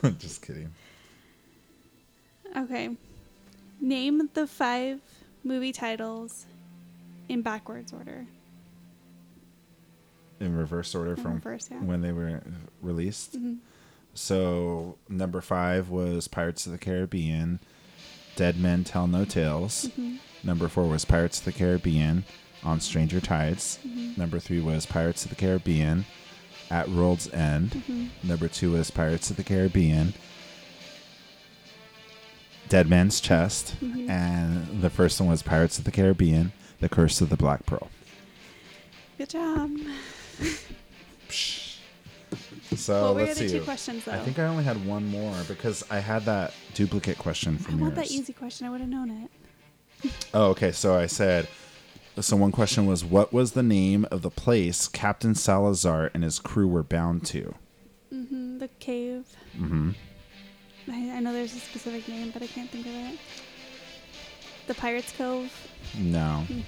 Just 0.18 0.42
kidding. 0.42 0.74
Okay. 2.56 2.96
Name 3.80 4.30
the 4.34 4.48
five 4.48 5.00
movie 5.44 5.72
titles 5.72 6.46
in 7.30 7.42
backwards 7.42 7.94
order. 7.94 8.26
In 10.40 10.56
reverse 10.56 10.94
order 10.96 11.12
In 11.12 11.18
from 11.22 11.34
reverse, 11.36 11.70
yeah. 11.72 11.78
when 11.80 12.02
they 12.02 12.12
were 12.12 12.42
released. 12.82 13.38
Mhm. 13.40 13.58
So 14.14 14.98
number 15.08 15.42
five 15.42 15.90
was 15.90 16.28
Pirates 16.28 16.66
of 16.66 16.72
the 16.72 16.78
Caribbean. 16.80 17.60
Dead 18.38 18.58
Men 18.58 18.86
Tell 18.86 19.08
No 19.08 19.26
Tales. 19.26 19.90
Mhm. 20.00 20.20
Number 20.44 20.70
four 20.70 20.86
was 20.88 21.04
Pirates 21.04 21.40
of 21.40 21.46
the 21.46 21.52
Caribbean 21.52 22.24
on 22.64 22.80
Stranger 22.80 23.20
Tides. 23.20 23.80
Mhm. 23.86 24.18
Number 24.18 24.40
three 24.40 24.62
was 24.62 24.86
Pirates 24.86 25.26
of 25.26 25.30
the 25.32 25.36
Caribbean 25.36 26.06
at 26.70 26.90
World's 26.90 27.28
End. 27.34 27.84
Mhm. 27.90 28.10
Number 28.24 28.48
two 28.48 28.72
was 28.72 28.92
Pirates 28.92 29.30
of 29.32 29.36
the 29.38 29.44
Caribbean. 29.44 30.14
Dead 32.70 32.88
Man's 32.90 33.20
Chest. 33.20 33.76
Mhm. 33.82 34.10
And 34.10 34.82
the 34.82 34.90
first 34.90 35.20
one 35.20 35.30
was 35.30 35.42
Pirates 35.42 35.78
of 35.80 35.84
the 35.86 35.92
Caribbean, 35.92 36.52
The 36.80 36.90
Curse 36.90 37.22
of 37.22 37.30
the 37.30 37.38
Black 37.38 37.66
Pearl. 37.66 37.90
Good 39.18 39.30
job. 39.30 39.72
So 42.78 43.04
what 43.04 43.16
were 43.16 43.22
let's 43.24 43.40
the 43.40 43.50
see. 43.50 43.60
two 43.60 43.64
questions 43.66 44.06
though? 44.06 44.12
I 44.14 44.20
think 44.20 44.40
I 44.40 44.46
only 44.46 44.64
had 44.64 44.86
one 44.86 45.06
more 45.08 45.36
because 45.48 45.84
I 45.90 46.00
had 46.00 46.24
that 46.26 46.54
duplicate 46.74 47.18
question 47.18 47.58
from 47.58 47.66
I 47.66 47.70
from 47.72 47.80
want 47.82 47.96
yours. 47.98 48.10
that 48.10 48.16
easy 48.16 48.34
question. 48.34 48.68
I 48.68 48.70
would 48.70 48.82
have 48.82 48.90
known 48.90 49.10
it. 50.04 50.12
Oh, 50.34 50.50
okay. 50.52 50.72
So 50.72 50.96
I 50.96 51.08
said, 51.08 51.48
so 52.20 52.36
one 52.36 52.52
question 52.52 52.86
was, 52.86 53.04
what 53.04 53.34
was 53.34 53.52
the 53.54 53.64
name 53.64 54.06
of 54.12 54.22
the 54.22 54.30
place 54.30 54.88
Captain 54.88 55.34
Salazar 55.36 56.12
and 56.14 56.24
his 56.24 56.40
crew 56.40 56.68
were 56.68 56.84
bound 56.84 57.26
to? 57.28 57.56
hmm 58.12 58.58
The 58.60 58.68
cave. 58.80 59.26
Mm-hmm. 59.58 59.92
I, 60.90 61.18
I 61.18 61.20
know 61.20 61.34
there's 61.34 61.54
a 61.56 61.60
specific 61.60 62.08
name, 62.08 62.32
but 62.32 62.42
I 62.42 62.48
can't 62.48 62.70
think 62.70 62.86
of 62.86 62.94
it. 62.94 63.20
The 64.68 64.74
Pirates 64.76 65.12
Cove. 65.18 65.52
No. 65.98 66.44
Hmm. 66.48 66.62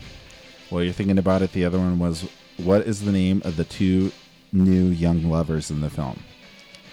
Well, 0.72 0.84
you're 0.84 0.94
thinking 0.94 1.18
about 1.18 1.42
it. 1.42 1.52
The 1.54 1.66
other 1.66 1.78
one 1.78 2.00
was, 2.00 2.28
what 2.58 2.82
is 2.88 3.02
the 3.04 3.12
name 3.12 3.42
of 3.46 3.56
the 3.58 3.64
two 3.66 4.12
new 4.52 4.88
young 4.88 5.24
lovers 5.30 5.70
in 5.72 5.82
the 5.82 5.90
film? 5.90 6.20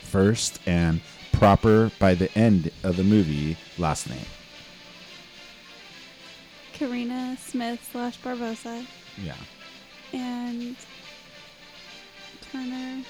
First 0.03 0.61
and 0.67 1.01
proper 1.33 1.91
by 1.99 2.15
the 2.15 2.33
end 2.39 2.71
of 2.83 2.97
the 2.97 3.05
movie, 3.05 3.57
last 3.79 4.09
name. 4.09 4.25
Karina 6.73 7.37
Smith 7.41 7.87
slash 7.91 8.19
Barbossa 8.21 8.87
Yeah. 9.23 9.35
and 10.13 10.77
Turner. 12.53 13.03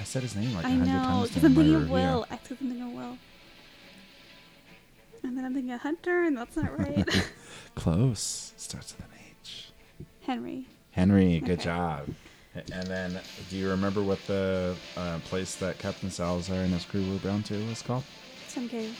I 0.00 0.04
said 0.04 0.22
his 0.22 0.36
name 0.36 0.54
like 0.54 0.64
a 0.64 0.68
I 0.68 0.70
hundred 0.72 0.86
times. 0.86 1.28
because 1.30 1.42
during 1.42 1.56
I'm 1.58 1.64
thinking 1.64 1.74
of. 1.82 1.90
Will. 1.90 2.26
I 2.30 2.36
keep 2.36 2.58
thinking 2.58 2.82
of 2.82 2.92
Will. 2.92 3.18
And 5.24 5.36
then 5.36 5.44
I'm 5.44 5.52
thinking 5.54 5.72
of 5.72 5.80
Hunter, 5.80 6.22
and 6.24 6.36
that's 6.36 6.56
not 6.56 6.78
right. 6.78 7.04
Close. 7.74 8.52
Starts 8.56 8.94
with 8.96 9.06
an 9.06 9.12
H. 9.42 9.70
Henry. 10.24 10.66
Henry, 10.92 11.40
good 11.40 11.52
Okay. 11.58 11.64
job. 11.64 12.08
And 12.72 12.86
then, 12.86 13.20
do 13.50 13.56
you 13.56 13.68
remember 13.70 14.02
what 14.02 14.24
the 14.26 14.74
uh, 14.96 15.18
place 15.24 15.54
that 15.56 15.78
Captain 15.78 16.10
Salazar 16.10 16.56
and 16.56 16.72
his 16.72 16.84
crew 16.84 17.08
were 17.10 17.18
bound 17.18 17.44
to 17.46 17.54
was 17.68 17.82
called? 17.82 18.04
Sun 18.48 18.68
Cave. 18.68 18.96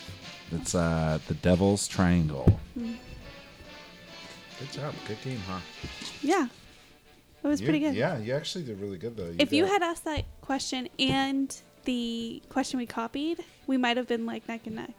It's 0.53 0.75
uh, 0.75 1.19
the 1.27 1.35
Devil's 1.35 1.87
Triangle. 1.89 2.59
Hmm. 2.75 2.95
Good 4.59 4.73
job. 4.73 4.95
Good 5.07 5.21
game, 5.23 5.41
huh? 5.49 5.61
Yeah. 6.23 6.47
It 7.45 7.47
was 7.47 7.61
You- 7.61 7.67
pretty 7.67 7.81
good. 7.81 7.95
Yeah, 7.95 8.19
you 8.19 8.35
actually 8.35 8.65
did 8.65 8.81
really 8.81 8.99
good 8.99 9.17
though. 9.17 9.33
If 9.39 9.53
you 9.53 9.65
got- 9.65 9.73
had 9.73 9.83
asked 9.83 10.05
that 10.05 10.25
question 10.41 10.89
and 10.99 11.55
the 11.85 12.43
question 12.49 12.79
we 12.79 12.87
copied, 12.87 13.45
we 13.67 13.77
might 13.77 13.97
have 13.97 14.09
been 14.09 14.27
like 14.27 14.47
neck 14.49 14.63
and 14.67 14.77
neck. 14.77 14.91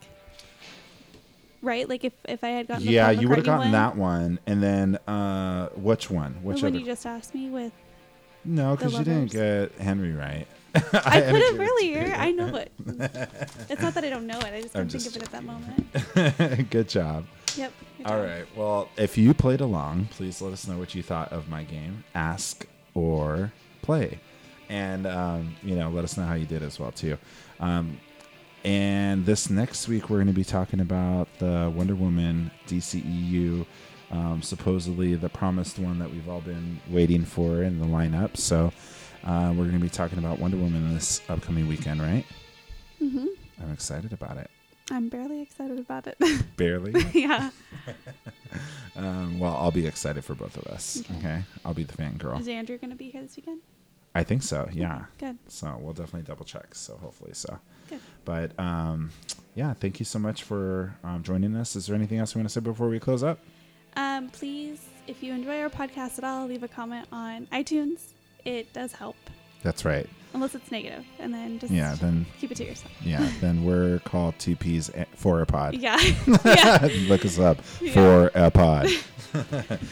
Right? 1.62 1.90
Like 1.90 2.06
if, 2.06 2.14
if 2.28 2.42
I 2.44 2.50
had 2.50 2.68
gotten 2.68 2.86
the 2.86 2.92
yeah, 2.94 3.12
Paul 3.14 3.22
you 3.22 3.28
would 3.30 3.38
have 3.40 3.46
McCartney 3.46 3.48
gotten 3.48 3.60
one, 3.60 3.72
that 3.74 3.96
one, 3.98 4.40
and 4.48 4.64
then 4.64 4.96
uh, 5.08 5.68
which 5.76 6.10
one? 6.10 6.34
the 6.36 6.40
Which 6.40 6.62
one 6.64 6.72
other? 6.72 6.80
you 6.80 6.86
just 6.86 7.06
asked 7.06 7.36
me 7.36 7.50
with. 7.50 7.74
No, 8.50 8.76
because 8.76 8.94
you 8.94 9.04
didn't 9.04 9.32
get 9.32 9.72
Henry 9.74 10.14
right. 10.14 10.48
I 10.76 11.22
to 11.22 11.36
it 11.36 11.60
earlier. 11.60 12.14
I 12.16 12.32
know 12.32 12.56
it. 12.56 12.72
it's 13.70 13.82
not 13.82 13.94
that 13.96 14.04
I 14.04 14.10
don't 14.10 14.28
know 14.28 14.38
it. 14.40 14.54
I 14.54 14.62
just 14.62 14.74
don't 14.74 14.92
think 14.92 15.06
of 15.08 15.16
it 15.16 15.24
at 15.24 15.32
that 15.32 15.44
moment. 15.44 16.70
good 16.70 16.88
job. 16.88 17.26
Yep. 17.56 17.74
good 17.98 18.06
All 18.06 18.18
job. 18.18 18.26
right. 18.26 18.46
Well, 18.56 18.90
if 18.98 19.18
you 19.18 19.34
played 19.34 19.62
along, 19.62 20.10
please 20.12 20.42
let 20.42 20.54
us 20.54 20.68
know 20.68 20.78
what 20.78 20.94
you 20.94 21.02
thought 21.02 21.32
of 21.32 21.50
my 21.50 21.64
game. 21.64 22.04
Ask 22.14 22.68
or 22.94 23.52
play, 23.82 24.20
and 24.68 25.08
um, 25.08 25.56
you 25.64 25.76
know, 25.76 25.90
let 25.90 26.04
us 26.04 26.18
know 26.18 26.26
how 26.26 26.36
you 26.36 26.46
did 26.46 26.62
as 26.62 26.80
well 26.80 26.92
too. 26.92 27.18
Um, 27.60 28.00
and 28.64 29.26
this 29.26 29.50
next 29.50 29.88
week, 29.88 30.10
we're 30.10 30.18
going 30.18 30.28
to 30.28 30.34
be 30.34 30.44
talking 30.44 30.82
about 30.82 31.28
the 31.40 31.72
Wonder 31.76 31.96
Woman 31.96 32.52
DCEU, 32.68 33.66
um, 34.12 34.42
supposedly 34.42 35.16
the 35.16 35.30
promised 35.30 35.80
one 35.80 36.00
that 36.00 36.10
we've 36.12 36.28
all 36.28 36.42
been 36.42 36.80
waiting 36.90 37.26
for 37.26 37.64
in 37.64 37.80
the 37.80 37.86
lineup. 37.86 38.38
So 38.38 38.72
uh, 39.24 39.50
we're 39.56 39.66
going 39.66 39.74
to 39.74 39.80
be 39.80 39.90
talking 39.90 40.18
about 40.20 40.40
Wonder 40.40 40.58
Woman 40.58 40.94
this 40.94 41.22
upcoming 41.30 41.68
weekend, 41.68 42.02
right? 42.02 42.26
hmm 43.00 43.26
I'm 43.62 43.72
excited 43.74 44.14
about 44.14 44.38
it. 44.38 44.50
I'm 44.92 45.10
barely 45.10 45.42
excited 45.42 45.78
about 45.78 46.08
it. 46.08 46.18
Barely. 46.58 46.94
yeah. 47.14 47.52
Um, 48.96 49.40
well, 49.40 49.56
I'll 49.56 49.72
be 49.72 49.88
excited 49.88 50.26
for 50.26 50.36
both 50.36 50.58
of 50.58 50.66
us. 50.66 51.02
Okay. 51.02 51.18
Okay, 51.20 51.44
I'll 51.64 51.74
be 51.74 51.84
the 51.84 51.96
fangirl. 51.96 52.38
Is 52.40 52.48
Andrew 52.50 52.78
going 52.78 52.90
to 52.90 52.98
be 52.98 53.10
here 53.10 53.22
this 53.22 53.38
weekend? 53.38 53.62
I 54.14 54.24
think 54.24 54.44
so. 54.44 54.68
Yeah. 54.74 55.06
Good. 55.20 55.38
So 55.48 55.78
we'll 55.80 55.94
definitely 55.94 56.24
double 56.24 56.44
check. 56.44 56.76
So 56.76 56.98
hopefully 56.98 57.32
so. 57.34 57.60
Good. 57.90 58.00
But 58.26 58.60
um, 58.60 59.12
yeah, 59.56 59.74
thank 59.74 60.00
you 60.00 60.06
so 60.06 60.20
much 60.20 60.44
for 60.44 60.96
um, 61.04 61.24
joining 61.24 61.56
us. 61.56 61.78
Is 61.78 61.88
there 61.88 61.96
anything 61.96 62.18
else 62.18 62.36
you 62.36 62.40
want 62.40 62.50
to 62.50 62.54
say 62.54 62.60
before 62.60 62.90
we 62.90 63.00
close 63.00 63.24
up? 63.24 63.40
Um, 63.96 64.30
please, 64.30 64.86
if 65.08 65.22
you 65.24 65.34
enjoy 65.34 65.60
our 65.62 65.70
podcast 65.70 66.18
at 66.18 66.24
all, 66.24 66.48
leave 66.48 66.64
a 66.64 66.68
comment 66.68 67.08
on 67.12 67.48
iTunes. 67.48 68.00
It 68.46 68.72
does 68.74 68.94
help. 68.94 69.16
That's 69.64 69.84
right. 69.84 70.08
unless 70.34 70.56
it's 70.56 70.72
negative, 70.72 71.04
and 71.20 71.34
then 71.34 71.60
just 71.60 71.74
Yeah, 71.74 71.96
then 71.96 72.26
keep 72.40 72.52
it 72.52 72.56
to 72.58 72.66
yourself. 72.66 72.92
yeah, 73.04 73.30
then 73.42 73.66
we're 73.66 74.00
called 74.00 74.38
two 74.40 74.56
P's 74.56 74.90
for 75.16 75.42
a 75.42 75.46
pod. 75.46 75.74
Yeah, 75.76 76.00
yeah. 76.46 76.88
Look 77.08 77.26
us 77.26 77.40
up 77.40 77.58
Yeah. 77.82 77.94
for 77.94 78.32
a 78.36 78.50
pod. 78.52 78.90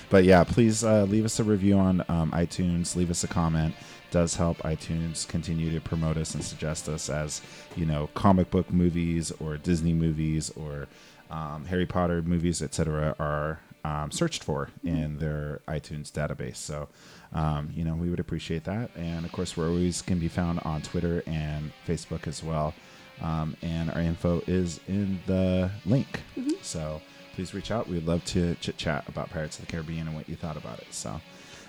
but 0.10 0.24
yeah, 0.24 0.44
please 0.44 0.84
uh, 0.84 1.04
leave 1.04 1.26
us 1.26 1.40
a 1.40 1.44
review 1.44 1.78
on 1.78 2.04
um, 2.08 2.32
iTunes. 2.32 2.96
Leave 2.96 3.12
us 3.12 3.24
a 3.24 3.28
comment. 3.28 3.76
Does 4.10 4.36
help 4.36 4.60
iTunes 4.60 5.28
continue 5.28 5.70
to 5.72 5.82
promote 5.82 6.16
us 6.16 6.34
and 6.34 6.42
suggest 6.44 6.88
us 6.88 7.10
as 7.10 7.42
you 7.76 7.86
know 7.86 8.10
comic 8.14 8.50
book 8.50 8.72
movies 8.72 9.32
or 9.42 9.58
Disney 9.58 9.94
movies 9.94 10.50
or 10.56 10.88
um, 11.30 11.66
Harry 11.66 11.86
Potter 11.86 12.22
movies, 12.22 12.62
etc. 12.62 13.16
are 13.20 13.60
um, 13.88 14.12
searched 14.12 14.44
for 14.44 14.70
in 14.84 15.18
their 15.18 15.62
iTunes 15.68 16.12
database. 16.12 16.58
So 16.58 16.90
um, 17.34 17.70
you 17.74 17.84
know 17.84 17.96
we 17.96 18.10
would 18.10 18.20
appreciate 18.20 18.64
that. 18.66 18.90
And 18.96 19.26
of 19.26 19.32
course, 19.32 19.56
we're 19.56 19.70
always 19.70 20.02
can 20.02 20.20
be 20.20 20.28
found 20.28 20.60
on 20.62 20.82
Twitter 20.82 21.24
and 21.26 21.72
Facebook 21.88 22.28
as 22.28 22.44
well. 22.44 22.74
Um, 23.22 23.56
and 23.62 23.90
our 23.92 24.02
info 24.02 24.42
is 24.46 24.80
in 24.88 25.20
the 25.26 25.72
link. 25.86 26.22
So 26.62 27.02
please 27.34 27.54
reach 27.54 27.72
out. 27.72 27.88
We'd 27.88 28.06
love 28.06 28.24
to 28.26 28.56
chit 28.56 28.78
chat 28.78 29.08
about 29.08 29.30
Pirates 29.30 29.58
of 29.58 29.66
the 29.66 29.72
Caribbean 29.72 30.08
and 30.08 30.16
what 30.16 30.28
you 30.30 30.36
thought 30.36 30.58
about 30.58 30.80
it. 30.80 30.94
So, 30.94 31.20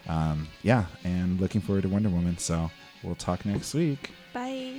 um, 0.09 0.49
yeah, 0.62 0.87
and 1.05 1.41
looking 1.41 1.61
forward 1.61 1.83
to 1.83 1.89
Wonder 1.89 2.11
Woman. 2.11 2.37
So 2.39 2.71
we'll 3.03 3.14
talk 3.14 3.45
next 3.47 3.75
week. 3.75 4.11
Bye. 4.33 4.78